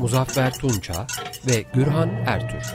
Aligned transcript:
Muzaffer 0.00 0.52
Tunça 0.52 1.06
ve 1.46 1.64
Gürhan 1.74 2.10
Ertür. 2.26 2.74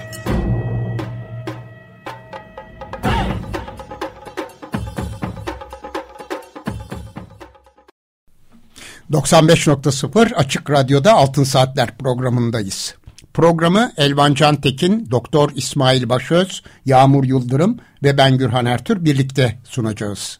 ...95.0 9.12 10.34
Açık 10.36 10.70
Radyo'da 10.70 11.14
Altın 11.14 11.44
Saatler 11.44 11.98
programındayız. 11.98 12.96
Programı 13.34 13.92
Elvan 13.98 14.34
Cantekin, 14.34 15.08
Doktor 15.12 15.52
İsmail 15.56 16.10
Başöz, 16.10 16.64
Yağmur 16.86 17.24
Yıldırım 17.24 17.80
ve 18.04 18.18
ben 18.18 18.38
Gürhan 18.38 18.66
Ertür 18.66 19.06
birlikte 19.06 19.60
sunacağız. 19.64 20.40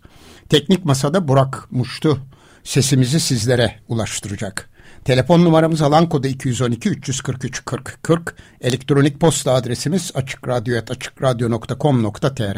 Teknik 0.50 0.86
Masada 0.86 1.28
Burak 1.28 1.68
Muştu 1.72 2.18
sesimizi 2.64 3.20
sizlere 3.20 3.80
ulaştıracak. 3.88 4.77
Telefon 5.08 5.46
numaramız 5.46 5.82
alan 5.82 6.10
kodu 6.10 6.28
212 6.28 6.90
343 6.90 7.66
40 7.66 8.04
40. 8.04 8.36
Elektronik 8.62 9.20
posta 9.20 9.54
adresimiz 9.54 10.12
açıkradyo.com.tr 10.16 12.58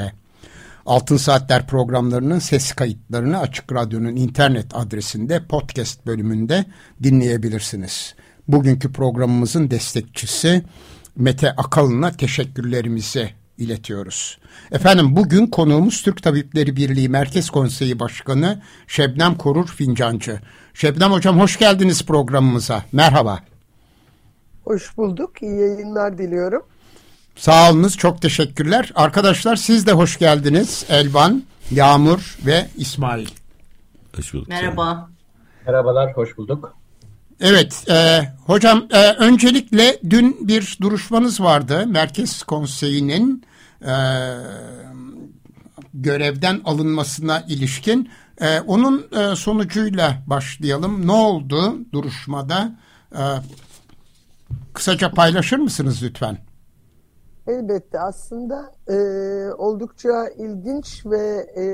Altın 0.85 1.17
Saatler 1.17 1.67
programlarının 1.67 2.39
ses 2.39 2.71
kayıtlarını 2.71 3.39
Açık 3.39 3.73
Radyo'nun 3.73 4.15
internet 4.15 4.75
adresinde 4.75 5.47
podcast 5.47 6.05
bölümünde 6.05 6.65
dinleyebilirsiniz. 7.03 8.15
Bugünkü 8.47 8.91
programımızın 8.91 9.71
destekçisi 9.71 10.63
Mete 11.15 11.51
Akalın'a 11.51 12.11
teşekkürlerimizi 12.11 13.38
iletiyoruz. 13.59 14.37
Efendim 14.71 15.15
bugün 15.15 15.47
konuğumuz 15.47 16.01
Türk 16.01 16.23
Tabipleri 16.23 16.75
Birliği 16.75 17.09
Merkez 17.09 17.49
Konseyi 17.49 17.99
Başkanı 17.99 18.61
Şebnem 18.87 19.35
Korur 19.37 19.67
Fincancı. 19.67 20.39
Şebnem 20.73 21.11
Hocam 21.11 21.39
hoş 21.39 21.59
geldiniz 21.59 22.05
programımıza. 22.05 22.83
Merhaba. 22.91 23.39
Hoş 24.63 24.97
bulduk. 24.97 25.41
İyi 25.41 25.59
yayınlar 25.59 26.17
diliyorum. 26.17 26.61
Sağ 27.35 27.71
olunuz. 27.71 27.97
Çok 27.97 28.21
teşekkürler. 28.21 28.91
Arkadaşlar 28.95 29.55
siz 29.55 29.87
de 29.87 29.91
hoş 29.91 30.19
geldiniz. 30.19 30.85
Elvan, 30.89 31.43
Yağmur 31.71 32.37
ve 32.45 32.67
İsmail. 32.77 33.27
Hoş 34.15 34.33
bulduk. 34.33 34.47
Merhaba. 34.47 35.09
Merhabalar, 35.65 36.13
hoş 36.13 36.37
bulduk. 36.37 36.79
Evet, 37.41 37.89
e, 37.89 38.21
hocam 38.45 38.87
e, 38.91 39.13
öncelikle 39.13 39.99
dün 40.09 40.47
bir 40.47 40.77
duruşmanız 40.81 41.41
vardı. 41.41 41.87
Merkez 41.87 42.43
Konseyi'nin 42.43 43.43
e, 43.81 43.93
görevden 45.93 46.61
alınmasına 46.65 47.41
ilişkin. 47.47 48.09
E, 48.41 48.59
onun 48.59 49.07
e, 49.11 49.35
sonucuyla 49.35 50.23
başlayalım. 50.27 51.07
Ne 51.07 51.11
oldu 51.11 51.77
duruşmada? 51.93 52.71
E, 53.11 53.21
kısaca 54.73 55.11
paylaşır 55.11 55.57
mısınız 55.57 56.03
lütfen? 56.03 56.37
Elbette 57.47 57.99
aslında 57.99 58.71
e, 58.87 58.95
oldukça 59.53 60.29
ilginç 60.37 61.05
ve 61.05 61.47
e, 61.57 61.65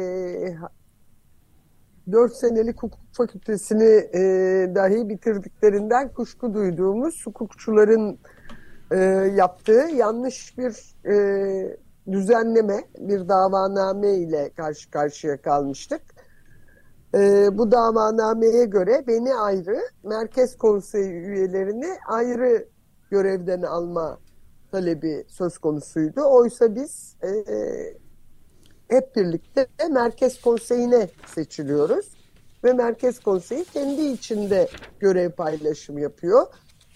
4 2.12 2.35
senelik 2.35 2.84
hukuk 2.84 3.00
fakültesini 3.12 4.09
e, 4.13 4.22
dahi 4.75 5.09
bitirdiklerinden 5.09 6.13
kuşku 6.13 6.53
duyduğumuz 6.53 7.25
hukukçuların 7.25 8.19
e, 8.91 8.97
yaptığı 9.35 9.88
yanlış 9.96 10.58
bir 10.58 10.96
e, 11.12 11.78
düzenleme, 12.11 12.83
bir 12.97 13.29
davaname 13.29 14.16
ile 14.16 14.49
karşı 14.57 14.91
karşıya 14.91 15.41
kalmıştık. 15.41 16.01
E, 17.16 17.49
bu 17.57 17.71
davanameye 17.71 18.66
göre 18.66 19.03
beni 19.07 19.35
ayrı, 19.35 19.79
Merkez 20.03 20.57
Konseyi 20.57 21.11
üyelerini 21.11 21.97
ayrı 22.07 22.67
görevden 23.11 23.61
alma 23.61 24.19
talebi 24.71 25.25
söz 25.27 25.57
konusuydu. 25.57 26.21
Oysa 26.21 26.75
biz 26.75 27.16
e, 27.23 27.29
hep 28.87 29.16
birlikte 29.16 29.67
Merkez 29.91 30.41
Konseyi'ne 30.41 31.09
seçiliyoruz. 31.35 32.16
Ve 32.63 32.73
Merkez 32.73 33.19
Konseyi 33.19 33.66
kendi 33.66 34.01
içinde 34.01 34.67
görev 34.99 35.31
paylaşımı 35.31 36.01
yapıyor. 36.01 36.45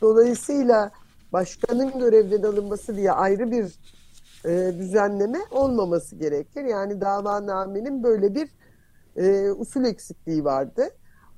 Dolayısıyla 0.01 0.91
başkanın 1.33 1.99
görevden 1.99 2.43
alınması 2.43 2.95
diye 2.95 3.11
ayrı 3.11 3.51
bir 3.51 3.79
e, 4.45 4.73
düzenleme 4.77 5.39
olmaması 5.51 6.15
gerekir. 6.15 6.63
Yani 6.63 7.01
davanamenin 7.01 8.03
böyle 8.03 8.35
bir 8.35 8.49
e, 9.15 9.51
usul 9.51 9.85
eksikliği 9.85 10.45
vardı. 10.45 10.89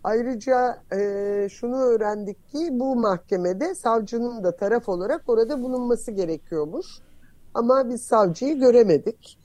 Ayrıca 0.04 0.84
e, 0.94 1.48
şunu 1.52 1.82
öğrendik 1.82 2.48
ki 2.48 2.70
bu 2.72 2.96
mahkemede 2.96 3.76
savcının 3.76 4.44
da 4.44 4.56
taraf 4.56 4.90
olarak 4.90 5.30
orada 5.30 5.62
bulunması 5.62 6.12
gerekiyormuş. 6.12 6.88
Ama 7.54 7.90
biz 7.90 8.02
savcıyı 8.02 8.60
göremedik 8.60 9.38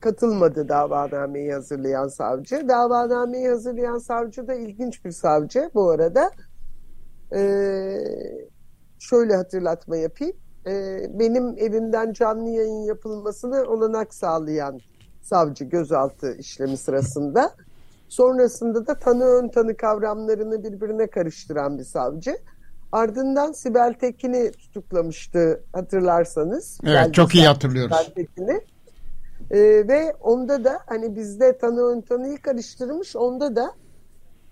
katılmadı 0.00 0.68
davanameyi 0.68 1.52
hazırlayan 1.52 2.08
savcı. 2.08 2.68
Davanameyi 2.68 3.48
hazırlayan 3.48 3.98
savcı 3.98 4.48
da 4.48 4.54
ilginç 4.54 5.04
bir 5.04 5.10
savcı 5.10 5.70
bu 5.74 5.90
arada. 5.90 6.30
Ee, 7.34 7.98
şöyle 8.98 9.36
hatırlatma 9.36 9.96
yapayım. 9.96 10.36
Ee, 10.66 11.10
benim 11.18 11.58
evimden 11.58 12.12
canlı 12.12 12.50
yayın 12.50 12.82
yapılmasını 12.82 13.64
olanak 13.64 14.14
sağlayan 14.14 14.80
savcı 15.22 15.64
gözaltı 15.64 16.36
işlemi 16.38 16.76
sırasında. 16.76 17.54
Sonrasında 18.08 18.86
da 18.86 18.98
tanı 18.98 19.24
ön 19.24 19.48
tanı 19.48 19.76
kavramlarını 19.76 20.64
birbirine 20.64 21.06
karıştıran 21.06 21.78
bir 21.78 21.84
savcı. 21.84 22.38
Ardından 22.92 23.52
Sibel 23.52 23.94
Tekin'i 24.00 24.52
tutuklamıştı 24.52 25.64
hatırlarsanız. 25.72 26.78
Evet 26.86 27.14
çok 27.14 27.34
iyi 27.34 27.46
hatırlıyoruz. 27.46 27.96
Sibel 27.96 28.14
Tekin'i. 28.14 28.60
E, 29.50 29.88
ve 29.88 30.14
onda 30.20 30.64
da 30.64 30.78
hani 30.86 31.16
bizde 31.16 31.58
tanı 31.58 31.80
ön 31.80 32.00
tanıyı 32.00 32.38
karıştırmış 32.42 33.16
onda 33.16 33.56
da 33.56 33.72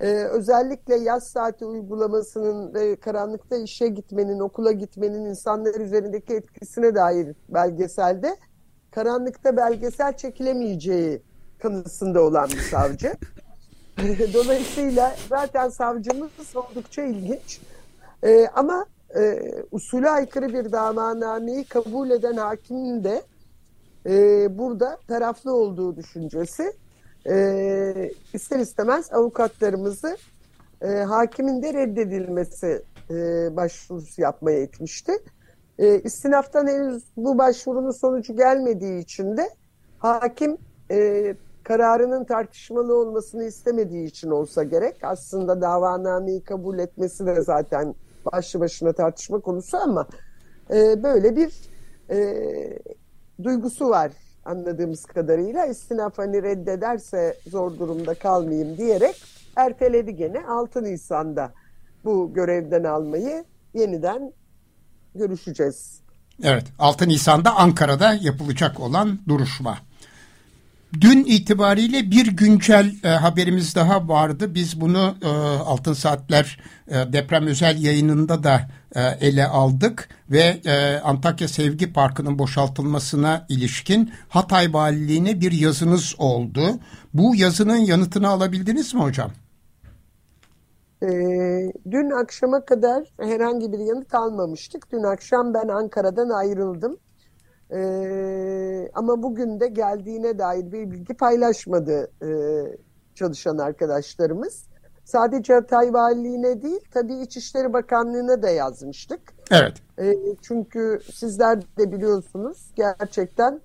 e, 0.03 0.07
özellikle 0.07 0.97
yaz 0.97 1.27
saati 1.27 1.65
uygulamasının 1.65 2.75
ve 2.75 2.97
karanlıkta 2.97 3.57
işe 3.57 3.89
gitmenin, 3.89 4.41
okula 4.41 4.73
gitmenin 4.73 5.25
insanlar 5.25 5.75
üzerindeki 5.75 6.35
etkisine 6.35 6.95
dair 6.95 7.37
belgeselde 7.49 8.37
karanlıkta 8.91 9.57
belgesel 9.57 10.17
çekilemeyeceği 10.17 11.23
kanısında 11.59 12.23
olan 12.23 12.49
bir 12.49 12.61
savcı. 12.61 13.13
Dolayısıyla 14.35 15.17
zaten 15.29 15.69
savcımız 15.69 16.31
oldukça 16.55 17.03
ilginç. 17.03 17.61
E, 18.25 18.47
ama 18.55 18.87
e, 19.17 19.53
usule 19.71 20.11
aykırı 20.11 20.49
bir 20.49 20.73
davanameyi 20.73 21.65
kabul 21.65 22.11
eden 22.11 22.37
hakimin 22.37 23.05
de 23.05 23.23
e, 24.07 24.59
burada 24.59 24.99
taraflı 25.09 25.55
olduğu 25.55 25.97
düşüncesi 25.97 26.73
e, 27.29 28.11
ister 28.33 28.59
istemez 28.59 29.13
avukatlarımızı 29.13 30.17
e, 30.83 30.89
hakimin 30.89 31.63
de 31.63 31.75
reddedilmesi 31.75 32.83
e, 33.11 33.15
başvurusu 33.57 34.23
yapmaya 34.23 34.59
etmişti. 34.59 35.13
E, 35.79 36.01
istinaftan 36.01 36.67
henüz 36.67 37.05
bu 37.17 37.39
başvurunun 37.39 37.91
sonucu 37.91 38.37
gelmediği 38.37 39.03
için 39.03 39.37
de 39.37 39.51
hakim 39.99 40.59
e, 40.91 41.35
kararının 41.65 42.25
tartışmalı 42.25 42.95
olmasını 42.95 43.45
istemediği 43.45 44.05
için 44.05 44.31
olsa 44.31 44.63
gerek. 44.63 44.97
Aslında 45.03 45.61
davanameyi 45.61 46.45
kabul 46.45 46.79
etmesi 46.79 47.27
de 47.27 47.43
zaten 47.43 47.95
başlı 48.33 48.61
başına 48.61 48.93
tartışma 48.93 49.41
konusu 49.41 49.77
ama 49.77 50.07
e, 50.71 51.03
böyle 51.03 51.37
bir 51.37 51.53
e, 52.11 52.79
duygusu 53.43 53.89
var 53.89 54.13
anladığımız 54.45 55.05
kadarıyla. 55.05 55.67
İstinaf 55.67 56.19
hani 56.19 56.43
reddederse 56.43 57.39
zor 57.51 57.79
durumda 57.79 58.15
kalmayayım 58.15 58.77
diyerek 58.77 59.23
erteledi 59.57 60.17
gene 60.17 60.47
6 60.47 60.85
Nisan'da 60.85 61.53
bu 62.05 62.35
görevden 62.35 62.85
almayı 62.85 63.45
yeniden 63.75 64.33
görüşeceğiz. 65.15 66.01
Evet 66.43 66.65
6 66.79 67.09
Nisan'da 67.09 67.57
Ankara'da 67.57 68.15
yapılacak 68.15 68.81
olan 68.81 69.19
duruşma. 69.29 69.79
Dün 71.01 71.25
itibariyle 71.25 72.11
bir 72.11 72.27
güncel 72.27 72.93
e, 73.05 73.09
haberimiz 73.09 73.75
daha 73.75 74.09
vardı. 74.09 74.55
Biz 74.55 74.81
bunu 74.81 75.15
e, 75.23 75.29
Altın 75.67 75.93
Saatler 75.93 76.61
e, 76.89 77.13
deprem 77.13 77.47
özel 77.47 77.83
yayınında 77.83 78.45
da 78.45 78.61
e, 78.95 79.01
ele 79.01 79.47
aldık 79.47 80.09
ve 80.31 80.61
e, 80.67 81.01
Antakya 81.05 81.49
Sevgi 81.49 81.93
Parkı'nın 81.93 82.39
boşaltılmasına 82.39 83.47
ilişkin 83.49 84.13
Hatay 84.29 84.73
Valiliğine 84.73 85.41
bir 85.41 85.53
yazınız 85.53 86.15
oldu. 86.19 86.81
Bu 87.15 87.37
yazının 87.37 87.77
yanıtını 87.77 88.29
alabildiniz 88.29 88.95
mi 88.95 89.01
hocam? 89.01 89.31
E, 91.03 91.09
dün 91.91 92.11
akşama 92.23 92.65
kadar 92.65 93.05
herhangi 93.21 93.73
bir 93.73 93.79
yanıt 93.79 94.15
almamıştık. 94.15 94.93
Dün 94.93 95.03
akşam 95.03 95.55
ben 95.55 95.69
Ankara'dan 95.69 96.29
ayrıldım. 96.29 96.97
Ee, 97.73 98.91
ama 98.95 99.23
bugün 99.23 99.61
de 99.61 99.67
geldiğine 99.67 100.39
dair 100.39 100.73
bir 100.73 100.91
bilgi 100.91 101.15
paylaşmadı 101.15 102.11
e, 102.23 102.29
çalışan 103.15 103.59
arkadaşlarımız. 103.59 104.65
Sadece 105.05 105.55
Hatay 105.55 105.93
Valiliğine 105.93 106.63
değil, 106.63 106.81
tabii 106.91 107.15
İçişleri 107.15 107.73
Bakanlığı'na 107.73 108.43
da 108.43 108.51
yazmıştık. 108.51 109.21
Evet. 109.51 109.73
E, 109.99 110.15
çünkü 110.43 111.01
sizler 111.13 111.63
de 111.79 111.93
biliyorsunuz 111.93 112.73
gerçekten 112.77 113.61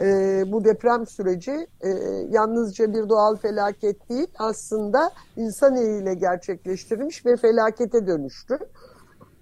e, 0.00 0.04
bu 0.46 0.64
deprem 0.64 1.06
süreci 1.06 1.66
e, 1.80 1.88
yalnızca 2.30 2.94
bir 2.94 3.08
doğal 3.08 3.36
felaket 3.36 4.08
değil, 4.08 4.28
aslında 4.38 5.10
insan 5.36 5.76
eliyle 5.76 6.14
gerçekleştirilmiş 6.14 7.26
ve 7.26 7.36
felakete 7.36 8.06
dönüştü. 8.06 8.58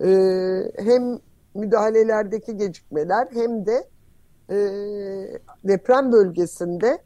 E, 0.00 0.10
hem 0.76 1.18
müdahalelerdeki 1.54 2.56
gecikmeler 2.56 3.28
hem 3.32 3.66
de 3.66 3.84
e, 4.50 4.56
deprem 5.64 6.12
bölgesinde 6.12 6.98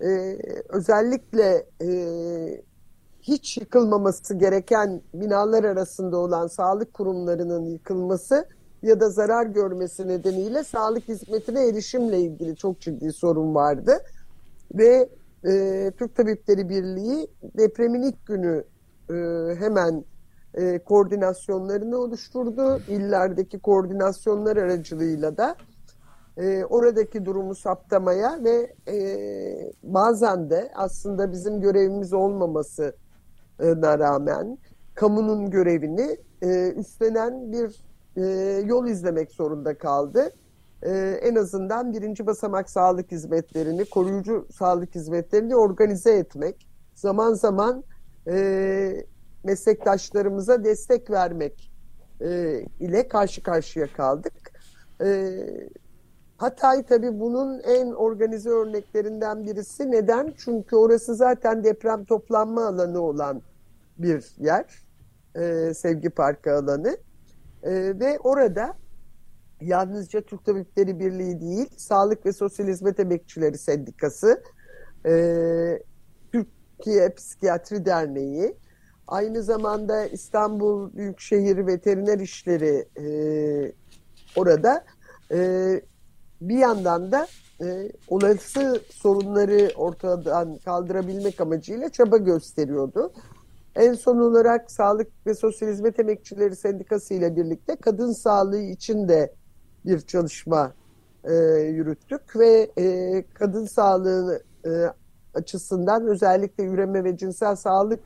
e, 0.00 0.38
özellikle 0.68 1.66
e, 1.82 1.88
hiç 3.22 3.56
yıkılmaması 3.56 4.34
gereken 4.34 5.02
binalar 5.14 5.64
arasında 5.64 6.16
olan 6.16 6.46
sağlık 6.46 6.94
kurumlarının 6.94 7.64
yıkılması 7.64 8.48
ya 8.82 9.00
da 9.00 9.10
zarar 9.10 9.46
görmesi 9.46 10.08
nedeniyle 10.08 10.64
sağlık 10.64 11.08
hizmetine 11.08 11.68
erişimle 11.68 12.20
ilgili 12.20 12.56
çok 12.56 12.80
ciddi 12.80 13.12
sorun 13.12 13.54
vardı. 13.54 13.98
Ve 14.74 15.08
e, 15.44 15.92
Türk 15.98 16.16
Tabipleri 16.16 16.68
Birliği 16.68 17.28
depremin 17.42 18.02
ilk 18.02 18.26
günü 18.26 18.64
e, 19.10 19.14
hemen 19.58 20.04
e, 20.54 20.78
koordinasyonlarını 20.78 21.98
oluşturdu. 21.98 22.80
İllerdeki 22.88 23.58
koordinasyonlar 23.58 24.56
aracılığıyla 24.56 25.36
da 25.36 25.56
e, 26.38 26.64
oradaki 26.64 27.24
durumu 27.24 27.54
saptamaya 27.54 28.44
ve 28.44 28.74
e, 28.88 28.98
bazen 29.82 30.50
de 30.50 30.70
aslında 30.74 31.32
bizim 31.32 31.60
görevimiz 31.60 32.12
olmamasına 32.12 33.98
rağmen 33.98 34.58
kamunun 34.94 35.50
görevini 35.50 36.16
e, 36.42 36.72
üstlenen 36.72 37.52
bir 37.52 37.84
e, 38.16 38.22
yol 38.64 38.86
izlemek 38.86 39.32
zorunda 39.32 39.78
kaldı. 39.78 40.30
E, 40.82 41.20
en 41.22 41.34
azından 41.34 41.92
birinci 41.92 42.26
basamak 42.26 42.70
sağlık 42.70 43.12
hizmetlerini, 43.12 43.84
koruyucu 43.84 44.46
sağlık 44.58 44.94
hizmetlerini 44.94 45.56
organize 45.56 46.12
etmek, 46.12 46.68
zaman 46.94 47.34
zaman 47.34 47.84
e, 48.28 49.06
meslektaşlarımıza 49.44 50.64
destek 50.64 51.10
vermek 51.10 51.72
e, 52.20 52.60
ile 52.80 53.08
karşı 53.08 53.42
karşıya 53.42 53.86
kaldık. 53.86 54.52
E, 55.00 55.34
Hatay 56.38 56.82
tabii 56.82 57.20
bunun 57.20 57.60
en 57.60 57.92
organize 57.92 58.50
örneklerinden 58.50 59.44
birisi. 59.44 59.90
Neden? 59.90 60.34
Çünkü 60.36 60.76
orası 60.76 61.14
zaten 61.14 61.64
deprem 61.64 62.04
toplanma 62.04 62.66
alanı 62.66 63.00
olan 63.00 63.42
bir 63.98 64.26
yer. 64.38 64.64
E, 65.34 65.74
Sevgi 65.74 66.10
Parkı 66.10 66.52
alanı. 66.52 66.96
E, 67.62 67.72
ve 68.00 68.18
orada 68.18 68.74
yalnızca 69.60 70.20
Türk 70.20 70.44
Tabipleri 70.44 71.00
Birliği 71.00 71.40
değil, 71.40 71.68
Sağlık 71.76 72.26
ve 72.26 72.32
Sosyal 72.32 72.66
Hizmet 72.66 73.00
Emekçileri 73.00 73.58
Sendikası, 73.58 74.42
e, 75.06 75.82
Türkiye 76.32 77.14
Psikiyatri 77.14 77.84
Derneği, 77.84 78.56
aynı 79.08 79.42
zamanda 79.42 80.06
İstanbul 80.06 80.92
Büyükşehir 80.96 81.66
Veteriner 81.66 82.18
İşleri 82.18 82.88
e, 82.98 83.06
orada 84.36 84.84
e, 85.32 85.80
bir 86.40 86.58
yandan 86.58 87.12
da 87.12 87.26
e, 87.62 87.92
olası 88.08 88.80
sorunları 88.90 89.70
ortadan 89.76 90.58
kaldırabilmek 90.64 91.40
amacıyla 91.40 91.88
çaba 91.88 92.16
gösteriyordu. 92.16 93.12
En 93.76 93.94
son 93.94 94.18
olarak 94.18 94.70
Sağlık 94.70 95.26
ve 95.26 95.34
Sosyal 95.34 95.68
Hizmet 95.68 96.00
Emekçileri 96.00 96.56
Sendikası 96.56 97.14
ile 97.14 97.36
birlikte 97.36 97.76
kadın 97.76 98.12
sağlığı 98.12 98.60
için 98.60 99.08
de 99.08 99.34
bir 99.86 100.00
çalışma 100.00 100.72
e, 101.24 101.34
yürüttük 101.60 102.36
ve 102.36 102.70
e, 102.78 103.24
kadın 103.34 103.66
sağlığı 103.66 104.42
e, 104.66 104.70
açısından 105.34 106.06
özellikle 106.06 106.64
üreme 106.64 107.04
ve 107.04 107.16
cinsel 107.16 107.56
sağlık 107.56 108.00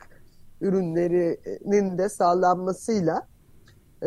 ürünlerinin 0.61 1.97
de 1.97 2.09
sağlanmasıyla 2.09 3.27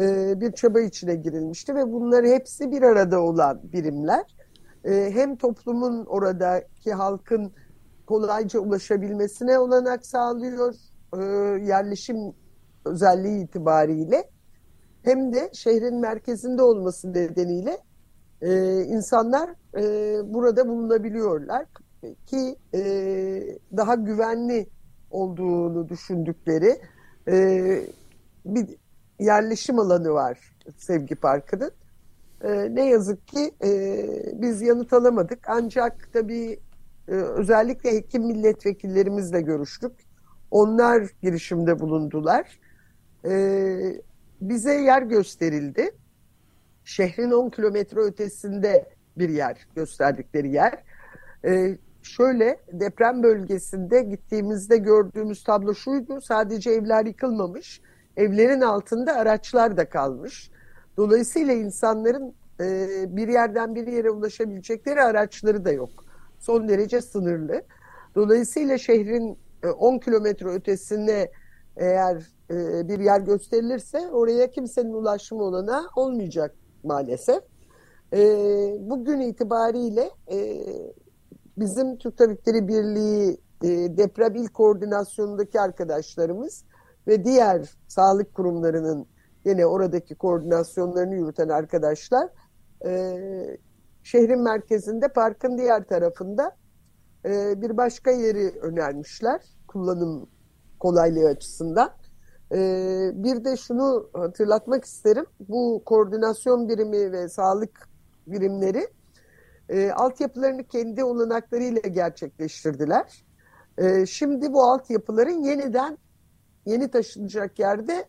e, 0.01 0.41
bir 0.41 0.53
çaba 0.53 0.81
içine 0.81 1.15
girilmişti 1.15 1.75
ve 1.75 1.93
bunları 1.93 2.27
hepsi 2.27 2.71
bir 2.71 2.83
arada 2.83 3.21
olan 3.21 3.61
birimler. 3.73 4.25
E, 4.85 5.11
hem 5.15 5.37
toplumun 5.37 6.05
oradaki 6.07 6.93
halkın 6.93 7.53
kolayca 8.07 8.61
ulaşabilmesine 8.61 9.59
olanak 9.59 10.07
sağlıyor 10.07 10.75
e, 11.19 11.23
yerleşim 11.67 12.17
özelliği 12.85 13.45
itibariyle 13.45 14.31
hem 15.03 15.33
de 15.33 15.51
şehrin 15.53 16.01
merkezinde 16.01 16.63
olması 16.63 17.13
nedeniyle 17.13 17.79
insanlar 18.87 19.51
burada 20.25 20.69
bulunabiliyorlar 20.69 21.67
ki 22.27 22.57
daha 23.77 23.95
güvenli 23.95 24.69
olduğunu 25.11 25.89
düşündükleri 25.89 26.81
bir 28.47 28.77
yerleşim 29.19 29.79
alanı 29.79 30.13
var 30.13 30.57
Sevgi 30.77 31.15
Parkı'nın. 31.15 31.71
E, 32.45 32.75
ne 32.75 32.89
yazık 32.89 33.29
ki 33.29 33.55
e, 33.65 33.71
biz 34.33 34.63
yanıt 34.63 34.93
alamadık. 34.93 35.39
Ancak 35.49 36.13
tabii 36.13 36.61
e, 37.09 37.13
özellikle 37.13 37.93
hekim 37.93 38.23
milletvekillerimizle 38.23 39.41
görüştük. 39.41 39.93
Onlar 40.51 41.11
girişimde 41.23 41.81
bulundular. 41.81 42.59
E, 43.25 43.33
bize 44.41 44.75
yer 44.75 45.03
gösterildi. 45.03 45.91
Şehrin 46.85 47.31
10 47.31 47.51
kilometre 47.51 48.01
ötesinde 48.01 48.89
bir 49.19 49.29
yer 49.29 49.67
gösterdikleri 49.77 50.49
yer. 50.49 50.83
E, 51.45 51.79
şöyle 52.03 52.61
deprem 52.73 53.23
bölgesinde 53.23 54.03
gittiğimizde 54.03 54.77
gördüğümüz 54.77 55.45
tablo 55.45 55.75
şuydu. 55.75 56.21
Sadece 56.21 56.71
evler 56.71 57.07
yıkılmamış 57.07 57.81
evlerin 58.17 58.61
altında 58.61 59.13
araçlar 59.13 59.77
da 59.77 59.89
kalmış. 59.89 60.51
Dolayısıyla 60.97 61.53
insanların 61.53 62.35
e, 62.61 62.87
bir 63.17 63.29
yerden 63.29 63.75
bir 63.75 63.87
yere 63.87 64.11
ulaşabilecekleri 64.11 65.03
araçları 65.03 65.65
da 65.65 65.73
yok. 65.73 65.91
Son 66.39 66.69
derece 66.69 67.01
sınırlı. 67.01 67.63
Dolayısıyla 68.15 68.79
şehrin 68.79 69.39
e, 69.63 69.69
10 69.69 69.99
kilometre 69.99 70.49
ötesine 70.49 71.31
eğer 71.77 72.17
e, 72.51 72.89
bir 72.89 73.01
yer 73.01 73.21
gösterilirse 73.21 74.11
oraya 74.11 74.51
kimsenin 74.51 74.93
ulaşımı 74.93 75.43
olana 75.43 75.87
olmayacak 75.97 76.55
maalesef. 76.85 77.43
E, 78.13 78.19
bugün 78.81 79.21
itibariyle 79.21 80.11
e, 80.31 80.67
bizim 81.59 81.99
Türk 81.99 82.19
Tabipleri 82.19 82.69
Birliği 82.69 83.41
e, 83.63 83.97
deprem 83.97 84.35
il 84.35 84.49
koordinasyonundaki 84.49 85.61
arkadaşlarımız 85.61 86.65
ve 87.07 87.25
diğer 87.25 87.71
sağlık 87.89 88.35
kurumlarının 88.35 89.07
yine 89.45 89.67
oradaki 89.67 90.15
koordinasyonlarını 90.15 91.15
yürüten 91.15 91.49
arkadaşlar 91.49 92.29
e, 92.87 93.17
şehrin 94.03 94.43
merkezinde 94.43 95.09
parkın 95.09 95.59
diğer 95.59 95.85
tarafında 95.85 96.57
e, 97.25 97.63
bir 97.63 97.77
başka 97.77 98.11
yeri 98.11 98.51
önermişler 98.61 99.41
kullanım 99.69 100.29
kolaylığı 100.79 101.29
açısından. 101.29 101.91
E, 102.53 102.59
bir 103.15 103.45
de 103.45 103.57
şunu 103.57 104.11
hatırlatmak 104.13 104.85
isterim. 104.85 105.27
Bu 105.49 105.83
koordinasyon 105.85 106.69
birimi 106.69 107.13
ve 107.13 107.29
sağlık 107.29 107.89
birimleri 108.27 108.89
e, 109.69 109.91
altyapılarını 109.91 110.65
kendi 110.65 111.05
olanaklarıyla 111.05 111.81
gerçekleştirdiler. 111.81 113.25
E, 113.79 114.07
şimdi 114.07 114.53
bu 114.53 114.63
altyapıların 114.63 115.43
yeniden 115.43 115.99
yeni 116.67 116.91
taşınacak 116.91 117.59
yerde 117.59 118.05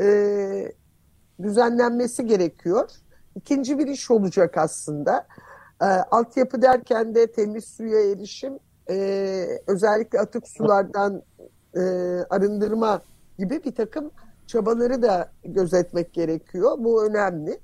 e, 0.00 0.72
düzenlenmesi 1.42 2.26
gerekiyor. 2.26 2.90
İkinci 3.36 3.78
bir 3.78 3.86
iş 3.86 4.10
olacak 4.10 4.58
aslında. 4.58 5.26
E, 5.82 5.84
altyapı 5.84 6.62
derken 6.62 7.14
de 7.14 7.32
temiz 7.32 7.64
suya 7.64 8.10
erişim, 8.10 8.58
e, 8.90 9.46
özellikle 9.66 10.20
atık 10.20 10.48
sulardan 10.48 11.22
e, 11.74 11.80
arındırma 12.30 13.02
gibi 13.38 13.64
bir 13.64 13.74
takım 13.74 14.10
çabaları 14.46 15.02
da 15.02 15.32
gözetmek 15.44 16.12
gerekiyor. 16.12 16.76
Bu 16.78 17.06
önemli. 17.06 17.60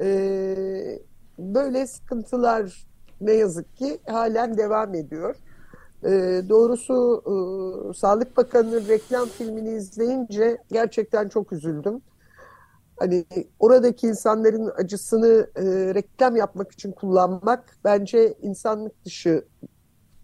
E, 0.00 0.98
böyle 1.38 1.86
sıkıntılar 1.86 2.86
ne 3.20 3.32
yazık 3.32 3.76
ki 3.76 4.00
halen 4.08 4.58
devam 4.58 4.94
ediyor. 4.94 5.36
E, 6.04 6.42
doğrusu 6.48 7.22
e, 7.26 7.94
Sağlık 7.94 8.36
Bakanı'nın 8.36 8.88
reklam 8.88 9.28
filmini 9.28 9.70
izleyince 9.76 10.58
gerçekten 10.72 11.28
çok 11.28 11.52
üzüldüm. 11.52 12.02
Hani 12.98 13.24
oradaki 13.58 14.06
insanların 14.06 14.72
acısını 14.76 15.50
e, 15.56 15.94
reklam 15.94 16.36
yapmak 16.36 16.72
için 16.72 16.92
kullanmak 16.92 17.64
bence 17.84 18.34
insanlık 18.42 19.04
dışı 19.04 19.44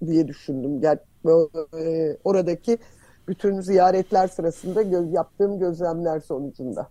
diye 0.06 0.28
düşündüm. 0.28 0.83
Yani, 0.83 0.99
e, 1.78 2.16
oradaki 2.25 2.78
bütün 3.28 3.61
ziyaretler 3.61 4.28
sırasında 4.28 4.83
göz, 4.83 5.12
yaptığım 5.12 5.59
gözlemler 5.59 6.21
sonucunda. 6.21 6.88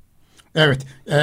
Evet, 0.56 0.86
e, 1.08 1.14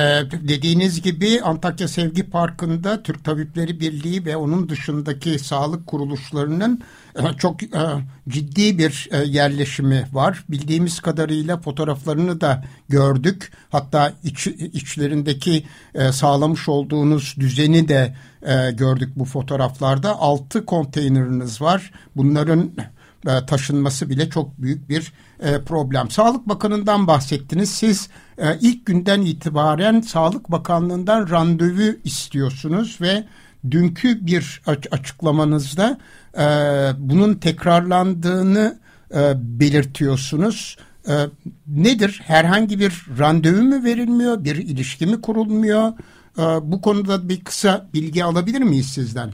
dediğiniz 0.48 1.02
gibi 1.02 1.40
Antakya 1.42 1.88
Sevgi 1.88 2.22
Parkı'nda 2.30 3.02
Türk 3.02 3.24
Tabipleri 3.24 3.80
Birliği 3.80 4.24
ve 4.24 4.36
onun 4.36 4.68
dışındaki 4.68 5.38
sağlık 5.38 5.86
kuruluşlarının 5.86 6.82
e, 7.16 7.22
çok 7.38 7.62
e, 7.62 7.68
ciddi 8.28 8.78
bir 8.78 9.08
e, 9.12 9.24
yerleşimi 9.24 10.06
var. 10.12 10.44
Bildiğimiz 10.48 11.00
kadarıyla 11.00 11.60
fotoğraflarını 11.60 12.40
da 12.40 12.64
gördük. 12.88 13.52
Hatta 13.70 14.12
iç, 14.24 14.46
içlerindeki 14.46 15.64
e, 15.94 16.12
sağlamış 16.12 16.68
olduğunuz 16.68 17.34
düzeni 17.40 17.88
de 17.88 18.16
e, 18.42 18.70
gördük 18.70 19.12
bu 19.16 19.24
fotoğraflarda. 19.24 20.18
Altı 20.18 20.66
konteyneriniz 20.66 21.62
var. 21.62 21.90
Bunların 22.16 22.70
e, 23.26 23.46
taşınması 23.46 24.10
bile 24.10 24.30
çok 24.30 24.62
büyük 24.62 24.88
bir 24.88 25.12
e, 25.40 25.62
problem. 25.62 26.10
Sağlık 26.10 26.48
Bakanı'ndan 26.48 27.06
bahsettiniz. 27.06 27.70
Siz 27.70 28.08
e, 28.38 28.58
ilk 28.60 28.86
günden 28.86 29.20
itibaren 29.20 30.00
Sağlık 30.00 30.50
Bakanlığı'ndan 30.50 31.30
randevu 31.30 31.96
istiyorsunuz 32.04 32.98
ve 33.00 33.24
dünkü 33.70 34.26
bir 34.26 34.62
açıklamanızda 34.90 35.98
bunun 36.98 37.34
tekrarlandığını 37.34 38.78
belirtiyorsunuz. 39.36 40.76
Nedir? 41.66 42.20
Herhangi 42.24 42.80
bir 42.80 43.06
randevu 43.18 43.62
mu 43.62 43.84
verilmiyor? 43.84 44.44
Bir 44.44 44.56
ilişki 44.56 45.06
mi 45.06 45.20
kurulmuyor? 45.20 45.92
Bu 46.62 46.80
konuda 46.80 47.28
bir 47.28 47.44
kısa 47.44 47.86
bilgi 47.94 48.24
alabilir 48.24 48.60
miyiz 48.60 48.86
sizden? 48.86 49.30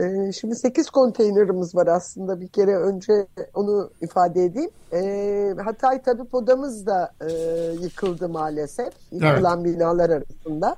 Ee, 0.00 0.32
şimdi 0.32 0.56
8 0.56 0.90
konteynerimiz 0.90 1.74
var 1.74 1.86
aslında 1.86 2.40
bir 2.40 2.48
kere 2.48 2.76
önce 2.76 3.26
onu 3.54 3.90
ifade 4.00 4.44
edeyim. 4.44 4.70
Ee, 4.92 5.54
Hatay 5.64 6.02
Tabip 6.02 6.34
Odamız 6.34 6.86
da 6.86 7.12
e, 7.20 7.32
yıkıldı 7.82 8.28
maalesef. 8.28 8.92
Yıkılan 9.12 9.64
evet. 9.64 9.74
binalar 9.74 10.10
arasında. 10.10 10.76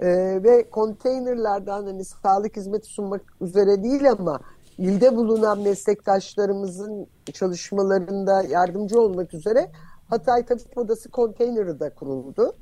Ee, 0.00 0.40
ve 0.44 0.70
konteynerlerden 0.70 1.82
hani 1.82 2.04
sağlık 2.04 2.56
hizmeti 2.56 2.86
sunmak 2.86 3.22
üzere 3.40 3.82
değil 3.82 4.10
ama 4.10 4.40
ilde 4.78 5.16
bulunan 5.16 5.60
meslektaşlarımızın 5.60 7.06
çalışmalarında 7.32 8.42
yardımcı 8.42 9.00
olmak 9.00 9.34
üzere 9.34 9.70
Hatay 10.10 10.46
Tabip 10.46 10.78
Odası 10.78 11.10
konteyneri 11.10 11.80
de 11.80 11.90
kuruldu. 11.90 12.52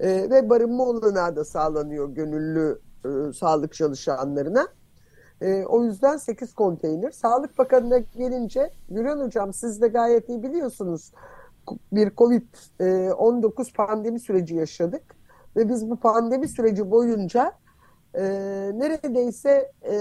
ve 0.00 0.50
barınma 0.50 0.84
olanağı 0.84 1.36
da 1.36 1.44
sağlanıyor 1.44 2.08
gönüllü 2.08 2.78
e, 3.04 3.32
sağlık 3.32 3.74
çalışanlarına. 3.74 4.68
E, 5.42 5.64
o 5.64 5.84
yüzden 5.84 6.16
8 6.16 6.54
konteyner. 6.54 7.10
Sağlık 7.10 7.58
Bakanı'na 7.58 7.98
gelince 7.98 8.70
Güran 8.90 9.20
Hocam 9.20 9.52
siz 9.52 9.82
de 9.82 9.88
gayet 9.88 10.28
iyi 10.28 10.42
biliyorsunuz 10.42 11.12
bir 11.92 12.10
Covid-19 12.10 13.72
pandemi 13.72 14.20
süreci 14.20 14.54
yaşadık. 14.54 15.02
Ve 15.56 15.68
biz 15.68 15.90
bu 15.90 15.96
pandemi 15.96 16.48
süreci 16.48 16.90
boyunca 16.90 17.52
e, 18.14 18.22
neredeyse 18.74 19.72
e, 19.82 19.96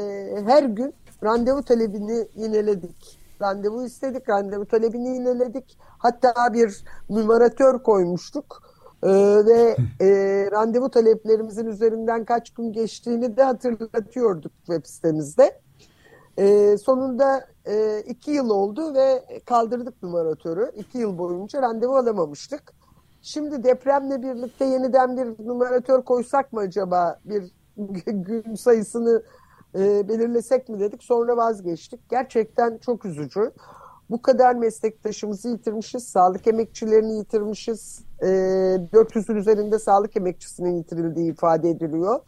her 0.46 0.64
gün 0.64 0.94
randevu 1.24 1.64
talebini 1.64 2.28
yineledik. 2.36 3.20
Randevu 3.42 3.86
istedik, 3.86 4.30
randevu 4.30 4.66
talebini 4.66 5.10
yineledik. 5.10 5.78
Hatta 5.80 6.54
bir 6.54 6.84
numaratör 7.10 7.84
koymuştuk 7.84 8.67
ee, 9.04 9.08
ve 9.46 9.78
e, 10.02 10.08
randevu 10.52 10.90
taleplerimizin 10.90 11.66
üzerinden 11.66 12.26
kaç 12.26 12.50
gün 12.50 12.74
geçtiğini 12.74 13.38
de 13.38 13.44
hatırlatıyorduk 13.44 14.52
web 14.66 14.86
sitemizde. 14.86 15.62
E, 16.38 16.78
sonunda 16.78 17.48
e, 17.66 18.00
iki 18.00 18.32
yıl 18.32 18.50
oldu 18.50 18.94
ve 18.94 19.24
kaldırdık 19.46 20.04
numaratörü. 20.04 20.72
İki 20.76 20.98
yıl 20.98 21.18
boyunca 21.18 21.62
randevu 21.62 21.96
alamamıştık. 21.96 22.74
Şimdi 23.22 23.64
depremle 23.64 24.24
birlikte 24.24 24.66
yeniden 24.66 25.18
bir 25.18 25.48
numaratör 25.48 26.02
koysak 26.02 26.54
mı 26.54 26.60
acaba 26.60 27.20
bir 27.26 27.52
gün 28.08 28.56
sayısını 28.56 29.24
e, 29.76 30.08
belirlesek 30.08 30.70
mi 30.70 30.80
dedik. 30.80 31.04
Sonra 31.04 31.38
vazgeçtik. 31.38 32.10
Gerçekten 32.10 32.78
çok 32.78 33.06
üzücü. 33.06 33.52
Bu 34.10 34.22
kadar 34.22 34.56
meslektaşımızı 34.56 35.50
yitirmişiz, 35.50 36.08
sağlık 36.08 36.48
emekçilerini 36.48 37.18
yitirmişiz. 37.18 38.00
E, 38.22 38.28
ee, 38.28 38.30
400'ün 38.94 39.36
üzerinde 39.36 39.80
sağlık 39.80 40.18
emekçisinin 40.18 40.78
yitirildiği 40.78 41.32
ifade 41.32 41.70
ediliyor. 41.70 42.20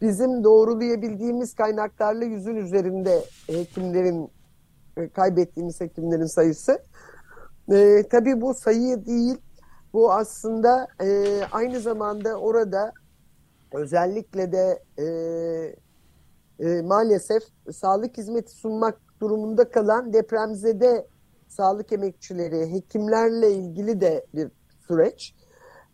Bizim 0.00 0.44
doğrulayabildiğimiz 0.44 1.54
kaynaklarla 1.54 2.24
yüzün 2.24 2.56
üzerinde 2.56 3.24
hekimlerin 3.46 4.30
e, 4.96 5.08
kaybettiğimiz 5.08 5.80
hekimlerin 5.80 6.26
sayısı. 6.26 6.78
E, 7.72 8.02
tabii 8.10 8.40
bu 8.40 8.54
sayı 8.54 9.06
değil. 9.06 9.38
Bu 9.92 10.12
aslında 10.12 10.88
e, 11.00 11.40
aynı 11.52 11.80
zamanda 11.80 12.36
orada 12.36 12.92
özellikle 13.72 14.52
de 14.52 14.82
e, 14.98 15.06
e, 16.60 16.82
maalesef 16.82 17.42
sağlık 17.72 18.18
hizmeti 18.18 18.52
sunmak 18.52 18.98
durumunda 19.20 19.70
kalan 19.70 20.12
depremzede 20.12 21.06
sağlık 21.48 21.92
emekçileri, 21.92 22.72
hekimlerle 22.72 23.52
ilgili 23.52 24.00
de 24.00 24.26
bir 24.34 24.50
süreç. 24.88 25.34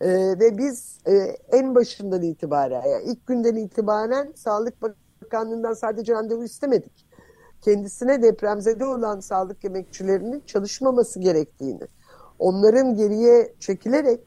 Ee, 0.00 0.09
ve 0.40 0.59
biz 0.59 0.99
e, 1.06 1.12
en 1.52 1.75
başından 1.75 2.23
itibaren, 2.23 2.88
yani 2.88 3.04
ilk 3.04 3.26
günden 3.26 3.56
itibaren 3.56 4.32
Sağlık 4.37 4.75
Bakanlığı'ndan 5.23 5.73
sadece 5.73 6.12
randevu 6.12 6.44
istemedik. 6.44 7.06
Kendisine 7.61 8.23
depremzede 8.23 8.85
olan 8.85 9.21
sağlık 9.21 9.64
emekçilerinin 9.64 10.42
çalışmaması 10.47 11.21
gerektiğini, 11.21 11.82
onların 12.38 12.94
geriye 12.94 13.54
çekilerek 13.61 14.21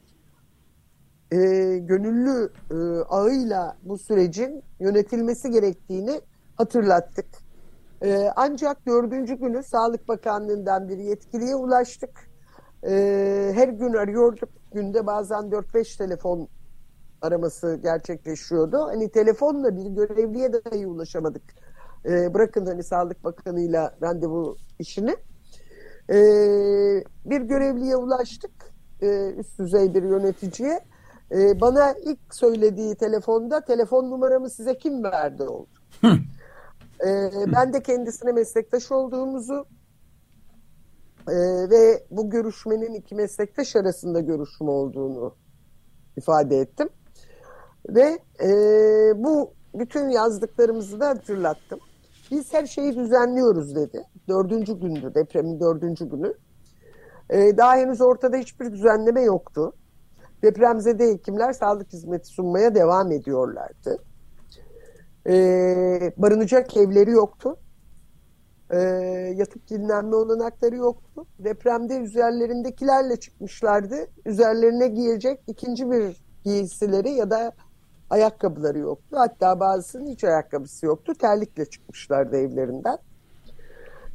e, 1.32 1.36
gönüllü 1.78 2.52
e, 2.70 2.74
ağıyla 3.04 3.76
bu 3.82 3.98
sürecin 3.98 4.62
yönetilmesi 4.80 5.50
gerektiğini 5.50 6.20
hatırlattık. 6.56 7.45
E, 8.02 8.30
ancak 8.36 8.86
dördüncü 8.86 9.34
günü 9.34 9.62
Sağlık 9.62 10.08
Bakanlığı'ndan 10.08 10.88
bir 10.88 10.98
yetkiliye 10.98 11.54
ulaştık. 11.54 12.30
E, 12.86 13.52
her 13.54 13.68
gün 13.68 13.92
arıyorduk. 13.92 14.48
Günde 14.74 15.06
bazen 15.06 15.50
4-5 15.50 15.98
telefon 15.98 16.48
araması 17.22 17.78
gerçekleşiyordu. 17.82 18.78
Hani 18.78 19.10
telefonla 19.10 19.76
bir 19.76 19.86
görevliye 19.86 20.52
dahi 20.52 20.86
ulaşamadık. 20.86 21.42
E, 22.04 22.34
bırakın 22.34 22.66
hani 22.66 22.82
Sağlık 22.82 23.24
Bakanı'yla 23.24 23.96
randevu 24.02 24.56
işini. 24.78 25.16
E, 26.10 26.16
bir 27.24 27.40
görevliye 27.40 27.96
ulaştık. 27.96 28.52
E, 29.02 29.30
üst 29.30 29.58
düzey 29.58 29.94
bir 29.94 30.02
yöneticiye. 30.02 30.80
E, 31.32 31.60
bana 31.60 31.92
ilk 31.92 32.34
söylediği 32.34 32.94
telefonda 32.94 33.60
telefon 33.60 34.10
numaramı 34.10 34.50
size 34.50 34.78
kim 34.78 35.04
verdi 35.04 35.42
oldu. 35.42 35.68
E, 37.04 37.30
ben 37.54 37.72
de 37.72 37.82
kendisine 37.82 38.32
meslektaş 38.32 38.92
olduğumuzu 38.92 39.66
e, 41.28 41.34
ve 41.70 42.06
bu 42.10 42.30
görüşmenin 42.30 42.94
iki 42.94 43.14
meslektaş 43.14 43.76
arasında 43.76 44.20
görüşme 44.20 44.70
olduğunu 44.70 45.34
ifade 46.16 46.58
ettim. 46.58 46.88
Ve 47.88 48.18
e, 48.42 48.48
bu 49.24 49.54
bütün 49.74 50.08
yazdıklarımızı 50.08 51.00
da 51.00 51.08
hatırlattım. 51.08 51.80
Biz 52.30 52.52
her 52.52 52.66
şeyi 52.66 52.96
düzenliyoruz 52.96 53.74
dedi. 53.76 54.02
Dördüncü 54.28 54.80
gündü, 54.80 55.12
depremin 55.14 55.60
dördüncü 55.60 56.10
günü. 56.10 56.34
E, 57.30 57.56
daha 57.56 57.76
henüz 57.76 58.00
ortada 58.00 58.36
hiçbir 58.36 58.72
düzenleme 58.72 59.22
yoktu. 59.22 59.72
Depremzede 60.42 61.08
hekimler 61.08 61.52
sağlık 61.52 61.92
hizmeti 61.92 62.26
sunmaya 62.26 62.74
devam 62.74 63.12
ediyorlardı. 63.12 63.98
E, 65.26 66.12
barınacak 66.16 66.76
evleri 66.76 67.10
yoktu. 67.10 67.56
E, 68.70 68.78
yatıp 69.36 69.68
dinlenme 69.68 70.16
olanakları 70.16 70.76
yoktu. 70.76 71.26
Depremde 71.38 71.96
üzerlerindekilerle 71.96 73.16
çıkmışlardı. 73.16 73.96
Üzerlerine 74.26 74.88
giyecek 74.88 75.40
ikinci 75.46 75.90
bir 75.90 76.24
giysileri 76.44 77.10
ya 77.10 77.30
da 77.30 77.52
Ayakkabıları 78.10 78.78
yoktu. 78.78 79.16
Hatta 79.18 79.60
bazısının 79.60 80.06
hiç 80.06 80.24
ayakkabısı 80.24 80.86
yoktu. 80.86 81.12
Terlikle 81.20 81.64
çıkmışlardı 81.64 82.36
evlerinden. 82.36 82.98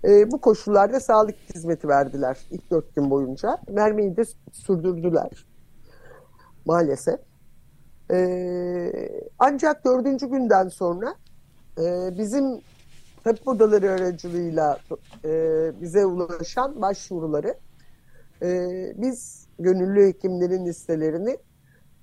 E, 0.03 0.31
bu 0.31 0.41
koşullarda 0.41 0.99
sağlık 0.99 1.35
hizmeti 1.55 1.87
verdiler 1.87 2.37
ilk 2.51 2.71
dört 2.71 2.95
gün 2.95 3.09
boyunca. 3.09 3.57
Vermeyi 3.69 4.17
de 4.17 4.23
sürdürdüler 4.51 5.45
maalesef. 6.65 7.19
E, 8.11 8.91
ancak 9.39 9.85
dördüncü 9.85 10.27
günden 10.29 10.67
sonra 10.67 11.15
e, 11.77 12.17
bizim 12.17 12.61
tabip 13.23 13.47
odaları 13.47 13.91
aracılığıyla 13.91 14.79
e, 15.25 15.31
bize 15.81 16.05
ulaşan 16.05 16.81
başvuruları 16.81 17.55
e, 18.41 18.69
biz 18.97 19.47
gönüllü 19.59 20.07
hekimlerin 20.07 20.65
listelerini 20.65 21.37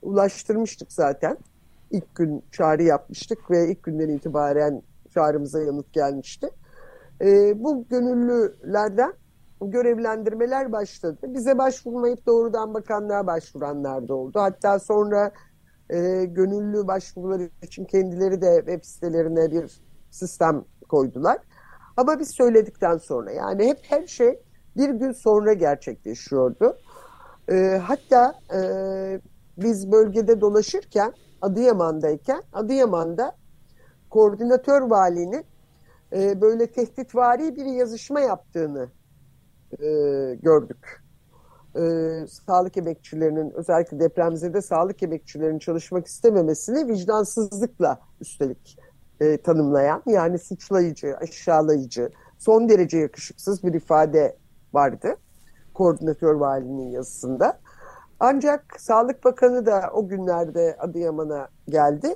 ulaştırmıştık 0.02 0.92
zaten. 0.92 1.38
İlk 1.90 2.14
gün 2.14 2.44
çağrı 2.52 2.82
yapmıştık 2.82 3.50
ve 3.50 3.70
ilk 3.70 3.82
günden 3.82 4.08
itibaren 4.08 4.82
çağrımıza 5.14 5.62
yanıt 5.62 5.92
gelmişti. 5.92 6.50
E, 7.20 7.64
bu 7.64 7.88
gönüllülerden 7.88 9.12
görevlendirmeler 9.60 10.72
başladı. 10.72 11.18
Bize 11.22 11.58
başvurmayıp 11.58 12.26
doğrudan 12.26 12.74
bakanlığa 12.74 13.26
başvuranlar 13.26 14.08
da 14.08 14.14
oldu. 14.14 14.40
Hatta 14.40 14.78
sonra 14.78 15.32
e, 15.90 16.24
gönüllü 16.24 16.86
başvuruları 16.86 17.50
için 17.62 17.84
kendileri 17.84 18.42
de 18.42 18.56
web 18.66 18.84
sitelerine 18.84 19.50
bir 19.50 19.80
sistem 20.10 20.64
koydular. 20.88 21.38
Ama 21.96 22.18
biz 22.18 22.30
söyledikten 22.30 22.96
sonra 22.96 23.32
yani 23.32 23.66
hep 23.66 23.78
her 23.82 24.06
şey 24.06 24.40
bir 24.76 24.88
gün 24.88 25.12
sonra 25.12 25.52
gerçekleşiyordu. 25.52 26.78
E, 27.50 27.80
hatta 27.84 28.34
e, 28.54 28.60
biz 29.58 29.92
bölgede 29.92 30.40
dolaşırken 30.40 31.12
Adıyaman'dayken 31.42 32.42
Adıyaman'da 32.52 33.36
koordinatör 34.10 34.82
valinin 34.82 35.44
e, 36.12 36.40
böyle 36.40 36.66
tehditvari 36.66 37.56
bir 37.56 37.64
yazışma 37.64 38.20
yaptığını 38.20 38.88
e, 39.72 39.86
gördük. 40.42 41.07
E, 41.76 41.80
sağlık 42.26 42.76
emekçilerinin 42.76 43.50
özellikle 43.50 44.00
depremzede 44.00 44.62
sağlık 44.62 45.02
emekçilerinin 45.02 45.58
çalışmak 45.58 46.06
istememesini 46.06 46.88
vicdansızlıkla 46.88 48.00
üstelik 48.20 48.78
e, 49.20 49.36
tanımlayan 49.36 50.02
yani 50.06 50.38
suçlayıcı, 50.38 51.16
aşağılayıcı, 51.16 52.10
son 52.38 52.68
derece 52.68 52.98
yakışıksız 52.98 53.64
bir 53.64 53.74
ifade 53.74 54.36
vardı 54.72 55.16
koordinatör 55.74 56.34
valinin 56.34 56.90
yazısında. 56.90 57.60
Ancak 58.20 58.80
Sağlık 58.80 59.24
Bakanı 59.24 59.66
da 59.66 59.90
o 59.92 60.08
günlerde 60.08 60.76
Adıyaman'a 60.78 61.48
geldi 61.68 62.14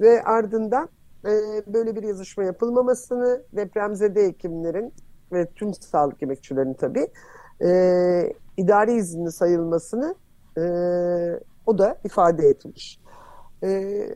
ve 0.00 0.22
ardından 0.22 0.88
e, 1.24 1.30
böyle 1.66 1.96
bir 1.96 2.02
yazışma 2.02 2.44
yapılmamasını 2.44 3.42
depremzede 3.52 4.26
hekimlerin 4.26 4.94
ve 5.32 5.46
tüm 5.46 5.74
sağlık 5.74 6.22
emekçilerinin 6.22 6.74
tabii 6.74 7.08
e, 7.62 8.32
idari 8.56 8.92
izinli 8.92 9.32
sayılmasını 9.32 10.14
e, 10.58 10.62
o 11.66 11.78
da 11.78 11.98
ifade 12.04 12.48
etmiş. 12.48 13.00
E, 13.62 14.08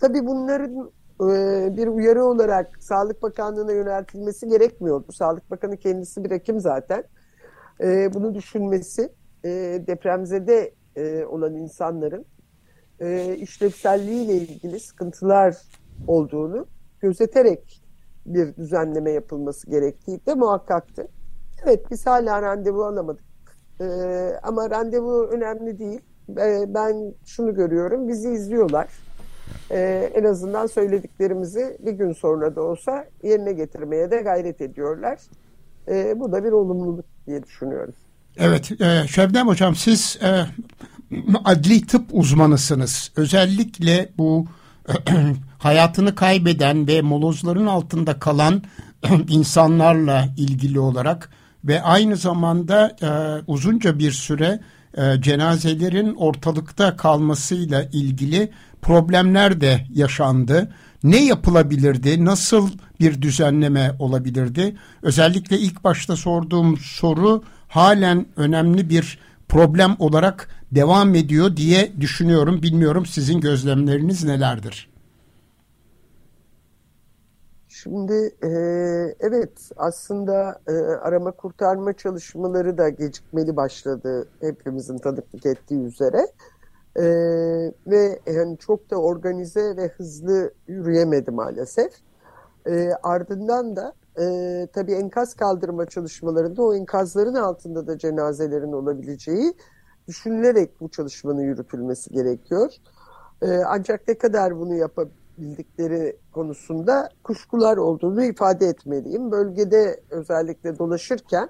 tabii 0.00 0.26
bunların 0.26 0.90
e, 1.20 1.76
bir 1.76 1.86
uyarı 1.86 2.24
olarak 2.24 2.82
Sağlık 2.82 3.22
Bakanlığı'na 3.22 3.72
yöneltilmesi 3.72 4.48
gerekmiyordu. 4.48 5.12
Sağlık 5.12 5.50
Bakanı 5.50 5.76
kendisi 5.76 6.24
bir 6.24 6.30
hekim 6.30 6.60
zaten. 6.60 7.04
E, 7.80 8.14
bunu 8.14 8.34
düşünmesi 8.34 9.12
e, 9.44 9.50
depremzede 9.86 10.74
e, 10.96 11.24
olan 11.24 11.54
insanların 11.54 12.24
e, 13.00 13.34
işlevselliğiyle 13.34 14.34
ilgili 14.34 14.80
sıkıntılar 14.80 15.56
olduğunu 16.06 16.66
gözeterek 17.00 17.82
bir 18.26 18.56
düzenleme 18.56 19.10
yapılması 19.10 19.70
gerektiği 19.70 20.26
de 20.26 20.34
muhakkaktı. 20.34 21.08
Evet 21.64 21.90
biz 21.90 22.06
hala 22.06 22.42
randevu 22.42 22.84
alamadık. 22.84 23.24
Ee, 23.80 24.32
ama 24.42 24.70
randevu 24.70 25.26
önemli 25.26 25.78
değil. 25.78 26.00
Ee, 26.38 26.64
ben 26.68 27.14
şunu 27.26 27.54
görüyorum, 27.54 28.08
bizi 28.08 28.30
izliyorlar. 28.30 28.88
Ee, 29.70 30.10
en 30.14 30.24
azından 30.24 30.66
söylediklerimizi 30.66 31.76
bir 31.80 31.92
gün 31.92 32.12
sonra 32.12 32.56
da 32.56 32.62
olsa 32.62 33.06
yerine 33.22 33.52
getirmeye 33.52 34.10
de 34.10 34.16
gayret 34.16 34.60
ediyorlar. 34.60 35.18
Ee, 35.88 36.20
bu 36.20 36.32
da 36.32 36.44
bir 36.44 36.52
olumluluk 36.52 37.04
diye 37.26 37.42
düşünüyorum. 37.42 37.94
Evet, 38.36 38.80
e, 38.80 39.08
Şebnem 39.08 39.48
Hocam 39.48 39.74
siz 39.74 40.18
e, 40.22 40.46
adli 41.44 41.86
tıp 41.86 42.04
uzmanısınız. 42.12 43.12
Özellikle 43.16 44.08
bu 44.18 44.46
hayatını 45.58 46.14
kaybeden 46.14 46.88
ve 46.88 47.02
molozların 47.02 47.66
altında 47.66 48.18
kalan 48.18 48.62
insanlarla 49.28 50.28
ilgili 50.36 50.80
olarak 50.80 51.30
ve 51.66 51.82
aynı 51.82 52.16
zamanda 52.16 52.96
e, 53.02 53.08
uzunca 53.46 53.98
bir 53.98 54.12
süre 54.12 54.60
e, 54.96 55.20
cenazelerin 55.20 56.14
ortalıkta 56.14 56.96
kalmasıyla 56.96 57.82
ilgili 57.92 58.50
problemler 58.82 59.60
de 59.60 59.86
yaşandı. 59.94 60.72
Ne 61.02 61.24
yapılabilirdi? 61.24 62.24
Nasıl 62.24 62.70
bir 63.00 63.22
düzenleme 63.22 63.92
olabilirdi? 63.98 64.76
Özellikle 65.02 65.58
ilk 65.58 65.84
başta 65.84 66.16
sorduğum 66.16 66.78
soru 66.78 67.42
halen 67.68 68.26
önemli 68.36 68.90
bir 68.90 69.18
problem 69.48 69.96
olarak 69.98 70.48
devam 70.72 71.14
ediyor 71.14 71.56
diye 71.56 71.92
düşünüyorum. 72.00 72.62
Bilmiyorum 72.62 73.06
sizin 73.06 73.40
gözlemleriniz 73.40 74.24
nelerdir? 74.24 74.88
Şimdi 77.86 78.34
e, 78.42 78.48
evet 79.20 79.70
aslında 79.76 80.60
e, 80.68 80.72
arama 80.76 81.30
kurtarma 81.30 81.92
çalışmaları 81.92 82.78
da 82.78 82.88
gecikmeli 82.88 83.56
başladı 83.56 84.28
hepimizin 84.40 84.98
tanıklık 84.98 85.46
ettiği 85.46 85.80
üzere. 85.80 86.26
E, 86.96 87.04
ve 87.86 88.18
yani 88.26 88.58
çok 88.58 88.90
da 88.90 88.96
organize 88.96 89.76
ve 89.76 89.88
hızlı 89.88 90.50
yürüyemedi 90.68 91.30
maalesef. 91.30 91.92
E, 92.66 92.90
ardından 93.02 93.76
da 93.76 93.92
e, 94.20 94.66
tabii 94.72 94.92
enkaz 94.92 95.34
kaldırma 95.34 95.86
çalışmalarında 95.86 96.62
o 96.62 96.74
enkazların 96.74 97.34
altında 97.34 97.86
da 97.86 97.98
cenazelerin 97.98 98.72
olabileceği 98.72 99.54
düşünülerek 100.08 100.80
bu 100.80 100.88
çalışmanın 100.88 101.42
yürütülmesi 101.42 102.10
gerekiyor. 102.10 102.72
E, 103.42 103.48
ancak 103.66 104.08
ne 104.08 104.18
kadar 104.18 104.58
bunu 104.58 104.74
yapabildikleri 105.36 106.16
konusunda 106.32 107.08
kuşkular 107.24 107.76
olduğunu 107.76 108.24
ifade 108.24 108.66
etmeliyim. 108.66 109.30
Bölgede 109.30 110.00
özellikle 110.10 110.78
dolaşırken 110.78 111.48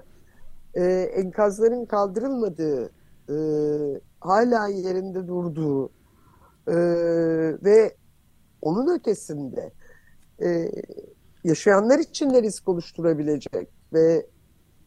e, 0.73 0.83
enkazların 1.15 1.85
kaldırılmadığı, 1.85 2.91
e, 3.29 3.35
hala 4.19 4.67
yerinde 4.67 5.27
durduğu 5.27 5.89
e, 6.67 6.75
ve 7.63 7.95
onun 8.61 8.95
ötesinde 8.95 9.71
e, 10.41 10.71
yaşayanlar 11.43 11.99
için 11.99 12.29
de 12.29 12.41
risk 12.41 12.67
oluşturabilecek 12.67 13.69
ve 13.93 14.25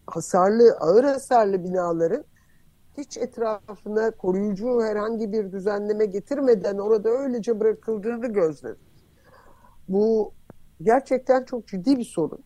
hasarlı, 0.06 0.76
ağır 0.80 1.04
hasarlı 1.04 1.64
binaların 1.64 2.24
hiç 2.98 3.16
etrafına 3.16 4.10
koruyucu 4.10 4.82
herhangi 4.82 5.32
bir 5.32 5.52
düzenleme 5.52 6.06
getirmeden 6.06 6.78
orada 6.78 7.08
öylece 7.08 7.60
bırakıldığını 7.60 8.26
gözledik. 8.26 8.89
Bu 9.90 10.32
gerçekten 10.82 11.44
çok 11.44 11.66
ciddi 11.66 11.98
bir 11.98 12.04
sorun. 12.04 12.44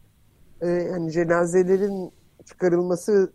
Ee, 0.60 0.68
yani 0.68 1.12
cenazelerin 1.12 2.12
çıkarılması 2.44 3.32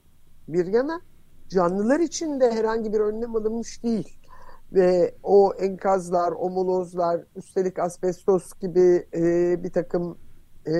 bir 0.47 0.65
yana 0.65 1.01
canlılar 1.49 1.99
için 1.99 2.39
de 2.39 2.51
herhangi 2.51 2.93
bir 2.93 2.99
önlem 2.99 3.35
alınmış 3.35 3.83
değil. 3.83 4.19
Ve 4.73 5.15
o 5.23 5.53
enkazlar, 5.59 6.31
o 6.31 6.49
molozlar, 6.49 7.21
üstelik 7.35 7.79
asbestos 7.79 8.53
gibi 8.61 9.07
e, 9.13 9.23
bir 9.63 9.71
takım 9.71 10.17
e, 10.65 10.73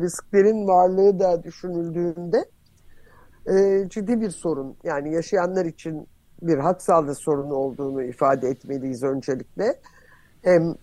risklerin 0.00 0.68
varlığı 0.68 1.18
da 1.18 1.42
düşünüldüğünde 1.42 2.44
e, 3.46 3.88
ciddi 3.88 4.20
bir 4.20 4.30
sorun. 4.30 4.76
Yani 4.84 5.14
yaşayanlar 5.14 5.64
için 5.64 6.06
bir 6.42 6.58
hak 6.58 6.82
sağlığı 6.82 7.14
sorunu 7.14 7.54
olduğunu 7.54 8.02
ifade 8.02 8.48
etmeliyiz 8.48 9.02
öncelikle. 9.02 9.80
Hem 10.42 10.74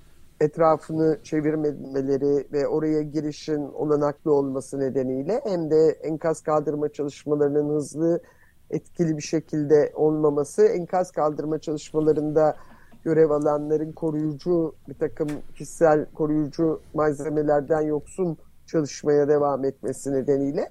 etrafını 0.42 1.20
çevirmemeleri 1.24 2.48
ve 2.54 2.68
oraya 2.68 3.02
girişin 3.02 3.62
olanaklı 3.62 4.34
olması 4.34 4.80
nedeniyle 4.80 5.42
hem 5.44 5.72
de 5.72 5.90
enkaz 5.90 6.42
kaldırma 6.42 6.90
çalışmalarının 6.90 7.70
hızlı 7.70 8.22
etkili 8.70 9.18
bir 9.18 9.22
şekilde 9.22 9.92
olmaması, 9.96 10.66
enkaz 10.66 11.12
kaldırma 11.12 11.60
çalışmalarında 11.60 12.56
görev 13.04 13.30
alanların 13.30 13.92
koruyucu 13.92 14.76
bir 14.90 14.94
takım 14.94 15.28
kişisel 15.56 16.06
koruyucu 16.06 16.82
malzemelerden 16.94 17.82
yoksun 17.82 18.38
çalışmaya 18.66 19.28
devam 19.28 19.66
etmesi 19.66 20.14
nedeniyle. 20.14 20.70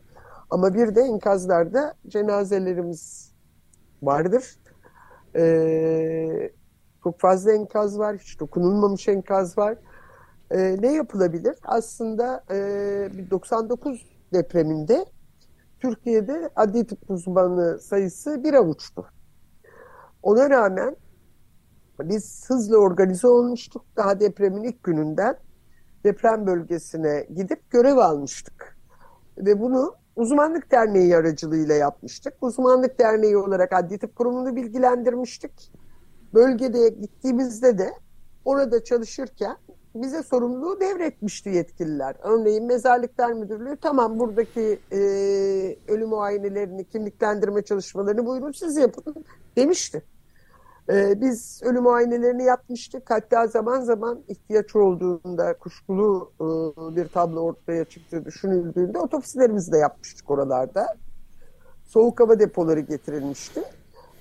Ama 0.50 0.74
bir 0.74 0.94
de 0.94 1.00
enkazlarda 1.00 1.94
cenazelerimiz 2.08 3.32
vardır. 4.02 4.56
Ee, 5.36 6.50
Çok 7.04 7.20
fazla 7.20 7.52
enkaz 7.52 7.98
var, 7.98 8.16
hiç 8.16 8.40
dokunulmamış 8.40 9.08
enkaz 9.08 9.58
var. 9.58 9.78
E, 10.50 10.76
ne 10.80 10.92
yapılabilir? 10.92 11.56
Aslında 11.64 12.44
e, 12.50 13.30
99 13.30 14.06
depreminde 14.32 15.04
Türkiye'de 15.80 16.50
adli 16.56 16.86
tıp 16.86 17.10
uzmanı 17.10 17.78
sayısı 17.78 18.44
bir 18.44 18.54
avuçtu. 18.54 19.06
Ona 20.22 20.50
rağmen 20.50 20.96
biz 22.00 22.50
hızlı 22.50 22.78
organize 22.78 23.28
olmuştuk. 23.28 23.84
Daha 23.96 24.20
depremin 24.20 24.62
ilk 24.62 24.84
gününden 24.84 25.36
deprem 26.04 26.46
bölgesine 26.46 27.26
gidip 27.34 27.70
görev 27.70 27.96
almıştık. 27.96 28.78
Ve 29.38 29.60
bunu 29.60 29.94
Uzmanlık 30.16 30.70
Derneği 30.70 31.16
aracılığıyla 31.16 31.74
yapmıştık. 31.74 32.34
Uzmanlık 32.40 32.98
Derneği 32.98 33.36
olarak 33.36 33.72
Adli 33.72 33.98
Tıp 33.98 34.16
Kurumu'nu 34.16 34.56
bilgilendirmiştik. 34.56 35.72
Bölgede 36.34 36.88
gittiğimizde 36.88 37.78
de 37.78 37.92
orada 38.44 38.84
çalışırken 38.84 39.56
bize 39.94 40.22
sorumluluğu 40.22 40.80
devretmişti 40.80 41.50
yetkililer. 41.50 42.16
Örneğin 42.22 42.66
Mezarlıklar 42.66 43.32
Müdürlüğü 43.32 43.76
tamam 43.76 44.18
buradaki 44.18 44.78
e, 44.92 44.98
ölüm 45.88 46.08
muayenelerini, 46.08 46.84
kimliklendirme 46.84 47.62
çalışmalarını 47.62 48.26
buyurun 48.26 48.52
siz 48.52 48.76
yapın 48.76 49.24
demişti. 49.56 50.02
E, 50.92 51.20
biz 51.20 51.60
ölüm 51.64 51.82
muayenelerini 51.82 52.44
yapmıştık. 52.44 53.10
Hatta 53.10 53.46
zaman 53.46 53.80
zaman 53.80 54.22
ihtiyaç 54.28 54.76
olduğunda 54.76 55.58
kuşkulu 55.58 56.32
e, 56.40 56.46
bir 56.96 57.08
tablo 57.08 57.40
ortaya 57.40 57.84
çıktığı 57.84 58.24
düşünüldüğünde 58.24 58.98
otopsilerimizi 58.98 59.72
de 59.72 59.78
yapmıştık 59.78 60.30
oralarda. 60.30 60.96
Soğuk 61.84 62.20
hava 62.20 62.38
depoları 62.38 62.80
getirilmişti. 62.80 63.62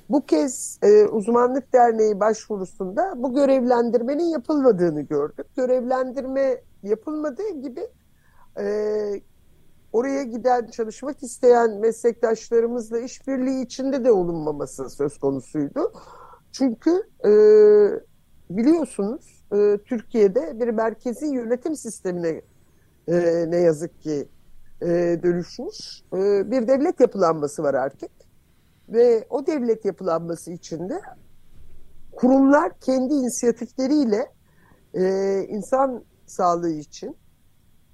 Bu 0.09 0.25
kez 0.25 0.79
e, 0.83 1.05
Uzmanlık 1.05 1.73
Derneği 1.73 2.19
başvurusunda 2.19 3.13
bu 3.17 3.35
görevlendirmenin 3.35 4.23
yapılmadığını 4.23 5.01
gördük. 5.01 5.45
Görevlendirme 5.55 6.61
yapılmadığı 6.83 7.49
gibi 7.49 7.87
e, 8.59 8.65
oraya 9.93 10.23
giden 10.23 10.67
çalışmak 10.67 11.23
isteyen 11.23 11.79
meslektaşlarımızla 11.79 12.99
işbirliği 12.99 13.65
içinde 13.65 14.03
de 14.03 14.11
olunmaması 14.11 14.89
söz 14.89 15.19
konusuydu. 15.19 15.93
Çünkü 16.51 17.03
e, 17.25 17.31
biliyorsunuz 18.49 19.45
e, 19.53 19.77
Türkiye'de 19.85 20.59
bir 20.59 20.67
merkezi 20.67 21.27
yönetim 21.27 21.75
sistemine 21.75 22.41
e, 23.07 23.45
ne 23.47 23.57
yazık 23.57 24.01
ki 24.01 24.27
e, 24.81 24.87
dönüşmüş 25.23 26.03
e, 26.13 26.51
bir 26.51 26.67
devlet 26.67 26.99
yapılanması 26.99 27.63
var 27.63 27.73
artık. 27.73 28.18
Ve 28.89 29.27
o 29.29 29.47
devlet 29.47 29.85
yapılanması 29.85 30.51
içinde 30.51 31.01
kurumlar 32.11 32.79
kendi 32.79 33.13
inisiyatifleriyle 33.13 34.31
e, 34.93 35.03
insan 35.49 36.03
sağlığı 36.25 36.71
için 36.71 37.17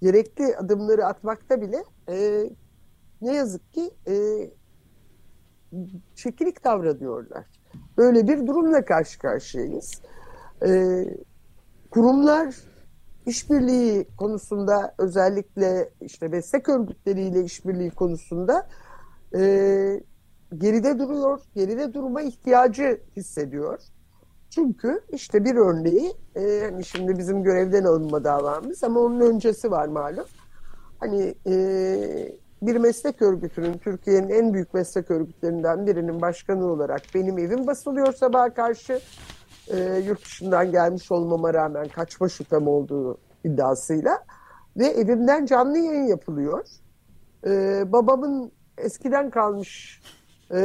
gerekli 0.02 0.58
adımları 0.58 1.06
atmakta 1.06 1.62
bile 1.62 1.84
e, 2.10 2.50
ne 3.22 3.34
yazık 3.34 3.74
ki 3.74 3.92
e, 4.08 4.14
çekilik 6.16 6.64
davranıyorlar. 6.64 7.46
Böyle 7.98 8.28
bir 8.28 8.48
durumla 8.48 8.86
karşı 8.86 9.20
karşıyayız. 9.20 10.02
E, 10.66 11.04
kurumlar 11.92 12.56
işbirliği 13.26 14.08
konusunda 14.18 14.96
özellikle 14.98 15.90
işte 16.02 16.28
meslek 16.28 16.70
örgütleriyle 16.70 17.44
işbirliği 17.44 17.92
konusunda 17.92 18.68
e, 19.36 19.42
geride 20.60 21.00
duruyor, 21.00 21.42
geride 21.56 21.94
durma 21.94 22.22
ihtiyacı 22.22 23.02
hissediyor. 23.16 23.80
Çünkü 24.50 25.02
işte 25.14 25.46
bir 25.46 25.56
örneği, 25.56 26.14
e, 26.36 26.70
hani 26.72 26.86
şimdi 26.86 27.18
bizim 27.18 27.44
görevden 27.44 27.84
alınma 27.84 28.24
davamız 28.24 28.84
ama 28.84 29.00
onun 29.00 29.20
öncesi 29.20 29.72
var 29.72 29.88
malum. 29.88 30.26
Hani 31.00 31.36
e, 31.48 31.56
bir 32.62 32.76
meslek 32.76 33.22
örgütünün, 33.22 33.78
Türkiye'nin 33.78 34.30
en 34.30 34.54
büyük 34.54 34.74
meslek 34.74 35.12
örgütlerinden 35.12 35.88
birinin 35.88 36.22
başkanı 36.22 36.66
olarak 36.66 37.02
benim 37.16 37.38
evim 37.38 37.68
basılıyor 37.68 38.14
sabaha 38.14 38.54
karşı. 38.54 39.00
E, 39.68 40.04
yurt 40.08 40.26
dışından 40.26 40.72
gelmiş 40.72 41.12
olmama 41.12 41.54
rağmen 41.54 41.88
kaçma 41.88 42.30
şüphem 42.30 42.68
olduğu 42.68 43.18
iddiasıyla. 43.44 44.24
Ve 44.78 44.86
evimden 44.88 45.46
canlı 45.46 45.78
yayın 45.78 46.08
yapılıyor. 46.08 46.66
E, 47.48 47.84
babamın 47.92 48.52
eskiden 48.78 49.30
kalmış 49.30 50.02
e, 50.54 50.60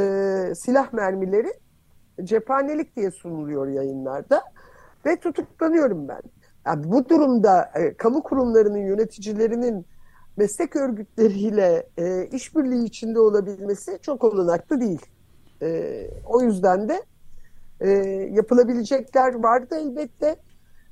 silah 0.55 0.93
mermileri 0.93 1.53
cephanelik 2.23 2.95
diye 2.95 3.11
sunuluyor 3.11 3.67
yayınlarda 3.67 4.41
ve 5.05 5.19
tutuklanıyorum 5.19 6.07
ben. 6.07 6.21
Yani 6.65 6.91
bu 6.91 7.09
durumda 7.09 7.71
e, 7.75 7.93
kamu 7.93 8.23
kurumlarının 8.23 8.77
yöneticilerinin 8.77 9.85
meslek 10.37 10.75
örgütleriyle 10.75 11.89
e, 11.97 12.27
işbirliği 12.27 12.85
içinde 12.85 13.19
olabilmesi 13.19 13.99
çok 14.01 14.23
olanaklı 14.23 14.81
değil. 14.81 15.05
E, 15.61 16.07
o 16.25 16.41
yüzden 16.41 16.89
de 16.89 17.01
e, 17.79 17.89
yapılabilecekler 18.31 19.43
vardı 19.43 19.75
elbette. 19.75 20.35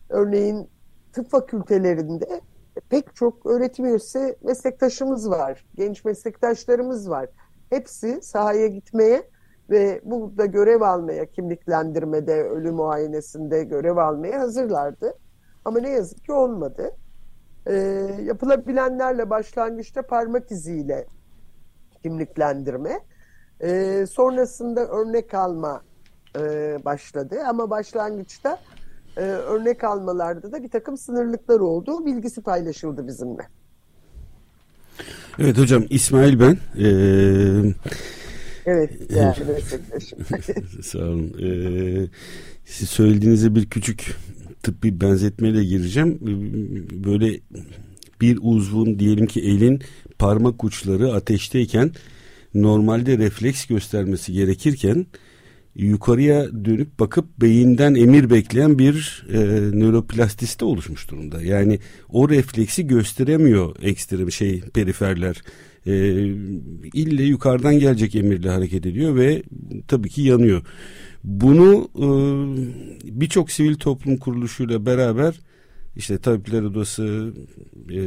Örneğin 0.09 0.69
tıp 1.13 1.29
fakültelerinde 1.29 2.41
pek 2.89 3.15
çok 3.15 3.45
öğretim 3.45 3.85
üyesi 3.85 4.35
meslektaşımız 4.43 5.29
var, 5.29 5.65
genç 5.75 6.05
meslektaşlarımız 6.05 7.09
var. 7.09 7.29
Hepsi 7.69 8.21
sahaya 8.21 8.67
gitmeye 8.67 9.23
ve 9.69 10.01
burada 10.03 10.45
görev 10.45 10.81
almaya, 10.81 11.25
kimliklendirmede, 11.25 12.43
ölü 12.43 12.71
muayenesinde 12.71 13.63
görev 13.63 13.97
almaya 13.97 14.39
hazırlardı. 14.39 15.13
Ama 15.65 15.79
ne 15.79 15.89
yazık 15.89 16.25
ki 16.25 16.33
olmadı. 16.33 16.91
E, 17.65 17.75
yapılabilenlerle 18.23 19.29
başlangıçta 19.29 20.01
parmak 20.01 20.51
iziyle 20.51 21.07
kimliklendirme. 22.03 22.99
E, 23.59 24.05
sonrasında 24.05 24.87
örnek 24.87 25.33
alma 25.33 25.81
e, 26.39 26.41
başladı 26.85 27.35
ama 27.47 27.69
başlangıçta 27.69 28.59
e, 29.17 29.21
örnek 29.21 29.83
almalarda 29.83 30.51
da 30.51 30.63
bir 30.63 30.69
takım 30.69 30.97
sınırlıklar 30.97 31.59
oldu. 31.59 32.05
Bilgisi 32.05 32.41
paylaşıldı 32.41 33.07
bizimle. 33.07 33.58
Evet 35.39 35.57
hocam 35.57 35.85
İsmail 35.89 36.39
ben. 36.39 36.57
Ee, 36.79 37.73
evet. 38.65 38.91
Sağ 40.81 40.99
olun. 40.99 41.33
Ee, 41.41 42.07
siz 42.65 42.89
söylediğinize 42.89 43.55
bir 43.55 43.65
küçük 43.65 44.15
tıbbi 44.63 45.01
benzetmeyle 45.01 45.63
gireceğim. 45.63 46.17
Böyle 46.91 47.39
bir 48.21 48.39
uzvun 48.41 48.99
diyelim 48.99 49.27
ki 49.27 49.41
elin 49.41 49.81
parmak 50.19 50.63
uçları 50.63 51.13
ateşteyken 51.13 51.91
normalde 52.53 53.17
refleks 53.17 53.65
göstermesi 53.65 54.33
gerekirken 54.33 55.05
yukarıya 55.75 56.65
dönüp 56.65 56.99
bakıp 56.99 57.41
beyinden 57.41 57.95
emir 57.95 58.29
bekleyen 58.29 58.79
bir 58.79 59.25
e, 59.33 59.37
nöroplastisite 59.79 60.65
oluşmuş 60.65 61.11
durumda. 61.11 61.41
Yani 61.41 61.79
o 62.09 62.29
refleksi 62.29 62.87
gösteremiyor 62.87 63.75
ekstrem 63.81 64.31
şey 64.31 64.61
periferler. 64.61 65.41
E, 65.85 65.91
ille 66.93 67.23
yukarıdan 67.23 67.79
gelecek 67.79 68.15
emirle 68.15 68.49
hareket 68.49 68.85
ediyor 68.85 69.15
ve 69.15 69.43
tabii 69.87 70.09
ki 70.09 70.21
yanıyor. 70.21 70.61
Bunu 71.23 71.89
e, 71.95 72.07
birçok 73.21 73.51
sivil 73.51 73.75
toplum 73.75 74.17
kuruluşuyla 74.17 74.85
beraber 74.85 75.39
işte 75.95 76.17
tabipler 76.17 76.61
odası, 76.61 77.33
e, 77.89 78.01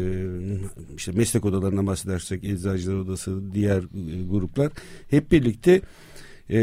işte 0.96 1.12
meslek 1.12 1.44
odalarından 1.44 1.86
bahsedersek 1.86 2.44
eczacılar 2.44 2.94
odası, 2.94 3.52
diğer 3.54 3.78
e, 3.78 4.22
gruplar 4.30 4.72
hep 5.10 5.32
birlikte 5.32 5.80
e, 6.50 6.58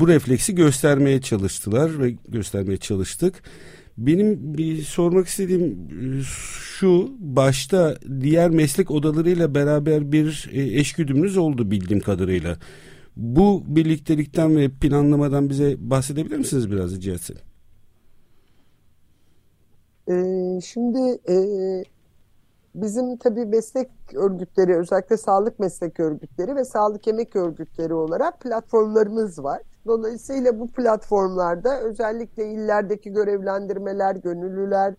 bu 0.00 0.08
refleksi 0.08 0.54
göstermeye 0.54 1.20
çalıştılar 1.20 2.02
ve 2.02 2.14
göstermeye 2.28 2.76
çalıştık. 2.76 3.42
Benim 3.98 4.58
bir 4.58 4.82
sormak 4.82 5.26
istediğim 5.26 5.62
e, 5.62 6.22
şu 6.22 7.10
başta 7.18 7.96
diğer 8.20 8.50
meslek 8.50 8.90
odalarıyla 8.90 9.54
beraber 9.54 10.12
bir 10.12 10.50
e, 10.52 10.62
eşgüdümünüz 10.62 11.36
oldu 11.36 11.70
bildiğim 11.70 12.00
kadarıyla. 12.00 12.58
Bu 13.16 13.64
birliktelikten 13.66 14.56
ve 14.56 14.68
planlamadan 14.68 15.50
bize 15.50 15.76
bahsedebilir 15.78 16.36
misiniz 16.36 16.70
biraz 16.70 17.06
etsem? 17.06 17.36
Ee, 20.08 20.60
şimdi 20.60 20.98
e, 21.28 21.36
bizim 22.74 23.16
tabii 23.16 23.44
meslek 23.44 23.90
örgütleri 24.14 24.76
özellikle 24.76 25.16
sağlık 25.16 25.58
meslek 25.58 26.00
örgütleri 26.00 26.56
ve 26.56 26.64
sağlık 26.64 27.08
emek 27.08 27.36
örgütleri 27.36 27.94
olarak 27.94 28.40
platformlarımız 28.40 29.44
var. 29.44 29.62
Dolayısıyla 29.86 30.60
bu 30.60 30.68
platformlarda 30.68 31.80
özellikle 31.80 32.46
illerdeki 32.46 33.12
görevlendirmeler, 33.12 34.16
gönüllüler 34.16 34.94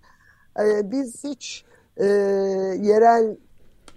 e, 0.59 0.91
biz 0.91 1.23
hiç 1.23 1.65
e, 1.97 2.05
yerel 2.79 3.37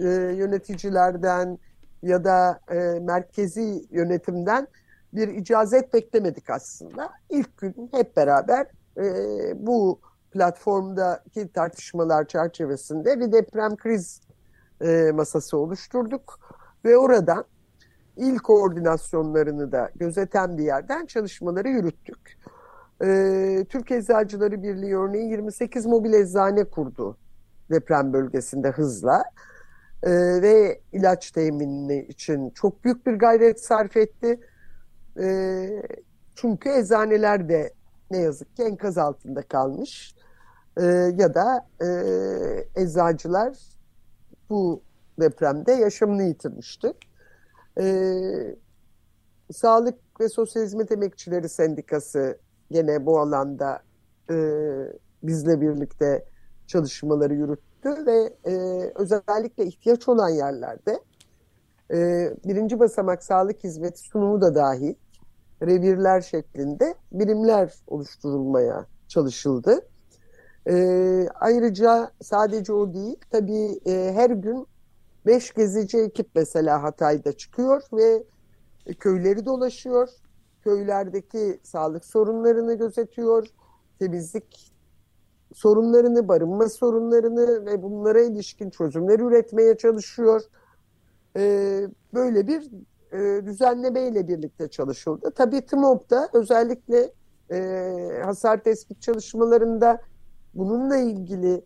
e, 0.00 0.04
yöneticilerden 0.36 1.58
ya 2.02 2.24
da 2.24 2.60
e, 2.70 3.00
merkezi 3.00 3.86
yönetimden 3.90 4.68
bir 5.12 5.28
icazet 5.28 5.94
beklemedik 5.94 6.50
aslında. 6.50 7.10
İlk 7.30 7.58
gün 7.58 7.90
hep 7.92 8.16
beraber 8.16 8.66
e, 8.96 9.06
bu 9.66 10.00
platformdaki 10.37 11.53
tartışmalar 11.53 12.29
çerçevesinde 12.29 13.20
bir 13.20 13.33
deprem 13.33 13.77
kriz 13.77 14.20
e, 14.81 15.12
masası 15.14 15.59
oluşturduk 15.59 16.40
ve 16.85 16.96
oradan 16.96 17.44
il 18.16 18.38
koordinasyonlarını 18.38 19.72
da 19.72 19.90
gözeten 19.94 20.59
bir 20.59 20.64
yerden 20.64 21.07
çalışmaları 21.07 21.68
yürüttük. 21.68 22.38
E, 23.05 23.64
Türk 23.68 23.90
Eczacıları 23.90 24.62
Birliği 24.62 24.96
örneğin 24.96 25.29
28 25.29 25.87
mobil 25.87 26.12
eczane 26.12 26.64
kurdu 26.64 27.16
deprem 27.70 28.12
bölgesinde 28.12 28.70
hızla 28.70 29.25
e, 30.03 30.11
ve 30.42 30.81
ilaç 30.92 31.31
teminini 31.31 32.03
için 32.03 32.51
çok 32.51 32.85
büyük 32.85 33.07
bir 33.07 33.12
gayret 33.12 33.64
sarf 33.64 33.96
etti. 33.96 34.40
E, 35.20 35.68
çünkü 36.35 36.68
eczaneler 36.68 37.49
de 37.49 37.72
ne 38.11 38.18
yazık 38.18 38.57
ki 38.57 38.62
enkaz 38.62 38.99
altında 38.99 39.42
kalmış 39.42 40.15
e, 40.80 40.84
ya 41.16 41.34
da 41.34 41.66
e, 41.82 41.88
eczacılar 42.82 43.58
bu 44.50 44.82
depremde 45.20 45.72
yaşamını 45.72 46.22
yitirmişti. 46.22 46.92
E, 47.80 47.86
Sağlık 49.52 50.20
ve 50.20 50.28
Sosyal 50.28 50.62
Hizmet 50.62 50.92
Emekçileri 50.92 51.48
Sendikası 51.48 52.38
gene 52.70 53.06
bu 53.06 53.20
alanda 53.20 53.82
e, 54.30 54.36
bizle 55.22 55.60
birlikte 55.60 56.24
çalışmaları 56.66 57.34
yürüttü 57.34 58.06
ve 58.06 58.32
e, 58.44 58.54
özellikle 58.94 59.64
ihtiyaç 59.66 60.08
olan 60.08 60.28
yerlerde 60.28 61.00
e, 61.92 62.30
birinci 62.44 62.78
basamak 62.78 63.24
sağlık 63.24 63.64
hizmeti 63.64 64.00
sunumu 64.00 64.40
da 64.40 64.54
dahil 64.54 64.94
revirler 65.62 66.20
şeklinde 66.20 66.94
birimler 67.12 67.74
oluşturulmaya 67.86 68.86
çalışıldı. 69.08 69.80
E, 70.68 71.29
ayrıca 71.35 72.11
sadece 72.22 72.72
o 72.72 72.94
değil, 72.94 73.16
tabii 73.31 73.81
e, 73.87 74.12
her 74.14 74.31
gün 74.31 74.66
beş 75.26 75.55
gezici 75.55 75.98
ekip 75.98 76.29
mesela 76.35 76.83
Hatay'da 76.83 77.33
çıkıyor 77.33 77.83
ve 77.92 78.22
köyleri 78.98 79.46
dolaşıyor. 79.46 80.09
Köylerdeki 80.64 81.61
sağlık 81.62 82.05
sorunlarını 82.05 82.74
gözetiyor, 82.74 83.46
temizlik 83.98 84.72
sorunlarını, 85.55 86.29
barınma 86.29 86.68
sorunlarını 86.68 87.66
ve 87.66 87.83
bunlara 87.83 88.20
ilişkin 88.20 88.70
çözümler 88.70 89.20
üretmeye 89.20 89.76
çalışıyor. 89.76 90.42
Ee, 91.37 91.88
böyle 92.14 92.46
bir 92.46 92.70
e, 93.12 93.46
düzenleme 93.46 94.09
ile 94.09 94.29
birlikte 94.29 94.68
çalışıldı. 94.68 95.31
Tabii 95.31 95.66
TMOB'da 95.66 96.29
özellikle 96.33 97.12
e, 97.50 98.20
hasar 98.24 98.62
tespit 98.62 99.02
çalışmalarında 99.02 100.00
bununla 100.59 100.97
ilgili 100.97 101.64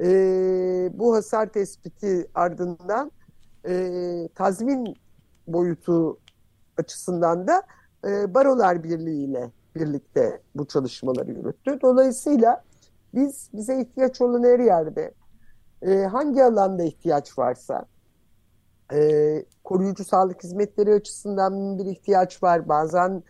e, 0.00 0.08
bu 0.92 1.14
hasar 1.14 1.46
tespiti 1.46 2.30
ardından 2.34 3.12
e, 3.68 4.28
tazmin 4.34 4.96
boyutu 5.46 6.18
açısından 6.76 7.48
da 7.48 7.62
e, 8.06 8.34
Barolar 8.34 8.84
Birliği 8.84 9.24
ile 9.24 9.50
birlikte 9.74 10.40
bu 10.54 10.66
çalışmaları 10.66 11.30
yürüttü. 11.30 11.78
Dolayısıyla 11.82 12.64
biz 13.14 13.50
bize 13.52 13.80
ihtiyaç 13.80 14.20
olan 14.20 14.44
her 14.44 14.58
yerde 14.58 15.14
e, 15.82 16.02
hangi 16.02 16.44
alanda 16.44 16.82
ihtiyaç 16.82 17.38
varsa 17.38 17.86
e, 18.92 19.44
koruyucu 19.64 20.04
sağlık 20.04 20.44
hizmetleri 20.44 20.94
açısından 20.94 21.78
bir 21.78 21.86
ihtiyaç 21.86 22.42
var. 22.42 22.68
Bazen 22.68 23.22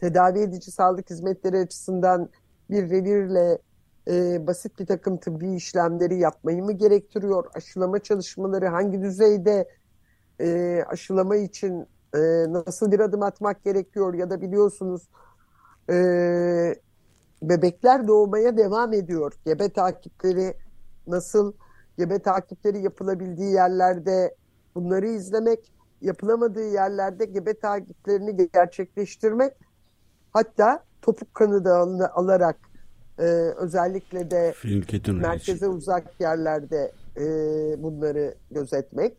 tedavi 0.00 0.38
edici 0.38 0.70
sağlık 0.70 1.10
hizmetleri 1.10 1.58
açısından 1.58 2.28
bir 2.70 2.90
revirle 2.90 3.58
e, 4.08 4.46
basit 4.46 4.78
bir 4.78 4.86
takım 4.86 5.16
tıbbi 5.16 5.54
işlemleri 5.54 6.18
yapmayı 6.18 6.64
mı 6.64 6.72
gerektiriyor? 6.72 7.44
Aşılama 7.54 7.98
çalışmaları 7.98 8.66
hangi 8.66 9.02
düzeyde 9.02 9.68
e, 10.40 10.82
aşılama 10.88 11.36
için 11.36 11.86
e, 12.14 12.18
nasıl 12.48 12.92
bir 12.92 13.00
adım 13.00 13.22
atmak 13.22 13.64
gerekiyor? 13.64 14.14
Ya 14.14 14.30
da 14.30 14.40
biliyorsunuz 14.40 15.08
e, 15.90 15.94
bebekler 17.42 18.08
doğmaya 18.08 18.56
devam 18.56 18.92
ediyor. 18.92 19.32
Gebe 19.44 19.68
takipleri 19.68 20.56
nasıl, 21.06 21.52
gebe 21.98 22.18
takipleri 22.18 22.82
yapılabildiği 22.82 23.52
yerlerde 23.52 24.36
bunları 24.74 25.06
izlemek, 25.06 25.72
yapılamadığı 26.00 26.68
yerlerde 26.68 27.24
gebe 27.24 27.58
takiplerini 27.58 28.50
gerçekleştirmek, 28.52 29.52
hatta 30.32 30.84
topuk 31.02 31.34
kanı 31.34 31.64
da 31.64 32.14
alarak 32.14 32.73
e, 33.18 33.22
özellikle 33.56 34.30
de 34.30 34.54
merkeze 35.12 35.68
uzak 35.68 36.20
yerlerde 36.20 36.92
e, 37.16 37.22
bunları 37.82 38.34
gözetmek, 38.50 39.16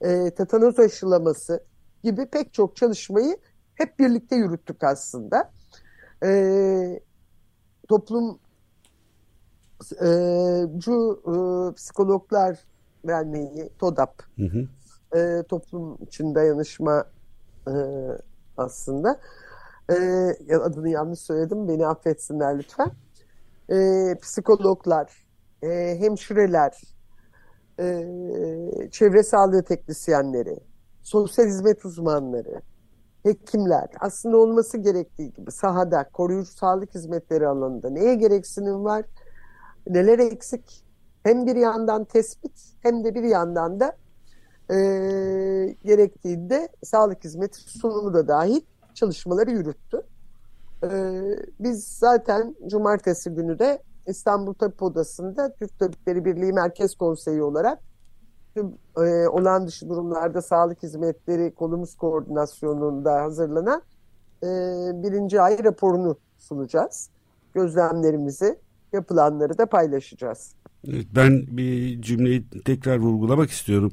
e, 0.00 0.30
tetanoz 0.30 0.78
aşılaması 0.78 1.64
gibi 2.04 2.26
pek 2.26 2.52
çok 2.52 2.76
çalışmayı 2.76 3.36
hep 3.74 3.98
birlikte 3.98 4.36
yürüttük 4.36 4.84
aslında. 4.84 5.50
E, 6.24 7.00
toplum 7.88 8.38
e, 10.00 10.06
e, 10.06 11.74
psikologlar 11.74 12.58
derneği 13.06 13.70
TODAP 13.78 14.22
hı 14.36 14.44
hı. 14.46 14.68
E, 15.18 15.42
toplum 15.42 15.98
için 16.02 16.34
dayanışma 16.34 17.04
e, 17.68 17.74
aslında 18.56 19.20
e, 19.88 20.56
adını 20.56 20.88
yanlış 20.88 21.20
söyledim 21.20 21.68
beni 21.68 21.86
affetsinler 21.86 22.58
lütfen 22.58 22.90
e, 23.70 24.14
psikologlar 24.22 25.26
e, 25.62 25.96
hemşireler 26.00 26.80
e, 27.80 27.84
çevre 28.90 29.22
sağlığı 29.22 29.62
teknisyenleri 29.62 30.56
sosyal 31.02 31.46
hizmet 31.46 31.84
uzmanları 31.84 32.62
hekimler. 33.22 33.88
Aslında 34.00 34.36
olması 34.36 34.78
gerektiği 34.78 35.32
gibi 35.32 35.50
sahada 35.50 36.08
koruyucu 36.12 36.52
sağlık 36.52 36.94
hizmetleri 36.94 37.48
alanında 37.48 37.90
neye 37.90 38.14
gereksinim 38.14 38.84
var, 38.84 39.04
neler 39.86 40.18
eksik? 40.18 40.84
Hem 41.22 41.46
bir 41.46 41.56
yandan 41.56 42.04
tespit 42.04 42.72
hem 42.80 43.04
de 43.04 43.14
bir 43.14 43.22
yandan 43.22 43.80
da 43.80 43.96
e, 44.70 44.76
gerektiğinde 45.84 46.68
sağlık 46.82 47.24
hizmeti 47.24 47.60
sunumu 47.60 48.14
da 48.14 48.28
dahil 48.28 48.60
çalışmaları 48.94 49.50
yürüttü. 49.50 50.02
E, 50.82 50.88
biz 51.60 51.84
zaten 51.84 52.56
cumartesi 52.66 53.30
günü 53.30 53.58
de 53.58 53.82
İstanbul 54.06 54.54
Tabip 54.54 54.82
Odası'nda 54.82 55.54
Türk 55.54 55.78
Tabipleri 55.78 56.24
Birliği 56.24 56.52
Merkez 56.52 56.94
Konseyi 56.94 57.42
olarak 57.42 57.78
tüm 58.54 58.66
e, 58.96 59.28
olağan 59.28 59.66
dışı 59.66 59.88
durumlarda 59.88 60.42
sağlık 60.42 60.82
hizmetleri 60.82 61.54
kolumuz 61.54 61.94
koordinasyonunda 61.94 63.22
hazırlanan 63.22 63.82
e, 64.42 64.46
birinci 65.02 65.40
ay 65.40 65.64
raporunu 65.64 66.16
sunacağız. 66.38 67.10
Gözlemlerimizi, 67.54 68.58
yapılanları 68.92 69.58
da 69.58 69.66
paylaşacağız. 69.66 70.54
Evet, 70.88 71.06
ben 71.16 71.44
bir 71.48 72.02
cümleyi 72.02 72.44
tekrar 72.64 72.98
vurgulamak 72.98 73.50
istiyorum. 73.50 73.92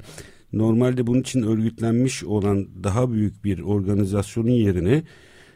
Normalde 0.53 1.07
bunun 1.07 1.19
için 1.19 1.43
örgütlenmiş 1.43 2.23
olan 2.23 2.83
daha 2.83 3.11
büyük 3.11 3.43
bir 3.43 3.61
organizasyonun 3.61 4.49
yerine 4.49 5.03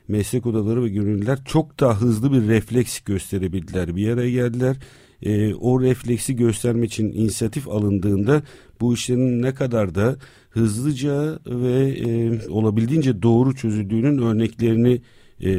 meslek 0.07 0.45
odaları 0.45 0.83
ve 0.83 0.89
gönüllüler 0.89 1.39
çok 1.45 1.79
daha 1.79 2.01
hızlı 2.01 2.31
bir 2.33 2.47
refleks 2.47 2.99
gösterebildiler. 2.99 3.95
Bir 3.95 4.09
araya 4.09 4.31
geldiler. 4.31 4.77
E, 5.21 5.53
o 5.53 5.81
refleksi 5.81 6.35
göstermek 6.35 6.93
için 6.93 7.11
inisiyatif 7.11 7.67
alındığında 7.67 8.43
bu 8.81 8.93
işlerin 8.93 9.41
ne 9.41 9.53
kadar 9.53 9.95
da 9.95 10.17
hızlıca 10.49 11.39
ve 11.45 11.89
e, 11.89 12.47
olabildiğince 12.49 13.21
doğru 13.21 13.55
çözüldüğünün 13.55 14.17
örneklerini 14.17 15.01
e, 15.41 15.51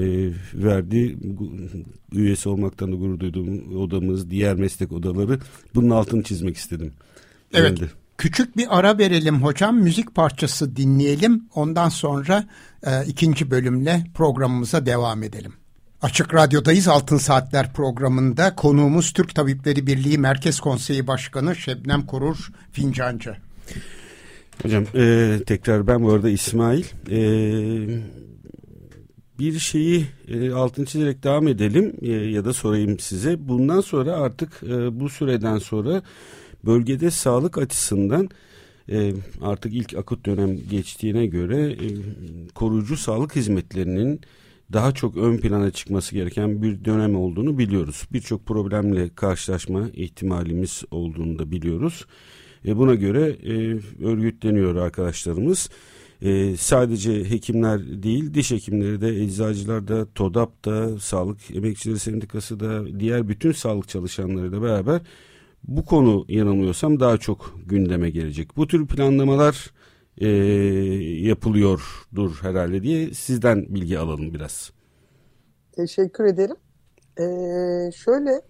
verdi. 0.54 1.16
Üyesi 2.12 2.48
olmaktan 2.48 2.92
da 2.92 2.96
gurur 2.96 3.20
duyduğum 3.20 3.76
odamız, 3.76 4.30
diğer 4.30 4.54
meslek 4.54 4.92
odaları 4.92 5.38
bunun 5.74 5.90
altını 5.90 6.22
çizmek 6.22 6.56
istedim. 6.56 6.92
Evet. 7.54 7.78
Geldi. 7.78 7.90
Küçük 8.18 8.56
bir 8.56 8.78
ara 8.78 8.98
verelim 8.98 9.42
hocam. 9.42 9.76
Müzik 9.76 10.14
parçası 10.14 10.76
dinleyelim. 10.76 11.44
Ondan 11.54 11.88
sonra 11.88 12.44
e, 12.86 13.06
ikinci 13.06 13.50
bölümle 13.50 14.04
programımıza 14.14 14.86
devam 14.86 15.22
edelim. 15.22 15.52
Açık 16.02 16.34
Radyo'dayız 16.34 16.88
Altın 16.88 17.16
Saatler 17.16 17.72
programında 17.72 18.54
konuğumuz 18.54 19.12
Türk 19.12 19.34
Tabipleri 19.34 19.86
Birliği 19.86 20.18
Merkez 20.18 20.60
Konseyi 20.60 21.06
Başkanı 21.06 21.56
Şebnem 21.56 22.06
Korur 22.06 22.52
Fincancı. 22.72 23.36
Hocam 24.62 24.84
e, 24.94 25.38
tekrar 25.46 25.86
ben 25.86 26.02
bu 26.02 26.12
arada 26.12 26.30
İsmail. 26.30 26.84
E, 27.10 27.20
bir 29.38 29.58
şeyi 29.58 30.06
e, 30.28 30.50
altını 30.50 30.86
çizerek 30.86 31.24
devam 31.24 31.48
edelim 31.48 31.92
e, 32.02 32.10
ya 32.10 32.44
da 32.44 32.52
sorayım 32.52 32.98
size. 32.98 33.48
Bundan 33.48 33.80
sonra 33.80 34.12
artık 34.12 34.62
e, 34.62 35.00
bu 35.00 35.08
süreden 35.08 35.58
sonra 35.58 36.02
bölgede 36.64 37.10
sağlık 37.10 37.58
açısından 37.58 38.28
e, 38.90 39.12
artık 39.42 39.74
ilk 39.74 39.94
akut 39.96 40.26
dönem 40.26 40.58
geçtiğine 40.70 41.26
göre 41.26 41.70
e, 41.72 41.86
koruyucu 42.54 42.96
sağlık 42.96 43.36
hizmetlerinin 43.36 44.20
daha 44.72 44.92
çok 44.92 45.16
ön 45.16 45.38
plana 45.38 45.70
çıkması 45.70 46.14
gereken 46.14 46.62
bir 46.62 46.84
dönem 46.84 47.16
olduğunu 47.16 47.58
biliyoruz. 47.58 48.04
Birçok 48.12 48.46
problemle 48.46 49.14
karşılaşma 49.14 49.88
ihtimalimiz 49.92 50.84
olduğunu 50.90 51.38
da 51.38 51.50
biliyoruz. 51.50 52.06
E, 52.66 52.76
buna 52.76 52.94
göre 52.94 53.36
e, 53.42 53.78
örgütleniyor 54.04 54.76
arkadaşlarımız. 54.76 55.70
E, 56.22 56.56
sadece 56.56 57.30
hekimler 57.30 58.02
değil 58.02 58.34
diş 58.34 58.50
hekimleri 58.50 59.00
de 59.00 59.22
eczacılar 59.22 59.88
da 59.88 60.06
TODAP 60.14 60.64
da 60.64 60.98
Sağlık 60.98 61.50
Emekçileri 61.50 61.98
Sendikası 61.98 62.60
da 62.60 63.00
diğer 63.00 63.28
bütün 63.28 63.52
sağlık 63.52 63.88
çalışanlarıyla 63.88 64.62
beraber 64.62 65.00
bu 65.64 65.84
konu 65.84 66.24
yanılmıyorsam 66.28 67.00
daha 67.00 67.18
çok 67.18 67.54
gündeme 67.66 68.10
gelecek. 68.10 68.56
Bu 68.56 68.66
tür 68.66 68.86
planlamalar 68.86 69.72
e, 70.18 70.28
yapılıyordur 71.28 72.38
herhalde 72.42 72.82
diye 72.82 73.14
sizden 73.14 73.74
bilgi 73.74 73.98
alalım 73.98 74.34
biraz. 74.34 74.70
Teşekkür 75.72 76.24
ederim. 76.24 76.56
Ee, 77.20 77.90
şöyle, 77.92 78.42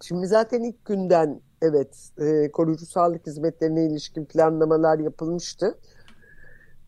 şimdi 0.00 0.26
zaten 0.26 0.62
ilk 0.62 0.84
günden 0.84 1.40
evet 1.62 2.10
e, 2.18 2.50
koruyucu 2.50 2.86
sağlık 2.86 3.26
hizmetlerine 3.26 3.86
ilişkin 3.86 4.24
planlamalar 4.24 4.98
yapılmıştı. 4.98 5.78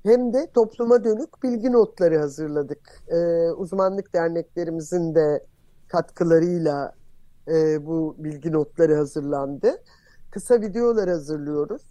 Hem 0.02 0.32
de 0.32 0.50
topluma 0.54 1.04
dönük 1.04 1.42
bilgi 1.42 1.72
notları 1.72 2.18
hazırladık. 2.18 3.02
Ee, 3.08 3.50
uzmanlık 3.50 4.14
derneklerimizin 4.14 5.14
de 5.14 5.46
katkılarıyla 5.88 6.94
e, 7.48 7.86
bu 7.86 8.16
bilgi 8.18 8.52
notları 8.52 8.96
hazırlandı. 8.96 9.82
Kısa 10.30 10.60
videolar 10.60 11.08
hazırlıyoruz 11.08 11.82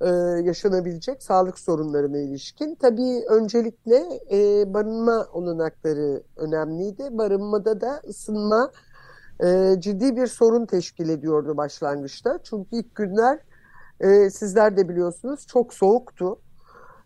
e, 0.00 0.08
yaşanabilecek 0.44 1.22
sağlık 1.22 1.58
sorunlarına 1.58 2.18
ilişkin. 2.18 2.74
Tabii 2.74 3.24
öncelikle 3.30 4.20
e, 4.30 4.74
barınma 4.74 5.26
olanakları 5.32 6.22
önemliydi. 6.36 7.18
Barınmada 7.18 7.80
da 7.80 8.00
ısınma 8.08 8.70
e, 9.44 9.74
ciddi 9.78 10.16
bir 10.16 10.26
sorun 10.26 10.66
teşkil 10.66 11.08
ediyordu 11.08 11.56
başlangıçta. 11.56 12.38
Çünkü 12.44 12.76
ilk 12.76 12.94
günler 12.94 13.38
e, 14.00 14.30
sizler 14.30 14.76
de 14.76 14.88
biliyorsunuz 14.88 15.46
çok 15.46 15.74
soğuktu. 15.74 16.40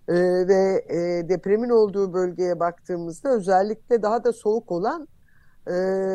E, 0.09 0.15
ve 0.49 0.85
e, 0.89 1.29
depremin 1.29 1.71
olduğu 1.71 2.13
bölgeye 2.13 2.61
baktığımızda 2.61 3.29
özellikle 3.29 4.03
daha 4.03 4.25
da 4.25 4.33
soğuk 4.33 4.73
olan 4.73 5.09
e, 5.67 5.73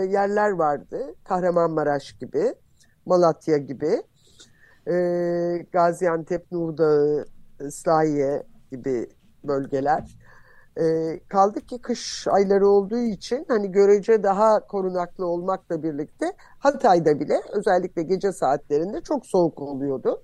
yerler 0.10 0.52
vardı. 0.52 1.16
Kahramanmaraş 1.24 2.14
gibi, 2.14 2.56
Malatya 3.06 3.58
gibi 3.58 4.02
e, 4.88 4.96
Gaziantep, 5.72 6.52
Nurdağı, 6.52 7.26
Islahiye 7.68 8.44
gibi 8.72 9.10
bölgeler. 9.44 10.18
E, 10.78 11.20
kaldı 11.28 11.62
ki 11.62 11.82
kış 11.82 12.28
ayları 12.28 12.68
olduğu 12.68 12.98
için 12.98 13.46
hani 13.48 13.72
görece 13.72 14.24
daha 14.24 14.68
korunaklı 14.68 15.26
olmakla 15.26 15.84
birlikte 15.84 16.34
Hatay'da 16.60 17.20
bile 17.20 17.42
özellikle 17.54 18.04
gece 18.04 18.32
saatlerinde 18.32 19.02
çok 19.02 19.26
soğuk 19.26 19.62
oluyordu. 19.62 20.24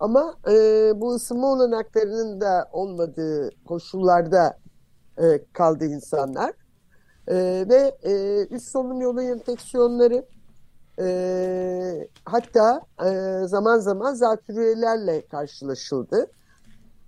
Ama 0.00 0.34
e, 0.48 0.52
bu 1.00 1.14
ısınma 1.14 1.46
olanaklarının 1.52 2.40
da 2.40 2.68
olmadığı 2.72 3.50
koşullarda 3.64 4.58
e, 5.18 5.24
kaldı 5.52 5.84
insanlar. 5.84 6.52
E, 7.30 7.34
ve 7.68 7.96
e, 8.02 8.46
üst 8.50 8.68
solunum 8.68 9.00
yolu 9.00 9.22
enfeksiyonları 9.22 10.24
e, 11.00 12.08
hatta 12.24 12.80
e, 13.04 13.40
zaman 13.46 13.78
zaman 13.78 14.14
zatürrelerle 14.14 15.26
karşılaşıldı. 15.26 16.26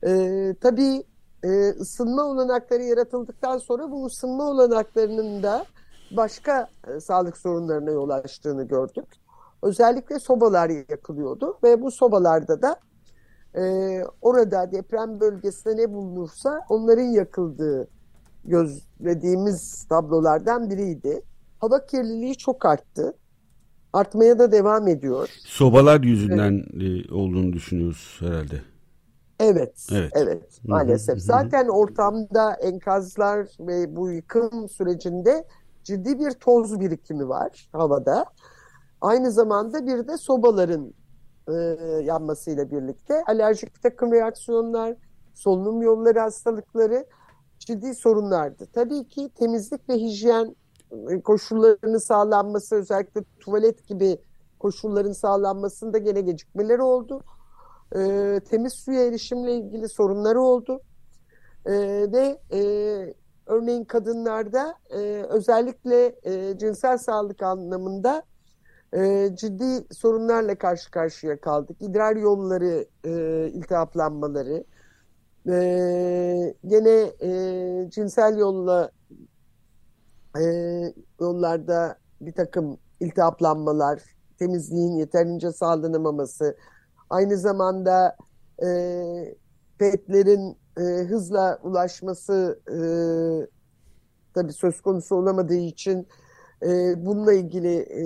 E, 0.07 0.55
tabii 0.61 1.05
e, 1.45 1.69
ısınma 1.69 2.25
olanakları 2.25 2.83
yaratıldıktan 2.83 3.59
sonra 3.59 3.91
bu 3.91 4.07
ısınma 4.07 4.45
olanaklarının 4.45 5.43
da 5.43 5.65
başka 6.17 6.69
e, 6.87 7.01
sağlık 7.01 7.37
sorunlarına 7.37 7.91
yol 7.91 8.11
açtığını 8.11 8.65
gördük. 8.65 9.07
Özellikle 9.63 10.19
sobalar 10.19 10.71
yakılıyordu 10.91 11.59
ve 11.63 11.83
bu 11.83 11.91
sobalarda 11.91 12.63
da 12.63 12.77
e, 13.57 13.63
orada 14.23 14.73
deprem 14.73 15.21
bölgesinde 15.21 15.77
ne 15.77 15.93
bulunursa 15.93 16.61
onların 16.69 17.03
yakıldığı 17.03 17.89
gözlediğimiz 18.44 19.85
tablolardan 19.88 20.70
biriydi. 20.70 21.22
Hava 21.59 21.87
kirliliği 21.87 22.37
çok 22.37 22.66
arttı 22.66 23.14
artmaya 23.92 24.38
da 24.38 24.52
devam 24.52 24.88
ediyor. 24.88 25.28
Sobalar 25.44 26.00
yüzünden 26.00 26.64
evet. 26.76 27.12
olduğunu 27.12 27.52
düşünüyoruz 27.52 28.16
herhalde. 28.20 28.62
Evet, 29.40 29.87
evet, 29.92 30.12
evet 30.16 30.61
maalesef. 30.64 31.18
Zaten 31.18 31.68
ortamda 31.68 32.55
enkazlar 32.55 33.48
ve 33.61 33.96
bu 33.96 34.11
yıkım 34.11 34.68
sürecinde 34.68 35.44
ciddi 35.85 36.18
bir 36.18 36.31
toz 36.31 36.81
birikimi 36.81 37.28
var 37.28 37.68
havada. 37.72 38.24
Aynı 39.00 39.31
zamanda 39.31 39.87
bir 39.87 40.09
de 40.09 40.16
sobaların 40.16 40.94
e, 41.48 41.52
yanmasıyla 42.05 42.70
birlikte 42.70 43.24
alerjik 43.26 43.76
bir 43.76 43.81
takım 43.81 44.12
reaksiyonlar, 44.12 44.94
solunum 45.35 45.83
yolları 45.83 46.20
hastalıkları 46.20 47.07
ciddi 47.66 47.94
sorunlardı. 47.94 48.66
Tabii 48.72 49.09
ki 49.09 49.31
temizlik 49.35 49.88
ve 49.88 49.94
hijyen 49.94 50.57
koşullarının 51.25 51.98
sağlanması 51.98 52.77
özellikle 52.77 53.25
tuvalet 53.40 53.88
gibi 53.88 54.18
koşulların 54.59 55.12
sağlanmasında 55.12 55.98
gene 55.98 56.20
gecikmeler 56.20 56.79
oldu. 56.79 57.25
E, 57.96 58.40
temiz 58.51 58.72
suya 58.72 59.07
erişimle 59.07 59.55
ilgili 59.55 59.88
sorunları 59.88 60.40
oldu. 60.40 60.81
E, 61.66 61.72
ve 62.12 62.38
e, 62.53 62.61
örneğin 63.46 63.85
kadınlarda 63.85 64.75
e, 64.90 64.98
özellikle 65.29 66.16
e, 66.22 66.59
cinsel 66.59 66.98
sağlık 66.98 67.42
anlamında 67.42 68.22
e, 68.96 69.31
ciddi 69.35 69.94
sorunlarla 69.94 70.55
karşı 70.55 70.90
karşıya 70.90 71.40
kaldık. 71.40 71.77
İdrar 71.81 72.16
yolları 72.16 72.87
e, 73.05 73.11
iltihaplanmaları, 73.48 74.64
e, 75.48 76.55
gene 76.66 77.12
e, 77.20 77.90
cinsel 77.90 78.38
yolla 78.38 78.90
e, 80.40 80.44
yollarda 81.20 81.98
bir 82.20 82.33
takım 82.33 82.78
iltihaplanmalar, 83.00 84.02
temizliğin 84.38 84.92
yeterince 84.92 85.52
sağlanamaması, 85.52 86.57
aynı 87.11 87.37
zamanda 87.37 88.16
e, 88.64 88.68
petlerin 89.78 90.57
e, 90.78 90.83
hızla 90.83 91.59
ulaşması 91.62 92.61
e, 92.68 92.78
tabii 94.35 94.52
söz 94.52 94.81
konusu 94.81 95.16
olamadığı 95.16 95.55
için 95.55 96.09
e, 96.62 96.68
bununla 97.07 97.33
ilgili 97.33 97.76
e, 97.76 98.05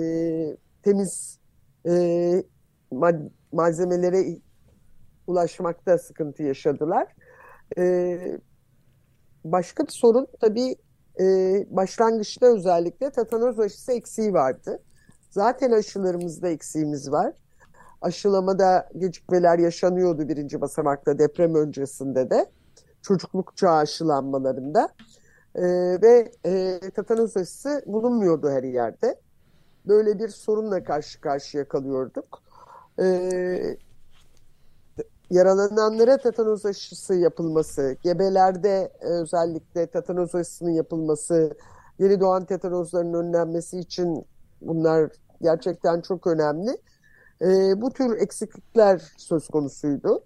temiz 0.83 1.39
e, 1.87 2.43
malzemelere 3.51 4.39
ulaşmakta 5.27 5.97
sıkıntı 5.97 6.43
yaşadılar. 6.43 7.07
E, 7.77 8.17
başka 9.43 9.83
bir 9.83 9.91
sorun 9.91 10.27
tabii 10.41 10.75
e, 11.19 11.25
başlangıçta 11.69 12.45
özellikle 12.45 13.11
tetanoz 13.11 13.59
aşısı 13.59 13.91
eksiği 13.91 14.33
vardı. 14.33 14.79
Zaten 15.29 15.71
aşılarımızda 15.71 16.47
eksiğimiz 16.47 17.11
var. 17.11 17.33
Aşılamada 18.01 18.89
gecikmeler 18.97 19.59
yaşanıyordu 19.59 20.27
birinci 20.27 20.61
basamakta 20.61 21.19
deprem 21.19 21.55
öncesinde 21.55 22.29
de. 22.29 22.45
Çocukluk 23.01 23.57
çağı 23.57 23.75
aşılanmalarında. 23.75 24.89
E, 25.55 25.63
ve 26.01 26.31
e, 26.45 26.79
tetanoz 26.79 27.37
aşısı 27.37 27.83
bulunmuyordu 27.85 28.49
her 28.49 28.63
yerde. 28.63 29.19
Böyle 29.85 30.19
bir 30.19 30.29
sorunla 30.29 30.83
karşı 30.83 31.21
karşıya 31.21 31.67
kalıyorduk. 31.67 32.43
E, 32.99 33.77
yaralananlara 35.29 36.17
tetanoz 36.17 36.65
aşısı 36.65 37.15
yapılması, 37.15 37.97
gebelerde 38.03 38.91
e, 39.01 39.05
özellikle 39.05 39.87
tetanoz 39.87 40.35
aşısının 40.35 40.71
yapılması, 40.71 41.57
yeni 41.99 42.19
doğan 42.19 42.45
tetanozların 42.45 43.13
önlenmesi 43.13 43.79
için 43.79 44.25
bunlar 44.61 45.11
gerçekten 45.41 46.01
çok 46.01 46.27
önemli. 46.27 46.77
E, 47.41 47.81
bu 47.81 47.91
tür 47.91 48.17
eksiklikler 48.17 49.01
söz 49.17 49.47
konusuydu. 49.47 50.23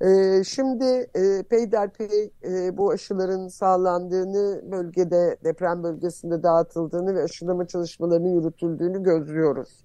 E, 0.00 0.44
şimdi 0.44 0.84
e, 1.14 1.42
peyderpey 1.42 2.32
e, 2.44 2.76
bu 2.76 2.90
aşıların 2.90 3.48
sağlandığını, 3.48 4.70
bölgede 4.70 5.36
deprem 5.44 5.82
bölgesinde 5.82 6.42
dağıtıldığını 6.42 7.14
ve 7.14 7.22
aşılama 7.22 7.66
çalışmalarının 7.66 8.28
yürütüldüğünü 8.28 9.02
gözlüyoruz. 9.02 9.84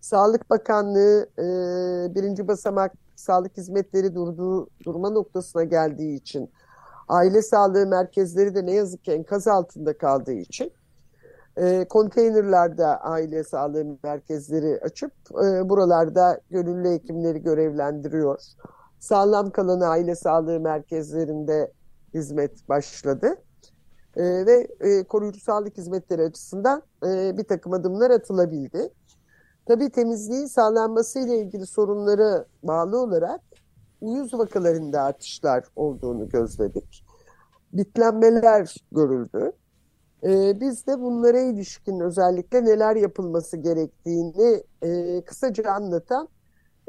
Sağlık 0.00 0.50
Bakanlığı 0.50 1.28
e, 1.38 1.44
birinci 2.14 2.48
basamak 2.48 2.92
sağlık 3.18 3.56
hizmetleri 3.56 4.14
durduğu 4.14 4.68
durma 4.84 5.10
noktasına 5.10 5.64
geldiği 5.64 6.14
için 6.16 6.50
aile 7.08 7.42
sağlığı 7.42 7.86
merkezleri 7.86 8.54
de 8.54 8.66
ne 8.66 8.72
yazık 8.72 9.04
ki 9.04 9.12
enkaz 9.12 9.48
altında 9.48 9.98
kaldığı 9.98 10.32
için 10.32 10.72
e, 11.56 11.84
konteynerlarda 11.88 13.00
aile 13.00 13.44
sağlığı 13.44 13.98
merkezleri 14.02 14.80
açıp 14.80 15.12
e, 15.44 15.68
buralarda 15.68 16.40
gönüllü 16.50 16.88
hekimleri 16.88 17.42
görevlendiriyor. 17.42 18.42
Sağlam 19.00 19.50
kalan 19.50 19.80
aile 19.80 20.14
sağlığı 20.14 20.60
merkezlerinde 20.60 21.72
hizmet 22.14 22.68
başladı. 22.68 23.36
E, 24.16 24.46
ve 24.46 24.68
e, 24.80 25.04
koruyucu 25.04 25.40
sağlık 25.40 25.76
hizmetleri 25.76 26.22
açısından 26.22 26.82
e, 27.06 27.38
bir 27.38 27.44
takım 27.44 27.72
adımlar 27.72 28.10
atılabildi. 28.10 28.90
Tabii 29.68 29.90
temizliğin 29.90 30.46
sağlanması 30.46 31.18
ile 31.18 31.38
ilgili 31.38 31.66
sorunlara 31.66 32.46
bağlı 32.62 33.00
olarak 33.00 33.40
uyuz 34.00 34.34
vakalarında 34.34 35.02
artışlar 35.02 35.64
olduğunu 35.76 36.28
gözledik. 36.28 37.04
Bitlenmeler 37.72 38.74
görüldü. 38.92 39.52
Ee, 40.24 40.60
biz 40.60 40.86
de 40.86 41.00
bunlara 41.00 41.40
ilişkin 41.40 42.00
özellikle 42.00 42.64
neler 42.64 42.96
yapılması 42.96 43.56
gerektiğini 43.56 44.62
e, 44.82 45.22
kısaca 45.24 45.70
anlatan 45.72 46.28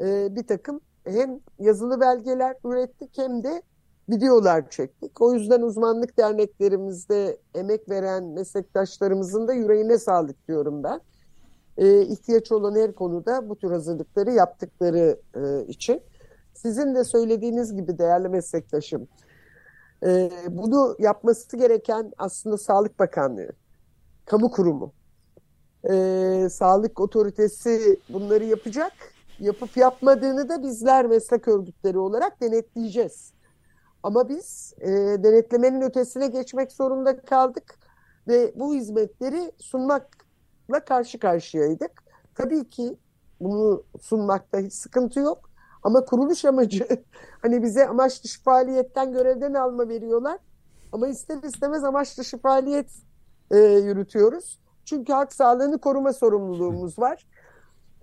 e, 0.00 0.36
bir 0.36 0.46
takım 0.46 0.80
hem 1.04 1.40
yazılı 1.58 2.00
belgeler 2.00 2.56
ürettik 2.64 3.18
hem 3.18 3.44
de 3.44 3.62
videolar 4.08 4.70
çektik. 4.70 5.20
O 5.20 5.34
yüzden 5.34 5.62
uzmanlık 5.62 6.18
derneklerimizde 6.18 7.40
emek 7.54 7.90
veren 7.90 8.24
meslektaşlarımızın 8.24 9.48
da 9.48 9.52
yüreğine 9.52 9.98
sağlık 9.98 10.48
diyorum 10.48 10.82
ben. 10.84 11.00
E, 11.76 12.02
ihtiyaç 12.02 12.52
olan 12.52 12.76
her 12.76 12.94
konuda 12.94 13.48
bu 13.48 13.56
tür 13.56 13.70
hazırlıkları 13.70 14.30
yaptıkları 14.30 15.20
e, 15.34 15.66
için. 15.66 16.02
Sizin 16.54 16.94
de 16.94 17.04
söylediğiniz 17.04 17.76
gibi 17.76 17.98
değerli 17.98 18.28
meslektaşım, 18.28 19.08
e, 20.06 20.30
bunu 20.48 20.96
yapması 20.98 21.56
gereken 21.56 22.12
aslında 22.18 22.58
Sağlık 22.58 22.98
Bakanlığı, 22.98 23.50
kamu 24.24 24.50
kurumu, 24.50 24.92
e, 25.90 26.48
sağlık 26.50 27.00
otoritesi 27.00 28.00
bunları 28.08 28.44
yapacak. 28.44 28.92
Yapıp 29.38 29.76
yapmadığını 29.76 30.48
da 30.48 30.62
bizler 30.62 31.06
meslek 31.06 31.48
örgütleri 31.48 31.98
olarak 31.98 32.40
denetleyeceğiz. 32.40 33.32
Ama 34.02 34.28
biz 34.28 34.74
e, 34.80 34.88
denetlemenin 35.22 35.80
ötesine 35.80 36.26
geçmek 36.26 36.72
zorunda 36.72 37.20
kaldık 37.20 37.78
ve 38.28 38.52
bu 38.56 38.74
hizmetleri 38.74 39.52
sunmakla 40.70 40.84
karşı 40.84 41.18
karşıyaydık. 41.18 42.02
Tabii 42.34 42.70
ki 42.70 42.96
bunu 43.40 43.82
sunmakta 44.00 44.58
hiç 44.58 44.72
sıkıntı 44.72 45.20
yok. 45.20 45.50
Ama 45.82 46.04
kuruluş 46.04 46.44
amacı 46.44 46.86
hani 47.42 47.62
bize 47.62 47.88
amaç 47.88 48.24
dışı 48.24 48.42
faaliyetten 48.42 49.12
görevden 49.12 49.54
alma 49.54 49.88
veriyorlar. 49.88 50.38
Ama 50.92 51.08
ister 51.08 51.42
istemez 51.42 51.84
amaç 51.84 52.18
dışı 52.18 52.38
faaliyet 52.38 52.90
e, 53.50 53.58
yürütüyoruz. 53.58 54.60
Çünkü 54.84 55.12
hak 55.12 55.32
sağlığını 55.32 55.78
koruma 55.78 56.12
sorumluluğumuz 56.12 56.98
var. 56.98 57.26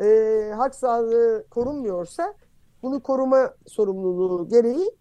E, 0.01 0.51
hak 0.55 0.75
sağlığı 0.75 1.45
korunmuyorsa 1.49 2.33
bunu 2.83 3.03
koruma 3.03 3.53
sorumluluğu 3.67 4.49
gereği 4.49 4.91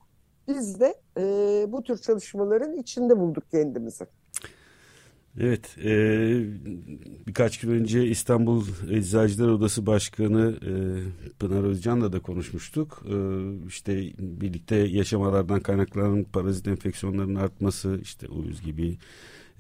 biz 0.49 0.81
de 0.81 0.95
e, 1.19 1.23
bu 1.73 1.83
tür 1.83 1.99
çalışmaların 1.99 2.73
içinde 2.73 3.19
bulduk 3.19 3.51
kendimizi. 3.51 4.07
Evet, 5.41 5.77
e, 5.85 5.91
birkaç 7.27 7.61
gün 7.61 7.71
önce 7.71 8.07
İstanbul 8.07 8.65
Eczacılar 8.91 9.49
Odası 9.49 9.87
Başkanı 9.87 10.57
e, 10.63 10.73
Pınar 11.39 11.65
Özcan'la 11.65 12.13
da 12.13 12.21
konuşmuştuk. 12.21 13.03
E, 13.09 13.17
işte 13.67 14.13
birlikte 14.19 14.77
yaşamalardan 14.77 15.61
kaynaklanan 15.61 16.25
parazit 16.25 16.69
enfeksiyonlarının 16.69 17.35
artması, 17.35 18.01
işte 18.03 18.29
uyuz 18.29 18.63
gibi, 18.63 18.99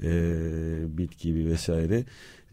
e, 0.03 0.99
bit 0.99 1.19
gibi 1.19 1.47
vesaire 1.47 2.05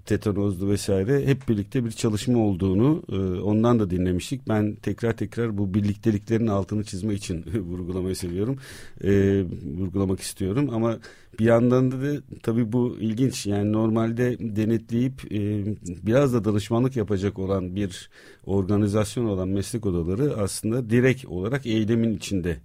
tetanozlu 0.05 0.69
vesaire 0.69 1.25
hep 1.25 1.49
birlikte 1.49 1.85
bir 1.85 1.91
çalışma 1.91 2.39
olduğunu 2.39 3.03
e, 3.11 3.15
ondan 3.41 3.79
da 3.79 3.89
dinlemiştik. 3.89 4.47
Ben 4.47 4.75
tekrar 4.75 5.17
tekrar 5.17 5.57
bu 5.57 5.73
birlikteliklerin 5.73 6.47
altını 6.47 6.83
çizmek 6.83 7.17
için 7.17 7.45
vurgulamayı 7.59 8.15
seviyorum. 8.15 8.57
E, 9.03 9.43
vurgulamak 9.77 10.19
istiyorum 10.19 10.69
ama 10.73 10.99
bir 11.39 11.45
yandan 11.45 11.91
da, 11.91 12.01
da 12.01 12.21
tabii 12.43 12.71
bu 12.71 12.97
ilginç. 12.99 13.45
Yani 13.45 13.71
normalde 13.71 14.37
denetleyip 14.39 15.31
e, 15.31 15.65
biraz 16.03 16.33
da 16.33 16.45
danışmanlık 16.45 16.95
yapacak 16.95 17.39
olan 17.39 17.75
bir 17.75 18.09
organizasyon 18.45 19.25
olan 19.25 19.49
meslek 19.49 19.85
odaları 19.85 20.37
aslında 20.37 20.89
direkt 20.89 21.25
olarak 21.25 21.65
eylemin 21.65 22.17
içinde 22.17 22.57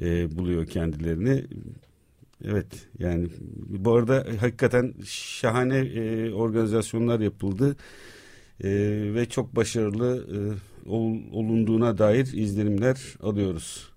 e, 0.00 0.38
buluyor 0.38 0.66
kendilerini. 0.66 1.44
Evet 2.44 2.88
yani 2.98 3.28
bu 3.68 3.94
arada 3.94 4.26
hakikaten 4.40 4.94
şahane 5.06 5.78
e, 5.78 6.32
organizasyonlar 6.32 7.20
yapıldı 7.20 7.76
e, 8.64 8.70
ve 9.14 9.26
çok 9.28 9.56
başarılı 9.56 10.26
e, 10.36 10.38
ol, 10.90 11.16
olunduğuna 11.32 11.98
dair 11.98 12.26
izlenimler 12.32 12.98
alıyoruz. 13.22 13.90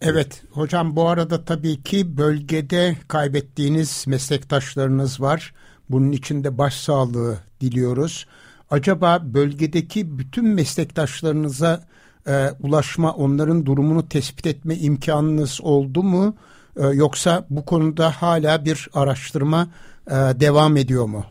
Evet 0.00 0.42
hocam 0.50 0.96
bu 0.96 1.08
arada 1.08 1.44
tabii 1.44 1.82
ki 1.82 2.16
bölgede 2.16 2.96
kaybettiğiniz 3.08 4.04
meslektaşlarınız 4.06 5.20
var. 5.20 5.54
Bunun 5.90 6.12
için 6.12 6.44
de 6.44 6.58
başsağlığı 6.58 7.38
diliyoruz. 7.60 8.26
Acaba 8.70 9.22
bölgedeki 9.34 10.18
bütün 10.18 10.44
meslektaşlarınıza 10.46 11.84
e, 12.26 12.50
ulaşma, 12.60 13.12
onların 13.12 13.66
durumunu 13.66 14.08
tespit 14.08 14.46
etme 14.46 14.76
imkanınız 14.76 15.60
oldu 15.62 16.02
mu? 16.02 16.36
E, 16.76 16.86
yoksa 16.86 17.46
bu 17.50 17.64
konuda 17.64 18.10
hala 18.10 18.64
bir 18.64 18.90
araştırma 18.94 19.68
e, 20.06 20.14
devam 20.40 20.76
ediyor 20.76 21.06
mu? 21.06 21.24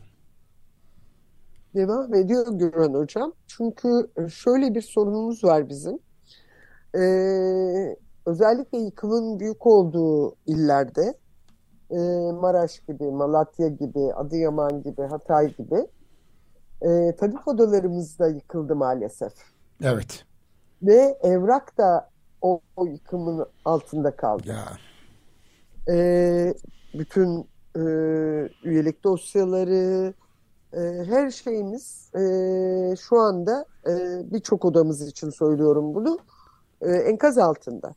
Devam 1.75 2.13
ediyor 2.13 2.47
Güran 2.51 2.93
Hocam. 2.93 3.33
Çünkü 3.47 4.07
şöyle 4.33 4.75
bir 4.75 4.81
sorunumuz 4.81 5.43
var 5.43 5.69
bizim. 5.69 5.99
Ee, 6.95 7.95
özellikle 8.25 8.77
yıkımın 8.77 9.39
büyük 9.39 9.67
olduğu 9.67 10.35
illerde 10.45 11.13
e, 11.91 11.97
Maraş 12.31 12.79
gibi, 12.79 13.03
Malatya 13.03 13.67
gibi, 13.67 14.13
Adıyaman 14.13 14.83
gibi, 14.83 15.01
Hatay 15.01 15.55
gibi 15.55 15.87
e, 16.81 17.15
tabip 17.15 17.47
odalarımız 17.47 18.19
da 18.19 18.27
yıkıldı 18.27 18.75
maalesef. 18.75 19.33
Evet. 19.83 20.25
Ve 20.83 21.17
evrak 21.21 21.77
da 21.77 22.09
o, 22.41 22.61
o 22.75 22.85
yıkımın 22.85 23.45
altında 23.65 24.15
kaldı. 24.15 24.47
Ya. 24.47 24.65
E, 25.89 26.53
bütün 26.93 27.47
e, 27.75 27.81
üyelik 28.63 29.03
dosyaları, 29.03 30.13
e, 30.73 30.79
her 31.05 31.31
şeyimiz 31.31 32.11
e, 32.15 32.95
şu 32.95 33.19
anda 33.19 33.65
e, 33.88 33.93
birçok 34.33 34.65
odamız 34.65 35.07
için 35.07 35.29
söylüyorum 35.29 35.95
bunu 35.95 36.19
e, 36.81 36.91
enkaz 36.91 37.38
altında. 37.38 37.95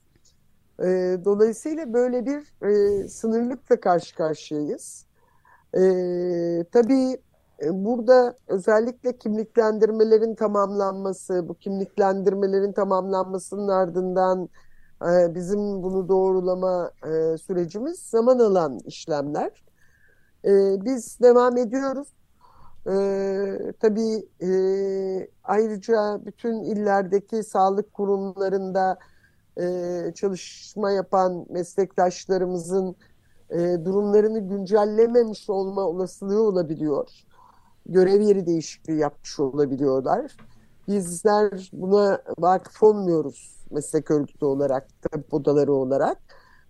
E, 0.80 0.86
dolayısıyla 1.24 1.92
böyle 1.92 2.26
bir 2.26 2.66
e, 2.68 3.08
sınırlıkla 3.08 3.80
karşı 3.80 4.16
karşıyayız. 4.16 5.06
E, 5.74 5.80
tabii 6.72 7.18
e, 7.62 7.84
burada 7.84 8.36
özellikle 8.48 9.18
kimliklendirmelerin 9.18 10.34
tamamlanması, 10.34 11.48
bu 11.48 11.54
kimliklendirmelerin 11.54 12.72
tamamlanmasının 12.72 13.68
ardından 13.68 14.48
e, 15.02 15.34
bizim 15.34 15.82
bunu 15.82 16.08
doğrulama 16.08 16.90
e, 17.04 17.38
sürecimiz 17.38 17.98
zaman 17.98 18.38
alan 18.38 18.78
işlemler. 18.86 19.64
E, 20.44 20.84
biz 20.84 21.20
devam 21.20 21.56
ediyoruz. 21.56 22.08
E, 22.86 23.72
tabii 23.80 24.28
e, 24.42 24.50
ayrıca 25.44 26.20
bütün 26.26 26.62
illerdeki 26.62 27.42
sağlık 27.42 27.92
kurumlarında 27.92 28.98
e, 29.60 30.12
çalışma 30.14 30.90
yapan 30.90 31.46
meslektaşlarımızın 31.50 32.96
durumlarını 33.84 34.38
güncellememiş 34.38 35.50
olma 35.50 35.82
olasılığı 35.82 36.42
olabiliyor. 36.42 37.10
Görev 37.86 38.20
yeri 38.20 38.46
değişikliği 38.46 38.98
yapmış 38.98 39.40
olabiliyorlar. 39.40 40.36
Bizler 40.88 41.70
buna 41.72 42.22
vakıf 42.38 42.82
olmuyoruz 42.82 43.57
meslek 43.70 44.10
örgütü 44.10 44.44
olarak, 44.44 44.88
tabip 45.02 45.34
odaları 45.34 45.72
olarak. 45.72 46.18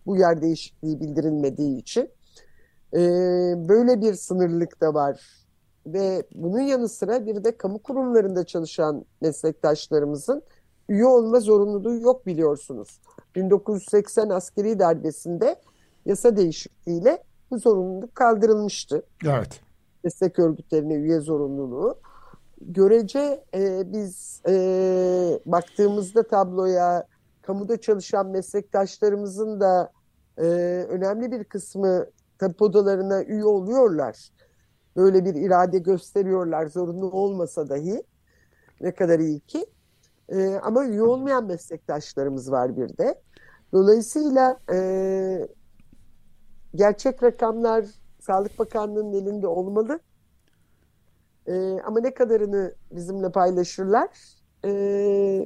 Bu 0.06 0.16
yer 0.16 0.42
değişikliği 0.42 1.00
bildirilmediği 1.00 1.78
için. 1.78 2.10
E, 2.94 3.00
böyle 3.68 4.00
bir 4.00 4.14
sınırlılık 4.14 4.80
da 4.80 4.94
var. 4.94 5.20
Ve 5.86 6.22
bunun 6.34 6.60
yanı 6.60 6.88
sıra 6.88 7.26
bir 7.26 7.44
de 7.44 7.56
kamu 7.56 7.78
kurumlarında 7.78 8.46
çalışan 8.46 9.04
meslektaşlarımızın 9.20 10.42
üye 10.88 11.06
olma 11.06 11.40
zorunluluğu 11.40 12.00
yok 12.00 12.26
biliyorsunuz. 12.26 13.00
1980 13.34 14.28
askeri 14.28 14.78
darbesinde 14.78 15.56
yasa 16.06 16.36
değişikliğiyle 16.36 17.22
bu 17.50 17.58
zorunluluk 17.58 18.14
kaldırılmıştı. 18.14 19.02
Evet. 19.26 19.60
Meslek 20.04 20.38
örgütlerine 20.38 20.94
üye 20.94 21.20
zorunluluğu. 21.20 22.00
Görece 22.60 23.44
e, 23.54 23.92
biz 23.92 24.42
e, 24.48 24.54
baktığımızda 25.46 26.22
tabloya 26.22 27.06
kamuda 27.42 27.80
çalışan 27.80 28.26
meslektaşlarımızın 28.26 29.60
da 29.60 29.92
e, 30.38 30.42
önemli 30.88 31.32
bir 31.32 31.44
kısmı 31.44 32.06
tabip 32.38 32.62
odalarına 32.62 33.22
üye 33.22 33.44
oluyorlar. 33.44 34.28
Böyle 34.96 35.24
bir 35.24 35.34
irade 35.34 35.78
gösteriyorlar 35.78 36.66
zorunlu 36.66 37.10
olmasa 37.10 37.68
dahi. 37.68 38.02
Ne 38.80 38.94
kadar 38.94 39.18
iyi 39.18 39.40
ki. 39.40 39.66
E, 40.28 40.54
ama 40.54 40.86
üye 40.86 41.02
olmayan 41.02 41.46
meslektaşlarımız 41.46 42.52
var 42.52 42.76
bir 42.76 42.98
de. 42.98 43.20
Dolayısıyla 43.72 44.58
e, 44.72 45.48
gerçek 46.74 47.22
rakamlar 47.22 47.86
Sağlık 48.20 48.58
Bakanlığı'nın 48.58 49.12
elinde 49.12 49.46
olmalı. 49.46 50.00
E, 51.48 51.80
ama 51.84 52.00
ne 52.00 52.14
kadarını 52.14 52.74
bizimle 52.92 53.32
paylaşırlar 53.32 54.08
e, 54.64 54.68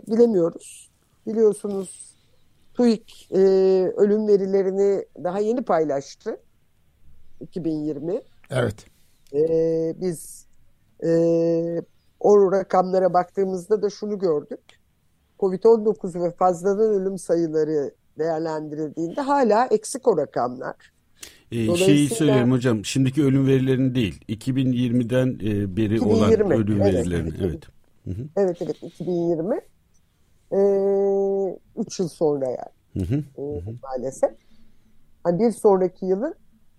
bilemiyoruz. 0.08 0.90
Biliyorsunuz 1.26 2.14
TÜİK 2.74 3.28
e, 3.32 3.38
ölüm 3.96 4.28
verilerini 4.28 5.04
daha 5.24 5.38
yeni 5.38 5.62
paylaştı. 5.62 6.40
2020. 7.40 8.20
Evet. 8.50 8.86
E, 9.32 9.40
biz 10.00 10.46
e, 11.04 11.10
o 12.20 12.52
rakamlara 12.52 13.14
baktığımızda 13.14 13.82
da 13.82 13.90
şunu 13.90 14.18
gördük. 14.18 14.60
Covid-19 15.38 16.22
ve 16.22 16.30
fazladan 16.30 16.90
ölüm 16.90 17.18
sayıları 17.18 17.94
değerlendirildiğinde 18.18 19.20
hala 19.20 19.66
eksik 19.66 20.08
o 20.08 20.16
rakamlar. 20.16 20.92
Ee. 21.52 21.76
Şeyi 21.76 22.08
söyleyeyim 22.08 22.52
hocam. 22.52 22.84
Şimdiki 22.84 23.24
ölüm 23.24 23.46
verilerini 23.46 23.94
değil. 23.94 24.24
2020'den 24.28 25.26
e, 25.28 25.76
beri 25.76 25.96
2020, 25.96 26.12
olan 26.12 26.32
ölüm 26.32 26.82
evet, 26.82 26.94
verilerini. 26.94 27.34
Evet. 27.40 27.64
Evet. 28.06 28.16
evet 28.36 28.56
evet 28.62 28.82
2020. 28.82 29.60
Ee, 30.52 31.58
3 31.76 32.00
yıl 32.00 32.08
sonra 32.08 32.46
yani. 32.46 33.06
Hı 33.06 33.14
hı. 33.14 33.24
Ee, 33.38 33.62
maalesef. 33.82 34.30
Yani 35.26 35.38
bir 35.38 35.50
sonraki 35.50 36.06
yılın 36.06 36.34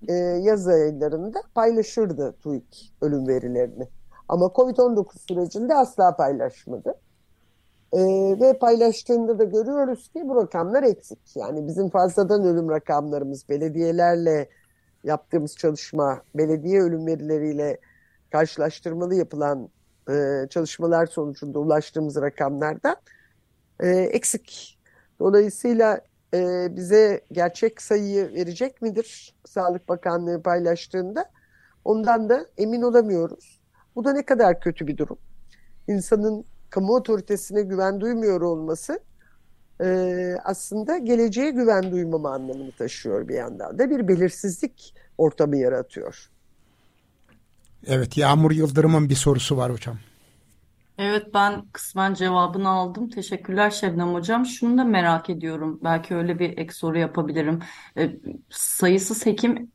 e, 0.07 0.13
yaz 0.13 0.67
aylarında 0.67 1.41
paylaşırdı 1.55 2.35
TÜİK 2.43 2.93
ölüm 3.01 3.27
verilerini. 3.27 3.87
Ama 4.29 4.45
Covid-19 4.45 5.05
sürecinde 5.27 5.75
asla 5.75 6.15
paylaşmadı. 6.15 6.95
E, 7.93 7.99
ve 8.41 8.57
paylaştığında 8.57 9.39
da 9.39 9.43
görüyoruz 9.43 10.07
ki 10.07 10.21
bu 10.25 10.35
rakamlar 10.35 10.83
eksik. 10.83 11.35
Yani 11.35 11.67
bizim 11.67 11.89
fazladan 11.89 12.43
ölüm 12.43 12.69
rakamlarımız 12.69 13.49
belediyelerle 13.49 14.49
yaptığımız 15.03 15.57
çalışma, 15.57 16.21
belediye 16.35 16.81
ölüm 16.81 17.07
verileriyle 17.07 17.79
karşılaştırmalı 18.31 19.15
yapılan 19.15 19.69
e, 20.09 20.47
çalışmalar 20.49 21.05
sonucunda 21.05 21.59
ulaştığımız 21.59 22.15
rakamlardan 22.15 22.95
e, 23.79 23.89
eksik. 23.89 24.79
Dolayısıyla 25.19 26.01
e, 26.33 26.67
bize 26.75 27.21
gerçek 27.31 27.81
sayıyı 27.81 28.33
verecek 28.33 28.81
midir 28.81 29.35
Sağlık 29.45 29.89
Bakanlığı 29.89 30.41
paylaştığında? 30.43 31.25
Ondan 31.85 32.29
da 32.29 32.45
emin 32.57 32.81
olamıyoruz. 32.81 33.61
Bu 33.95 34.03
da 34.05 34.13
ne 34.13 34.25
kadar 34.25 34.59
kötü 34.59 34.87
bir 34.87 34.97
durum. 34.97 35.17
İnsanın 35.87 36.45
kamu 36.69 36.95
otoritesine 36.95 37.61
güven 37.61 38.01
duymuyor 38.01 38.41
olması 38.41 38.99
e, 39.81 40.35
aslında 40.43 40.97
geleceğe 40.97 41.51
güven 41.51 41.91
duymama 41.91 42.33
anlamını 42.33 42.71
taşıyor 42.71 43.27
bir 43.27 43.35
yandan 43.35 43.79
da 43.79 43.89
bir 43.89 44.07
belirsizlik 44.07 44.95
ortamı 45.17 45.57
yaratıyor. 45.57 46.29
Evet 47.87 48.17
Yağmur 48.17 48.51
Yıldırım'ın 48.51 49.09
bir 49.09 49.15
sorusu 49.15 49.57
var 49.57 49.71
hocam. 49.71 49.97
Evet 50.97 51.33
ben 51.33 51.65
kısmen 51.71 52.13
cevabını 52.13 52.69
aldım. 52.69 53.09
Teşekkürler 53.09 53.69
Şebnem 53.69 54.13
Hocam. 54.13 54.45
Şunu 54.45 54.77
da 54.77 54.83
merak 54.83 55.29
ediyorum. 55.29 55.79
Belki 55.83 56.15
öyle 56.15 56.39
bir 56.39 56.57
ek 56.57 56.73
soru 56.73 56.97
yapabilirim. 56.97 57.59
E, 57.97 58.11
sayısız 58.49 59.25
hekim 59.25 59.71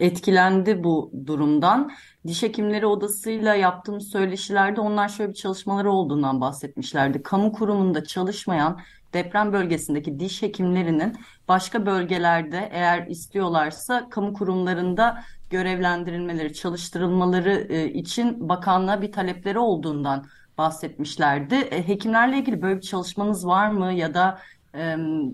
etkilendi 0.00 0.84
bu 0.84 1.12
durumdan. 1.26 1.90
Diş 2.26 2.42
Hekimleri 2.42 2.86
Odası'yla 2.86 3.54
yaptığımız 3.54 4.08
söyleşilerde 4.08 4.80
onlar 4.80 5.08
şöyle 5.08 5.30
bir 5.30 5.36
çalışmaları 5.36 5.90
olduğundan 5.90 6.40
bahsetmişlerdi. 6.40 7.22
Kamu 7.22 7.52
kurumunda 7.52 8.04
çalışmayan 8.04 8.80
deprem 9.12 9.52
bölgesindeki 9.52 10.20
diş 10.20 10.42
hekimlerinin 10.42 11.16
başka 11.48 11.86
bölgelerde 11.86 12.68
eğer 12.72 13.06
istiyorlarsa 13.06 14.08
kamu 14.08 14.32
kurumlarında 14.32 15.22
görevlendirilmeleri, 15.50 16.54
çalıştırılmaları 16.54 17.66
e, 17.68 17.92
için 17.92 18.48
bakanlığa 18.48 19.02
bir 19.02 19.12
talepleri 19.12 19.58
olduğundan 19.58 20.26
bahsetmişlerdi. 20.58 21.54
E, 21.54 21.88
hekimlerle 21.88 22.38
ilgili 22.38 22.62
böyle 22.62 22.76
bir 22.76 22.82
çalışmanız 22.82 23.46
var 23.46 23.70
mı 23.70 23.92
ya 23.92 24.14
da 24.14 24.38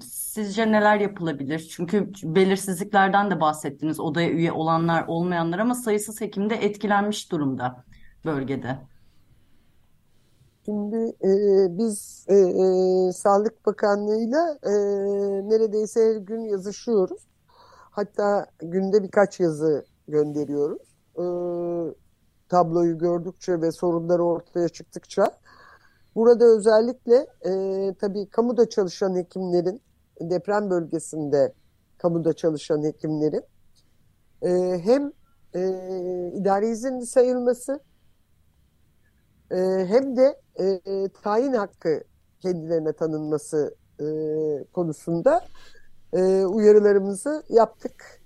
Sizce 0.05 0.73
neler 0.73 1.01
yapılabilir? 1.01 1.69
Çünkü 1.71 2.13
belirsizliklerden 2.23 3.31
de 3.31 3.41
bahsettiniz. 3.41 4.01
Odaya 4.01 4.31
üye 4.31 4.53
olanlar, 4.53 5.05
olmayanlar 5.09 5.59
ama 5.59 5.75
sayısız 5.75 6.21
hekim 6.21 6.51
de 6.51 6.55
etkilenmiş 6.55 7.33
durumda 7.33 7.85
bölgede. 8.25 8.79
Şimdi 10.65 10.97
e, 10.97 11.31
biz 11.79 12.27
e, 12.29 12.35
e, 12.35 13.13
Sağlık 13.13 13.67
Bakanlığı'yla 13.67 14.59
e, 14.63 14.73
neredeyse 15.49 16.01
her 16.01 16.17
gün 16.17 16.41
yazışıyoruz. 16.41 17.23
Hatta 17.91 18.47
günde 18.63 19.03
birkaç 19.03 19.41
yazı 19.41 19.85
gönderiyoruz. 20.09 20.83
E, 21.17 21.25
tabloyu 22.49 22.99
gördükçe 22.99 23.61
ve 23.61 23.73
sorunları 23.73 24.25
ortaya 24.25 24.69
çıktıkça 24.69 25.31
Burada 26.15 26.45
özellikle 26.45 27.27
e, 27.47 27.95
tabii 28.01 28.27
kamuda 28.27 28.69
çalışan 28.69 29.17
hekimlerin, 29.17 29.83
deprem 30.21 30.71
bölgesinde 30.71 31.53
kamuda 31.99 32.33
çalışan 32.33 32.85
hekimlerin 32.85 33.43
e, 34.43 34.81
hem 34.85 35.13
e, 35.55 35.61
idari 36.35 36.67
izinli 36.67 37.07
sayılması 37.07 37.81
e, 39.51 39.57
hem 39.89 40.17
de 40.17 40.41
e, 40.61 41.09
tayin 41.23 41.53
hakkı 41.53 42.05
kendilerine 42.41 42.93
tanınması 42.93 43.75
e, 44.01 44.07
konusunda 44.73 45.45
e, 46.13 46.45
uyarılarımızı 46.45 47.43
yaptık. 47.49 48.23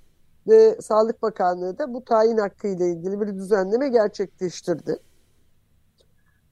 Ve 0.49 0.80
Sağlık 0.80 1.22
Bakanlığı 1.22 1.78
da 1.78 1.95
bu 1.95 2.05
tayin 2.05 2.39
hakkı 2.39 2.68
ile 2.68 2.91
ilgili 2.91 3.20
bir 3.20 3.34
düzenleme 3.34 3.89
gerçekleştirdi 3.89 4.99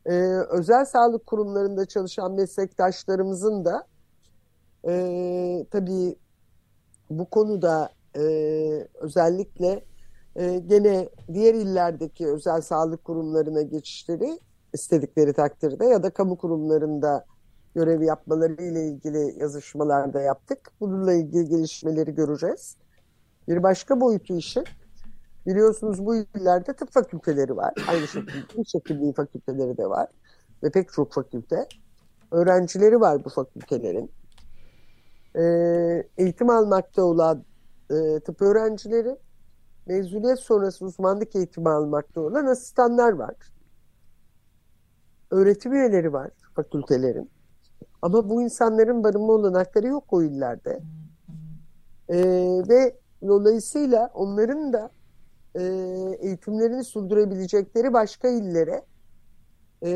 e, 0.06 0.12
özel 0.50 0.84
sağlık 0.84 1.26
kurumlarında 1.26 1.86
çalışan 1.86 2.32
meslektaşlarımızın 2.32 3.64
da 3.64 3.86
e, 4.88 5.66
tabii 5.70 6.16
bu 7.10 7.30
konuda 7.30 7.90
e, 8.16 8.22
özellikle 8.94 9.84
e, 10.36 10.58
gene 10.58 11.08
diğer 11.32 11.54
illerdeki 11.54 12.26
özel 12.26 12.60
sağlık 12.60 13.04
kurumlarına 13.04 13.62
geçişleri 13.62 14.40
istedikleri 14.72 15.32
takdirde 15.32 15.84
ya 15.84 16.02
da 16.02 16.10
kamu 16.10 16.38
kurumlarında 16.38 17.24
görev 17.74 18.02
yapmaları 18.02 18.62
ile 18.62 18.86
ilgili 18.86 19.40
yazışmalarda 19.40 20.20
yaptık. 20.20 20.72
Bununla 20.80 21.12
ilgili 21.12 21.48
gelişmeleri 21.48 22.14
göreceğiz. 22.14 22.76
Bir 23.48 23.62
başka 23.62 24.00
boyutu 24.00 24.36
işin 24.36 24.64
Biliyorsunuz 25.46 26.06
bu 26.06 26.16
illerde 26.16 26.72
tıp 26.72 26.92
fakülteleri 26.92 27.56
var. 27.56 27.74
Aynı 27.88 28.08
şekilde 28.08 28.64
diş 28.64 28.74
hekimliği 28.74 29.14
fakülteleri 29.14 29.76
de 29.76 29.86
var. 29.86 30.08
Ve 30.62 30.70
pek 30.70 30.92
çok 30.92 31.12
fakülte. 31.12 31.68
Öğrencileri 32.30 33.00
var 33.00 33.24
bu 33.24 33.28
fakültelerin. 33.28 34.10
Ee, 35.36 36.08
eğitim 36.18 36.50
almakta 36.50 37.02
olan 37.02 37.44
e, 37.90 38.20
tıp 38.20 38.42
öğrencileri, 38.42 39.16
mezuniyet 39.86 40.38
sonrası 40.38 40.84
uzmanlık 40.84 41.36
eğitimi 41.36 41.68
almakta 41.68 42.20
olan 42.20 42.46
asistanlar 42.46 43.12
var. 43.12 43.34
Öğretim 45.30 45.72
üyeleri 45.72 46.12
var 46.12 46.30
fakültelerin. 46.54 47.30
Ama 48.02 48.28
bu 48.28 48.42
insanların 48.42 49.04
barınma 49.04 49.32
olanakları 49.32 49.86
yok 49.86 50.04
o 50.12 50.22
illerde. 50.22 50.80
Ee, 52.08 52.16
ve 52.68 52.96
dolayısıyla 53.22 54.10
onların 54.14 54.72
da 54.72 54.90
e, 55.54 55.62
eğitimlerini 56.20 56.84
sürdürebilecekleri 56.84 57.92
başka 57.92 58.28
illere 58.28 58.82
e, 59.84 59.92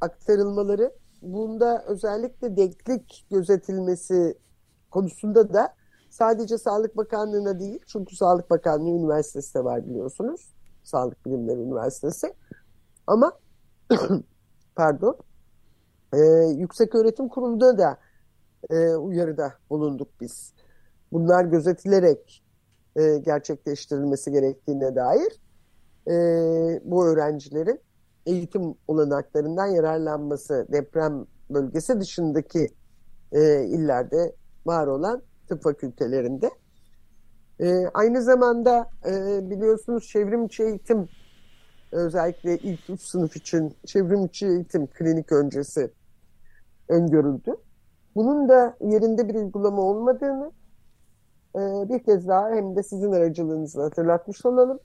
aktarılmaları 0.00 0.92
bunda 1.22 1.84
özellikle 1.86 2.56
denklik 2.56 3.26
gözetilmesi 3.30 4.38
konusunda 4.90 5.54
da 5.54 5.74
sadece 6.10 6.58
Sağlık 6.58 6.96
Bakanlığı'na 6.96 7.60
değil 7.60 7.80
çünkü 7.86 8.16
Sağlık 8.16 8.50
Bakanlığı 8.50 8.90
Üniversitesi 8.90 9.54
de 9.54 9.64
var 9.64 9.86
biliyorsunuz. 9.86 10.54
Sağlık 10.84 11.26
Bilimleri 11.26 11.60
Üniversitesi. 11.60 12.34
Ama 13.06 13.32
pardon 14.74 15.16
e, 16.12 16.18
Yüksek 16.56 16.94
Öğretim 16.94 17.28
Kurulu'na 17.28 17.78
da 17.78 17.98
e, 18.70 18.94
uyarıda 18.94 19.52
bulunduk 19.70 20.08
biz. 20.20 20.52
Bunlar 21.12 21.44
gözetilerek 21.44 22.42
e, 22.98 23.18
gerçekleştirilmesi 23.18 24.32
gerektiğine 24.32 24.94
dair 24.96 25.40
e, 26.08 26.14
bu 26.84 27.06
öğrencilerin 27.06 27.80
eğitim 28.26 28.74
olanaklarından 28.88 29.66
yararlanması 29.66 30.66
deprem 30.72 31.26
bölgesi 31.50 32.00
dışındaki 32.00 32.68
e, 33.32 33.64
illerde 33.64 34.34
var 34.66 34.86
olan 34.86 35.22
tıp 35.48 35.62
fakültelerinde. 35.62 36.50
E, 37.60 37.86
aynı 37.94 38.22
zamanda 38.22 38.90
e, 39.06 39.50
biliyorsunuz 39.50 40.08
çevrim 40.08 40.46
içi 40.46 40.62
eğitim 40.62 41.08
özellikle 41.92 42.58
ilk 42.58 42.90
üç 42.90 43.02
sınıf 43.02 43.36
için 43.36 43.74
çevrim 43.86 44.24
içi 44.24 44.46
eğitim 44.46 44.86
klinik 44.86 45.32
öncesi 45.32 45.90
öngörüldü. 46.88 47.56
Bunun 48.14 48.48
da 48.48 48.76
yerinde 48.80 49.28
bir 49.28 49.34
uygulama 49.34 49.82
olmadığını 49.82 50.52
e, 51.54 51.88
bir 51.88 52.02
kez 52.02 52.28
daha 52.28 52.50
hem 52.50 52.76
de 52.76 52.82
sizin 52.82 53.12
aracılığınızla 53.12 53.84
hatırlatmış 53.84 54.46
olalım. 54.46 54.78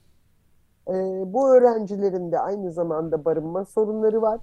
E, 0.87 0.93
bu 1.33 1.55
öğrencilerin 1.55 2.31
de 2.31 2.39
aynı 2.39 2.71
zamanda 2.71 3.25
barınma 3.25 3.65
sorunları 3.65 4.21
var. 4.21 4.39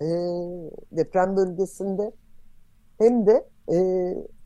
E, 0.00 0.06
deprem 0.92 1.36
bölgesinde 1.36 2.12
hem 2.98 3.26
de 3.26 3.48
e, 3.72 3.78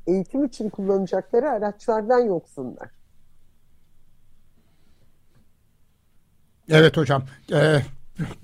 eğitim 0.06 0.44
için 0.44 0.68
kullanacakları 0.68 1.50
araçlardan 1.50 2.20
yoksunlar. 2.20 2.90
Evet 6.68 6.96
hocam. 6.96 7.22
Ee, 7.52 7.82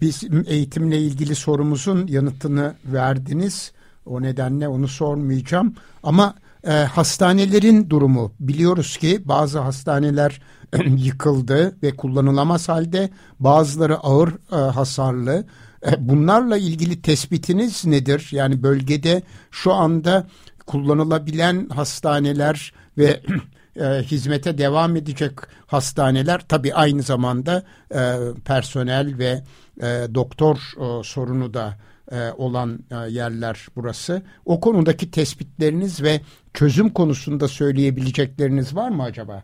biz 0.01 0.25
eğitimle 0.47 0.99
ilgili 0.99 1.35
sorumuzun 1.35 2.07
yanıtını 2.07 2.75
verdiniz. 2.85 3.73
O 4.07 4.23
nedenle 4.23 4.69
onu 4.69 4.89
sormayacağım. 4.89 5.75
Ama 6.03 6.35
e, 6.65 6.71
hastanelerin 6.73 7.91
durumu 7.91 8.33
biliyoruz 8.41 8.97
ki 8.97 9.21
bazı 9.25 9.59
hastaneler 9.59 10.41
yıkıldı 10.97 11.77
ve 11.83 11.97
kullanılamaz 11.97 12.69
halde 12.69 13.11
bazıları 13.41 13.97
ağır 13.97 14.33
e, 14.53 14.57
hasarlı. 14.57 15.47
E, 15.87 16.09
bunlarla 16.09 16.57
ilgili 16.57 17.03
tespitiniz 17.03 17.87
nedir? 17.87 18.29
Yani 18.31 18.63
bölgede 18.63 19.23
şu 19.51 19.73
anda 19.73 20.27
kullanılabilen 20.67 21.69
hastaneler 21.69 22.73
ve 22.99 23.21
e, 23.77 23.85
hizmete 23.85 24.59
devam 24.59 24.97
edecek 24.97 25.33
hastaneler 25.67 26.41
tabii 26.49 26.75
aynı 26.75 27.03
zamanda 27.03 27.63
e, 27.95 28.17
personel 28.45 29.19
ve 29.19 29.43
e, 29.83 30.15
doktor 30.15 30.57
e, 30.57 31.05
sorunu 31.05 31.55
da 31.55 31.75
e, 32.13 32.33
olan 32.33 32.79
e, 32.91 32.95
yerler 33.11 33.67
burası. 33.77 34.23
O 34.45 34.61
konudaki 34.61 35.11
tespitleriniz 35.11 36.03
ve 36.03 36.21
çözüm 36.55 36.93
konusunda 36.93 37.49
söyleyebilecekleriniz 37.49 38.77
var 38.77 38.89
mı 38.89 39.03
acaba? 39.03 39.43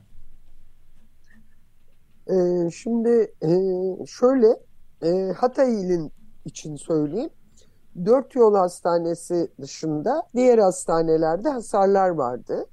E, 2.26 2.70
şimdi 2.70 3.34
şöyle 4.06 4.46
e, 5.02 5.32
Hatay 5.32 5.82
ilin 5.82 6.12
için 6.44 6.76
söyleyeyim. 6.76 7.30
Dört 8.04 8.34
yol 8.34 8.54
hastanesi 8.54 9.50
dışında 9.60 10.22
diğer 10.34 10.58
hastanelerde 10.58 11.48
hasarlar 11.48 12.08
vardı. 12.08 12.66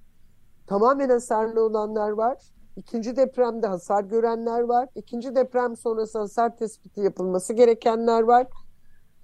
Tamamen 0.68 1.10
hasarlı 1.10 1.66
olanlar 1.66 2.10
var. 2.10 2.38
İkinci 2.78 3.16
depremde 3.16 3.68
hasar 3.68 4.04
görenler 4.04 4.62
var. 4.62 4.90
İkinci 4.96 5.36
deprem 5.36 5.78
sonrası 5.78 6.20
hasar 6.20 6.58
tespiti 6.58 7.02
yapılması 7.02 7.54
gerekenler 7.54 8.22
var. 8.22 8.48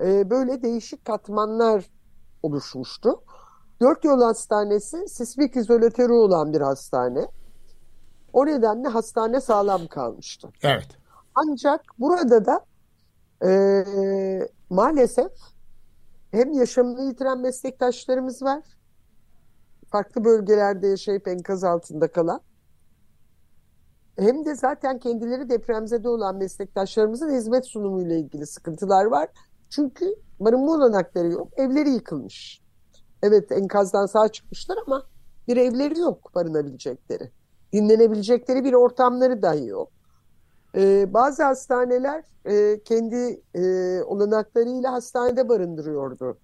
Ee, 0.01 0.29
böyle 0.29 0.61
değişik 0.61 1.05
katmanlar 1.05 1.85
oluşmuştu. 2.43 3.21
Dört 3.81 4.03
yol 4.03 4.21
hastanesi 4.21 5.07
sismik 5.07 5.55
izolatörü 5.55 6.13
olan 6.13 6.53
bir 6.53 6.61
hastane. 6.61 7.27
O 8.33 8.45
nedenle 8.45 8.87
hastane 8.87 9.41
sağlam 9.41 9.87
kalmıştı. 9.87 10.49
Evet. 10.63 10.87
Ancak 11.35 11.81
burada 11.99 12.45
da 12.45 12.65
e, 13.47 13.49
maalesef 14.69 15.31
hem 16.31 16.51
yaşamını 16.51 17.01
yitiren 17.01 17.39
meslektaşlarımız 17.39 18.43
var. 18.43 18.63
Farklı 19.91 20.23
bölgelerde 20.23 20.87
yaşayıp 20.87 21.27
enkaz 21.27 21.63
altında 21.63 22.11
kalan. 22.11 22.41
Hem 24.19 24.45
de 24.45 24.55
zaten 24.55 24.99
kendileri 24.99 25.49
depremzede 25.49 26.09
olan 26.09 26.35
meslektaşlarımızın 26.35 27.35
hizmet 27.35 27.65
sunumuyla 27.65 28.15
ilgili 28.15 28.47
sıkıntılar 28.47 29.05
var. 29.05 29.29
Çünkü 29.69 30.15
barınma 30.39 30.71
olanakları 30.71 31.27
yok. 31.27 31.47
Evleri 31.57 31.89
yıkılmış. 31.89 32.61
Evet 33.23 33.51
enkazdan 33.51 34.05
sağ 34.05 34.29
çıkmışlar 34.29 34.77
ama 34.87 35.03
bir 35.47 35.57
evleri 35.57 35.99
yok 35.99 36.35
barınabilecekleri. 36.35 37.31
Dinlenebilecekleri 37.73 38.63
bir 38.63 38.73
ortamları 38.73 39.41
dahi 39.41 39.65
yok. 39.65 39.91
Ee, 40.75 41.13
bazı 41.13 41.43
hastaneler 41.43 42.23
e, 42.45 42.83
kendi 42.83 43.41
e, 43.55 43.61
olanaklarıyla 44.03 44.93
hastanede 44.93 45.49
barındırıyordu. 45.49 46.37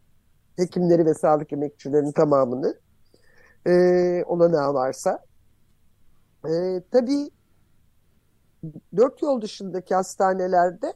Hekimleri 0.56 1.06
ve 1.06 1.14
sağlık 1.14 1.54
emekçilerinin 1.54 2.12
tamamını. 2.12 2.80
E, 3.68 4.24
olanağı 4.28 4.74
varsa. 4.74 5.20
E, 6.50 6.84
tabii 6.92 7.30
dört 8.98 9.22
yol 9.22 9.42
dışındaki 9.42 9.96
hastanelerde 9.96 10.94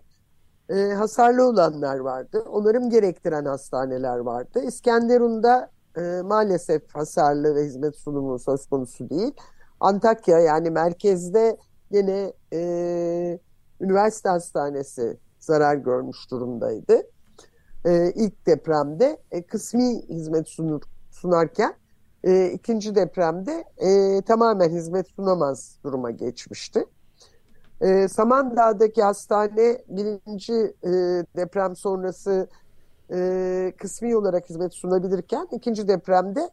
e, 0.70 0.94
hasarlı 0.94 1.48
olanlar 1.48 2.00
vardı. 2.00 2.44
Onarım 2.50 2.90
gerektiren 2.90 3.46
hastaneler 3.46 4.18
vardı. 4.18 4.64
İskenderun'da 4.64 5.72
e, 5.98 6.22
maalesef 6.22 6.96
hasarlı 6.96 7.56
ve 7.56 7.66
hizmet 7.66 7.96
sunumu 7.96 8.40
söz 8.40 8.66
konusu 8.68 9.10
değil. 9.10 9.34
Antakya 9.80 10.40
yani 10.40 10.70
merkezde 10.70 11.58
yine 11.92 12.34
e, 12.54 13.40
üniversite 13.82 14.30
hastanesi 14.30 15.18
zarar 15.40 15.76
görmüş 15.76 16.32
durumdaydı. 16.32 17.02
E, 17.86 18.12
ilk 18.16 18.48
depremde 18.48 19.22
e, 19.32 19.48
kısmi 19.48 20.02
hizmet 20.10 20.48
sunur, 20.48 20.82
sunarken 21.12 21.74
e, 22.24 22.52
ikinci 22.52 22.96
depremde 22.96 23.64
e, 23.78 24.22
tamamen 24.22 24.70
hizmet 24.70 25.08
sunamaz 25.08 25.80
duruma 25.84 26.12
geçmişti. 26.12 26.86
E, 27.82 28.08
Samandağ'daki 28.08 29.04
hastane 29.04 29.82
birinci 29.88 30.54
e, 30.84 30.90
deprem 31.36 31.76
sonrası 31.76 32.48
e, 33.12 33.74
kısmi 33.78 34.18
olarak 34.18 34.50
hizmet 34.50 34.74
sunabilirken 34.74 35.48
ikinci 35.52 35.88
depremde 35.88 36.50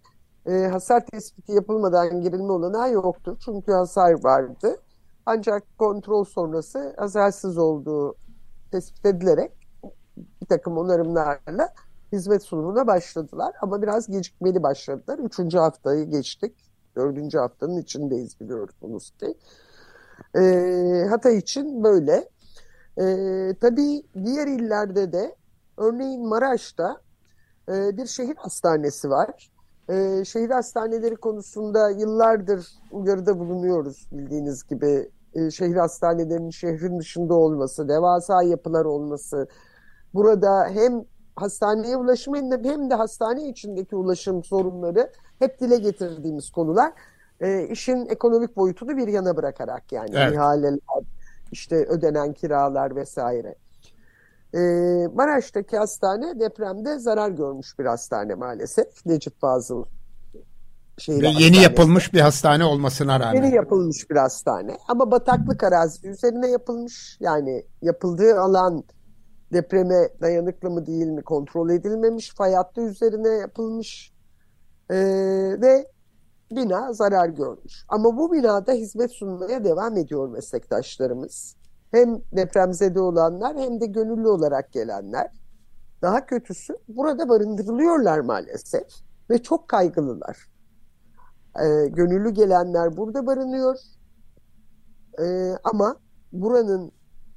e, 0.47 0.53
hasar 0.53 1.07
tespiti 1.07 1.53
yapılmadan 1.53 2.20
girilme 2.20 2.53
olanağı 2.53 2.93
yoktu. 2.93 3.37
Çünkü 3.45 3.72
hasar 3.72 4.25
vardı. 4.25 4.77
Ancak 5.27 5.79
kontrol 5.79 6.25
sonrası 6.25 6.95
hasarsız 6.97 7.59
olduğu 7.59 8.14
tespit 8.72 9.07
edilerek 9.07 9.53
bir 10.16 10.47
takım 10.47 10.79
onarımlarla 10.79 11.68
hizmet 12.12 12.43
sunumuna 12.43 12.87
başladılar. 12.87 13.55
Ama 13.62 13.83
biraz 13.83 14.07
gecikmeli 14.07 14.62
başladılar. 14.62 15.18
Üçüncü 15.18 15.59
haftayı 15.59 16.05
geçtik. 16.05 16.55
Dördüncü 16.97 17.39
haftanın 17.39 17.79
içindeyiz 17.79 18.41
biliyorsunuz 18.41 19.11
ki. 19.11 19.35
E, 20.37 21.07
Hatay 21.11 21.39
için 21.39 21.85
böyle. 21.85 22.29
E, 22.99 23.05
tabii 23.61 24.03
diğer 24.25 24.47
illerde 24.47 25.12
de 25.12 25.37
örneğin 25.77 26.29
Maraş'ta 26.29 27.01
e, 27.69 27.97
bir 27.97 28.07
şehir 28.07 28.37
hastanesi 28.37 29.11
var. 29.11 29.51
E, 29.89 30.25
şehir 30.25 30.51
hastaneleri 30.51 31.17
konusunda 31.17 31.91
yıllardır 31.91 32.69
uyarıda 32.93 33.39
bulunuyoruz 33.39 34.09
bildiğiniz 34.12 34.65
gibi. 34.65 35.11
E, 35.35 35.51
şehir 35.51 35.77
hastanelerinin 35.77 36.51
şehrin 36.51 36.99
dışında 36.99 37.35
olması, 37.35 37.89
devasa 37.89 38.43
yapılar 38.43 38.85
olması. 38.85 39.47
Burada 40.15 40.69
hem 40.69 41.05
hastaneye 41.37 41.97
ulaşım 41.97 42.35
hem 42.65 42.91
de 42.91 42.95
hastane 42.95 43.49
içindeki 43.49 43.97
ulaşım 43.97 44.45
sorunları 44.45 45.11
hep 45.39 45.61
dile 45.61 45.77
getirdiğimiz 45.77 46.51
konular 46.51 46.93
e, 47.41 47.68
işin 47.68 48.07
ekonomik 48.07 48.57
boyutunu 48.57 48.97
bir 48.97 49.09
yana 49.09 49.37
bırakarak 49.37 49.93
yani 49.93 50.11
evet. 50.12 50.35
ihaleler, 50.35 50.80
işte 51.53 51.76
ödenen 51.76 52.32
kiralar 52.32 52.97
vesaire. 52.97 53.55
E, 54.55 54.61
Maraş'taki 55.14 55.76
hastane 55.76 56.41
depremde 56.41 56.99
zarar 56.99 57.30
görmüş 57.30 57.78
bir 57.78 57.85
hastane 57.85 58.35
maalesef. 58.35 59.07
Necip 59.07 59.41
Fazıl 59.41 59.85
Şehir 60.99 61.22
Ve 61.22 61.28
yeni 61.28 61.57
yapılmış 61.57 62.14
bir 62.14 62.20
hastane 62.20 62.64
olmasına 62.64 63.20
rağmen. 63.20 63.43
Yeni 63.43 63.55
yapılmış 63.55 64.11
bir 64.11 64.16
hastane 64.16 64.76
ama 64.89 65.11
bataklık 65.11 65.64
arazi 65.64 66.09
üzerine 66.09 66.51
yapılmış. 66.51 67.16
Yani 67.20 67.64
yapıldığı 67.82 68.41
alan 68.41 68.85
depreme 69.53 70.09
dayanıklı 70.20 70.70
mı 70.70 70.87
değil 70.87 71.07
mi 71.07 71.22
kontrol 71.22 71.70
edilmemiş. 71.70 72.35
Fay 72.35 72.55
hattı 72.55 72.80
üzerine 72.80 73.28
yapılmış. 73.28 74.12
Ee, 74.91 74.97
ve 75.61 75.87
bina 76.57 76.92
zarar 76.92 77.28
görmüş. 77.28 77.84
Ama 77.88 78.16
bu 78.16 78.32
binada 78.32 78.72
hizmet 78.72 79.11
sunmaya 79.11 79.64
devam 79.64 79.96
ediyor 79.96 80.28
meslektaşlarımız. 80.28 81.57
Hem 81.90 82.20
depremzede 82.32 83.00
olanlar 83.00 83.57
hem 83.57 83.80
de 83.80 83.86
gönüllü 83.86 84.28
olarak 84.28 84.72
gelenler. 84.72 85.30
Daha 86.02 86.26
kötüsü 86.26 86.74
burada 86.88 87.28
barındırılıyorlar 87.28 88.20
maalesef 88.20 88.86
ve 89.30 89.42
çok 89.42 89.68
kaygılılar. 89.68 90.48
Ee, 91.61 91.88
gönüllü 91.88 92.30
gelenler 92.30 92.96
burada 92.96 93.26
barınıyor 93.26 93.78
ee, 95.20 95.52
ama 95.64 95.96
buranın 96.32 96.92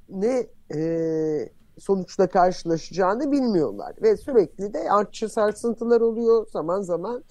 ne 0.08 0.46
e, 0.74 1.52
sonuçla 1.78 2.28
karşılaşacağını 2.28 3.32
bilmiyorlar 3.32 3.94
ve 4.02 4.16
sürekli 4.16 4.74
de 4.74 4.90
artçı 4.90 5.28
sarsıntılar 5.28 6.00
oluyor 6.00 6.46
zaman 6.52 6.80
zaman 6.80 7.24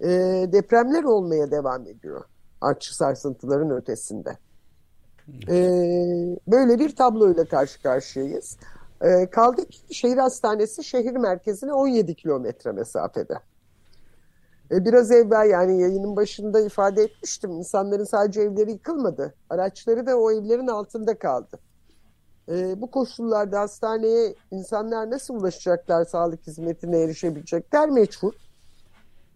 e, 0.00 0.08
depremler 0.52 1.04
olmaya 1.04 1.50
devam 1.50 1.86
ediyor. 1.86 2.24
Artçı 2.60 2.96
sarsıntıların 2.96 3.70
ötesinde. 3.70 4.38
E, 5.48 5.56
böyle 6.46 6.78
bir 6.78 6.96
tabloyla 6.96 7.44
karşı 7.44 7.82
karşıyayız. 7.82 8.56
E, 9.00 9.30
kaldı 9.30 9.68
ki 9.68 9.94
şehir 9.94 10.16
hastanesi 10.16 10.84
şehir 10.84 11.16
merkezine 11.16 11.72
17 11.72 12.14
kilometre 12.14 12.72
mesafede. 12.72 13.38
E, 14.70 14.84
biraz 14.84 15.10
evvel 15.10 15.50
yani 15.50 15.80
yayının 15.80 16.16
başında 16.16 16.60
ifade 16.60 17.02
etmiştim. 17.02 17.50
İnsanların 17.50 18.04
sadece 18.04 18.40
evleri 18.40 18.70
yıkılmadı. 18.70 19.34
Araçları 19.50 20.06
da 20.06 20.16
o 20.16 20.32
evlerin 20.32 20.66
altında 20.66 21.18
kaldı. 21.18 21.58
E, 22.48 22.80
bu 22.80 22.90
koşullarda 22.90 23.60
hastaneye 23.60 24.34
insanlar 24.50 25.10
nasıl 25.10 25.34
ulaşacaklar, 25.34 26.04
sağlık 26.04 26.46
hizmetine 26.46 26.98
erişebilecekler 27.00 27.90
meçhul. 27.90 28.32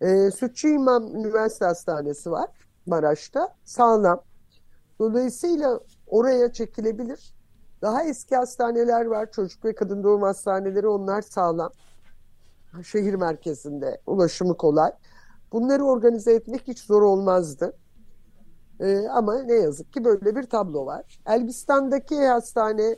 E, 0.00 0.30
Sütçü 0.30 0.68
İmam 0.68 1.14
Üniversite 1.16 1.64
Hastanesi 1.64 2.30
var 2.30 2.50
Maraş'ta. 2.86 3.54
Sağlam. 3.64 4.22
Dolayısıyla 4.98 5.80
oraya 6.06 6.52
çekilebilir. 6.52 7.34
Daha 7.82 8.04
eski 8.04 8.36
hastaneler 8.36 9.06
var. 9.06 9.32
Çocuk 9.32 9.64
ve 9.64 9.74
kadın 9.74 10.04
doğum 10.04 10.22
hastaneleri 10.22 10.88
onlar 10.88 11.22
sağlam. 11.22 11.70
Şehir 12.84 13.14
merkezinde 13.14 14.00
ulaşımı 14.06 14.56
kolay. 14.56 14.92
Bunları 15.52 15.84
organize 15.84 16.34
etmek 16.34 16.68
hiç 16.68 16.78
zor 16.78 17.02
olmazdı. 17.02 17.76
Ee, 18.80 19.08
ama 19.08 19.42
ne 19.42 19.54
yazık 19.54 19.92
ki 19.92 20.04
böyle 20.04 20.36
bir 20.36 20.42
tablo 20.42 20.86
var. 20.86 21.20
Elbistan'daki 21.26 22.26
hastane 22.26 22.96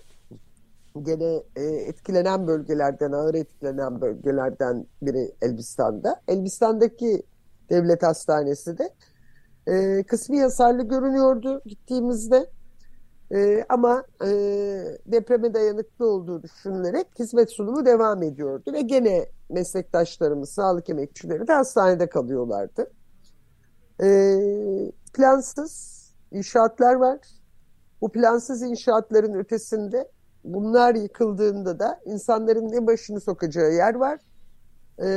gene 1.03 1.43
e, 1.57 1.63
etkilenen 1.63 2.47
bölgelerden, 2.47 3.13
ağır 3.13 3.35
etkilenen 3.35 4.01
bölgelerden 4.01 4.87
biri 5.03 5.35
Elbistan'da. 5.43 6.21
Elbistan'daki 6.29 7.23
devlet 7.71 8.03
hastanesi 8.03 8.79
de 8.79 8.91
e, 9.67 10.03
kısmi 10.03 10.43
hasarlı 10.43 10.83
görünüyordu 10.83 11.63
gittiğimizde. 11.67 12.51
E, 13.35 13.65
ama 13.69 14.05
e, 14.25 14.29
depreme 15.07 15.55
dayanıklı 15.55 16.07
olduğu 16.07 16.43
düşünülerek 16.43 17.07
hizmet 17.19 17.51
sunumu 17.51 17.87
devam 17.87 18.23
ediyordu 18.23 18.73
ve 18.73 18.81
gene 18.81 19.27
meslektaşlarımız, 19.49 20.51
sağlık 20.51 20.91
emekçileri 20.91 21.49
de 21.49 21.53
hastanede 21.53 22.07
kalıyorlardı. 22.07 22.91
E, 24.03 24.09
plansız 25.13 26.03
inşaatlar 26.33 26.95
var. 26.95 27.19
Bu 28.01 28.13
plansız 28.13 28.63
inşaatların 28.63 29.35
ötesinde 29.35 30.09
bunlar 30.45 30.95
yıkıldığında 30.95 31.79
da 31.79 32.01
insanların 32.05 32.73
ne 32.73 32.87
başını 32.87 33.21
sokacağı 33.21 33.73
yer 33.73 33.95
var 33.95 34.19
e, 34.99 35.09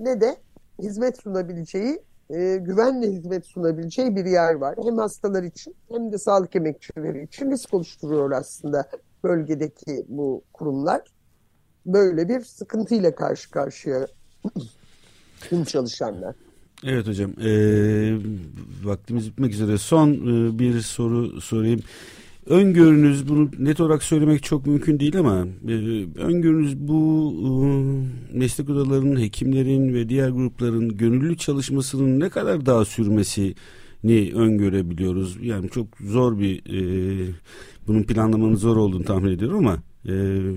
ne 0.00 0.20
de 0.20 0.36
hizmet 0.82 1.22
sunabileceği, 1.22 1.98
e, 2.30 2.56
güvenle 2.56 3.12
hizmet 3.12 3.46
sunabileceği 3.46 4.16
bir 4.16 4.24
yer 4.24 4.54
var. 4.54 4.74
Hem 4.84 4.98
hastalar 4.98 5.42
için 5.42 5.74
hem 5.92 6.12
de 6.12 6.18
sağlık 6.18 6.56
emekçileri 6.56 7.24
için 7.24 7.50
risk 7.50 7.74
oluşturuyor 7.74 8.30
aslında 8.30 8.88
bölgedeki 9.24 10.04
bu 10.08 10.42
kurumlar. 10.52 11.00
Böyle 11.86 12.28
bir 12.28 12.40
sıkıntıyla 12.40 13.14
karşı 13.14 13.50
karşıya 13.50 14.06
tüm 15.40 15.64
çalışanlar. 15.64 16.36
Evet 16.84 17.06
hocam. 17.06 17.30
E, 17.30 17.50
vaktimiz 18.84 19.30
bitmek 19.30 19.52
üzere. 19.52 19.78
Son 19.78 20.12
e, 20.12 20.58
bir 20.58 20.80
soru 20.80 21.40
sorayım. 21.40 21.80
Öngörünüz 22.48 23.28
bunu 23.28 23.50
net 23.58 23.80
olarak 23.80 24.02
söylemek 24.02 24.42
çok 24.42 24.66
mümkün 24.66 25.00
değil 25.00 25.18
ama 25.18 25.46
e, 25.68 25.72
öngörünüz 26.18 26.78
bu 26.78 27.32
e, 27.44 28.38
meslek 28.38 28.70
odalarının, 28.70 29.20
hekimlerin 29.20 29.94
ve 29.94 30.08
diğer 30.08 30.28
grupların 30.28 30.96
gönüllü 30.96 31.36
çalışmasının 31.36 32.20
ne 32.20 32.28
kadar 32.28 32.66
daha 32.66 32.84
sürmesini 32.84 33.54
öngörebiliyoruz. 34.34 35.38
Yani 35.42 35.70
çok 35.70 35.86
zor 36.00 36.38
bir 36.38 36.56
e, 36.58 37.32
bunun 37.86 38.02
planlamanın 38.02 38.56
zor 38.56 38.76
olduğunu 38.76 39.04
tahmin 39.04 39.30
ediyorum 39.30 39.58
ama 39.58 39.78
e, 40.06 40.12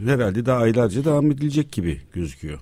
herhalde 0.05 0.45
daha 0.45 0.57
aylarca 0.57 1.05
devam 1.05 1.31
edilecek 1.31 1.71
gibi 1.71 2.01
gözüküyor. 2.13 2.59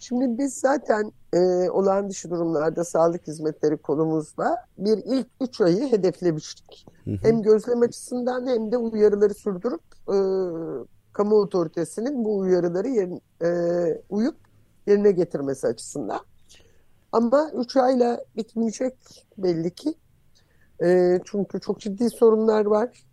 Şimdi 0.00 0.38
biz 0.38 0.54
zaten 0.54 1.12
e, 1.32 1.70
olağan 1.70 2.10
dışı 2.10 2.30
durumlarda 2.30 2.84
sağlık 2.84 3.26
hizmetleri 3.26 3.76
konumuzla 3.76 4.66
bir 4.78 4.98
ilk 4.98 5.26
üç 5.40 5.60
ayı 5.60 5.92
hedeflemiştik. 5.92 6.86
Hı 7.04 7.10
hı. 7.10 7.16
Hem 7.22 7.42
gözlem 7.42 7.80
açısından 7.80 8.46
hem 8.46 8.72
de 8.72 8.76
uyarıları 8.76 9.34
sürdürüp 9.34 9.80
e, 10.08 10.16
kamu 11.12 11.34
otoritesinin 11.34 12.24
bu 12.24 12.38
uyarıları 12.38 12.88
yer, 12.88 13.08
e, 13.42 14.02
uyup 14.10 14.36
yerine 14.86 15.10
getirmesi 15.10 15.66
açısından. 15.66 16.20
Ama 17.12 17.50
üç 17.54 17.76
ayla 17.76 18.24
bitmeyecek 18.36 19.26
belli 19.38 19.70
ki. 19.70 19.94
E, 20.82 21.20
çünkü 21.24 21.60
çok 21.60 21.80
ciddi 21.80 22.10
sorunlar 22.10 22.64
var. 22.64 23.04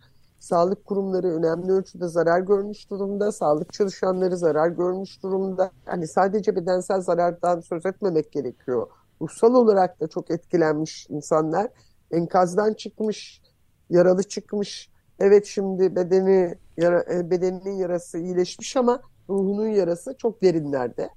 Sağlık 0.45 0.85
kurumları 0.85 1.27
önemli 1.27 1.71
ölçüde 1.71 2.07
zarar 2.07 2.39
görmüş 2.39 2.89
durumda. 2.89 3.31
Sağlık 3.31 3.73
çalışanları 3.73 4.37
zarar 4.37 4.67
görmüş 4.67 5.23
durumda. 5.23 5.71
Hani 5.85 6.07
sadece 6.07 6.55
bedensel 6.55 7.01
zarardan 7.01 7.59
söz 7.59 7.85
etmemek 7.85 8.31
gerekiyor. 8.31 8.87
Ruhsal 9.21 9.55
olarak 9.55 10.01
da 10.01 10.07
çok 10.07 10.31
etkilenmiş 10.31 11.07
insanlar. 11.09 11.67
Enkazdan 12.11 12.73
çıkmış, 12.73 13.41
yaralı 13.89 14.23
çıkmış. 14.23 14.89
Evet 15.19 15.45
şimdi 15.45 15.95
bedeni 15.95 16.55
yara, 16.77 17.05
e, 17.13 17.31
bedeninin 17.31 17.77
yarası 17.77 18.17
iyileşmiş 18.17 18.77
ama 18.77 19.01
ruhunun 19.29 19.67
yarası 19.67 20.15
çok 20.17 20.41
derinlerde. 20.41 21.09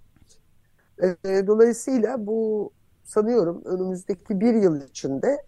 E, 1.02 1.46
dolayısıyla 1.46 2.26
bu 2.26 2.70
sanıyorum 3.04 3.62
önümüzdeki 3.64 4.40
bir 4.40 4.54
yıl 4.54 4.82
içinde 4.82 5.47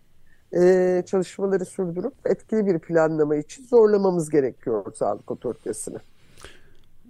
e, 0.57 1.03
çalışmaları 1.07 1.65
sürdürüp 1.65 2.15
etkili 2.25 2.67
bir 2.67 2.79
planlama 2.79 3.37
için 3.37 3.67
zorlamamız 3.67 4.31
gerekiyor 4.31 4.93
sağlık 4.95 5.31
otoritesini. 5.31 5.99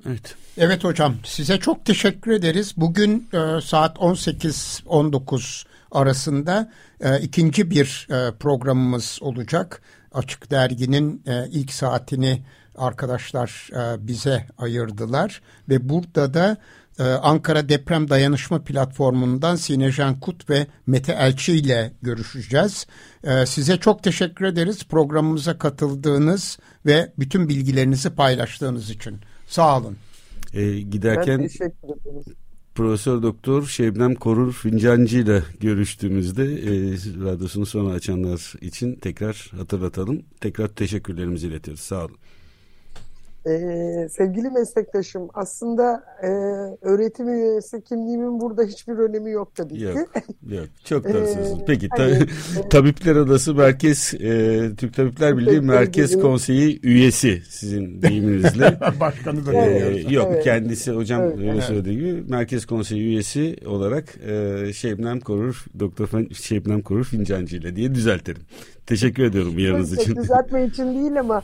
Evet. 0.07 0.35
Evet 0.59 0.85
hocam 0.85 1.15
size 1.25 1.59
çok 1.59 1.85
teşekkür 1.85 2.33
ederiz. 2.33 2.75
Bugün 2.77 3.29
e, 3.33 3.61
saat 3.61 3.97
18-19 3.97 5.67
arasında 5.91 6.73
e, 7.01 7.21
ikinci 7.21 7.71
bir 7.71 8.09
e, 8.11 8.35
programımız 8.35 9.19
olacak. 9.23 9.83
Açık 10.13 10.51
Dergi'nin 10.51 11.23
e, 11.27 11.49
ilk 11.49 11.73
saatini 11.73 12.43
arkadaşlar 12.77 13.71
e, 13.73 14.07
bize 14.07 14.47
ayırdılar 14.59 15.43
ve 15.69 15.89
burada 15.89 16.35
da 16.35 16.57
ee, 17.01 17.03
Ankara 17.03 17.69
Deprem 17.69 18.11
Dayanışma 18.11 18.63
Platformu'ndan 18.63 19.57
Sinecan 19.57 20.21
Kut 20.21 20.51
ve 20.51 20.67
Mete 20.87 21.13
Elçi 21.13 21.53
ile 21.53 21.93
görüşeceğiz. 22.03 22.87
Ee, 23.25 23.47
size 23.47 23.77
çok 23.77 24.03
teşekkür 24.03 24.45
ederiz 24.45 24.85
programımıza 24.85 25.59
katıldığınız 25.59 26.59
ve 26.87 27.13
bütün 27.19 27.49
bilgilerinizi 27.49 28.11
paylaştığınız 28.11 28.91
için. 28.91 29.21
Sağ 29.47 29.79
olun. 29.79 29.97
Ee, 30.55 30.81
giderken 30.81 31.49
Profesör 32.75 33.23
Doktor 33.23 33.67
Şebnem 33.67 34.15
Korur 34.15 34.53
Fincancı 34.53 35.19
ile 35.19 35.43
görüştüğümüzde 35.61 36.45
e, 36.45 36.71
radyosunu 37.25 37.67
sonra 37.67 37.95
açanlar 37.95 38.55
için 38.61 38.95
tekrar 38.95 39.51
hatırlatalım. 39.57 40.23
Tekrar 40.41 40.69
teşekkürlerimizi 40.69 41.47
iletiyoruz. 41.47 41.83
Sağ 41.83 42.05
olun. 42.05 42.17
Ee, 43.47 44.09
sevgili 44.11 44.51
meslektaşım 44.51 45.29
aslında 45.35 46.05
e, 46.23 46.27
öğretim 46.89 47.29
üyesi 47.29 47.85
kimliğimin 47.85 48.41
burada 48.41 48.63
hiçbir 48.63 48.93
önemi 48.93 49.31
yok 49.31 49.55
tabii 49.55 49.75
ki. 49.75 49.85
Yok, 49.85 50.09
yok. 50.49 50.67
Çok 50.85 51.05
doğrusunuz. 51.05 51.49
Ee, 51.49 51.65
Peki 51.67 51.89
hani, 51.97 52.19
ta, 52.19 52.69
Tabipler 52.69 53.17
Odası 53.17 53.55
Merkez 53.55 54.15
e, 54.15 54.71
Türk 54.77 54.95
Tabipler 54.95 55.39
Birliği 55.39 55.61
Merkez 55.61 56.11
gibi. 56.11 56.23
Konseyi 56.23 56.81
üyesi 56.83 57.43
sizin 57.49 58.03
deyiminizle. 58.03 58.81
Başkanı 59.01 59.47
da 59.47 59.53
ee, 59.53 60.05
Yok 60.11 60.29
evet. 60.33 60.45
kendisi 60.45 60.91
hocam 60.91 61.23
evet. 61.23 61.39
öyle 61.39 61.61
söylediği 61.61 61.99
gibi 61.99 62.25
Merkez 62.29 62.67
Konseyi 62.67 63.03
üyesi 63.03 63.57
olarak 63.67 64.05
e, 64.27 64.73
Şebnem 64.73 65.21
Korur 65.21 65.65
Doktor 65.79 66.09
Şebnem 66.35 66.83
Korur 66.83 67.05
Fincancı 67.05 67.57
ile 67.57 67.77
diye 67.77 67.95
düzeltelim. 67.95 68.43
Teşekkür 68.87 69.23
ediyorum 69.23 69.59
yanınız 69.59 69.93
için. 69.93 70.17
Düzeltme 70.17 70.67
için 70.67 70.95
değil 70.95 71.21
ama 71.21 71.43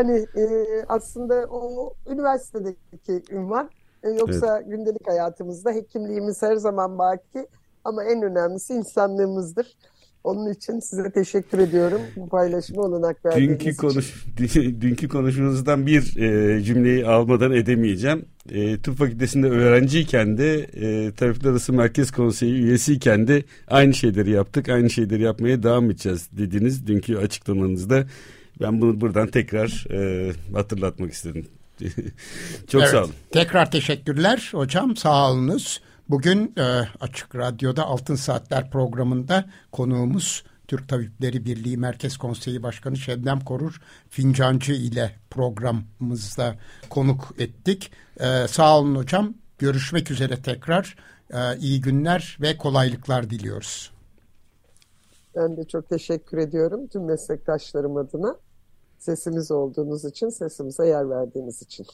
hani 0.00 0.26
e, 0.36 0.66
aslında 0.88 1.46
o 1.50 1.94
üniversitedeki 2.12 3.22
ünvan 3.30 3.70
e, 4.02 4.10
yoksa 4.10 4.58
evet. 4.58 4.70
gündelik 4.70 5.08
hayatımızda 5.08 5.70
hekimliğimiz 5.70 6.42
her 6.42 6.56
zaman 6.56 6.98
baki 6.98 7.46
ama 7.84 8.04
en 8.04 8.22
önemlisi 8.22 8.74
insanlığımızdır. 8.74 9.76
Onun 10.24 10.52
için 10.52 10.80
size 10.80 11.10
teşekkür 11.10 11.58
ediyorum 11.58 12.00
bu 12.16 12.28
paylaşımı 12.28 12.82
olanak 12.82 13.24
verdiğiniz 13.24 13.60
dünkü 13.60 13.76
konuş, 13.76 14.26
için. 14.38 14.80
Dünkü 14.80 15.08
konuşmanızdan 15.08 15.86
bir 15.86 16.16
e, 16.16 16.62
cümleyi 16.62 17.06
almadan 17.06 17.52
edemeyeceğim. 17.52 18.24
E, 18.50 18.80
tıp 18.80 18.96
fakültesinde 18.96 19.48
öğrenciyken 19.48 20.38
de 20.38 20.54
e, 20.58 21.12
Tabipler 21.12 21.50
Arası 21.50 21.72
Merkez 21.72 22.10
Konseyi 22.10 22.54
üyesiyken 22.54 23.28
de 23.28 23.44
aynı 23.68 23.94
şeyleri 23.94 24.30
yaptık. 24.30 24.68
Aynı 24.68 24.90
şeyleri 24.90 25.22
yapmaya 25.22 25.62
devam 25.62 25.90
edeceğiz 25.90 26.28
dediniz 26.32 26.86
dünkü 26.86 27.16
açıklamanızda. 27.16 28.04
Ben 28.60 28.80
bunu 28.80 29.00
buradan 29.00 29.28
tekrar 29.28 29.86
e, 29.90 30.32
hatırlatmak 30.54 31.12
istedim. 31.12 31.46
Çok 32.68 32.82
evet, 32.82 32.90
sağ 32.90 33.04
olun. 33.04 33.14
Tekrar 33.30 33.70
teşekkürler 33.70 34.50
hocam 34.54 34.96
sağ 34.96 35.30
olunuz. 35.30 35.80
Bugün 36.08 36.54
e, 36.58 36.62
Açık 37.00 37.36
Radyo'da 37.36 37.84
Altın 37.84 38.14
Saatler 38.14 38.70
programında 38.70 39.44
konuğumuz 39.72 40.44
Türk 40.68 40.88
Tabipleri 40.88 41.44
Birliği 41.44 41.76
Merkez 41.76 42.16
Konseyi 42.16 42.62
Başkanı 42.62 42.96
Şebnem 42.96 43.40
Korur 43.40 43.80
Fincancı 44.08 44.72
ile 44.72 45.16
programımızda 45.30 46.54
konuk 46.90 47.34
ettik. 47.38 47.90
E, 48.20 48.48
sağ 48.48 48.78
olun 48.78 48.94
hocam. 48.94 49.34
Görüşmek 49.58 50.10
üzere 50.10 50.42
tekrar. 50.42 50.96
E, 51.30 51.58
iyi 51.58 51.80
günler 51.80 52.38
ve 52.40 52.56
kolaylıklar 52.56 53.30
diliyoruz. 53.30 53.90
Ben 55.36 55.56
de 55.56 55.64
çok 55.64 55.88
teşekkür 55.88 56.38
ediyorum 56.38 56.86
tüm 56.86 57.04
meslektaşlarım 57.04 57.96
adına. 57.96 58.36
Sesimiz 59.00 59.50
olduğunuz 59.50 60.04
için, 60.04 60.28
sesimize 60.28 60.86
yer 60.86 61.10
verdiğiniz 61.10 61.62
için. 61.62 61.86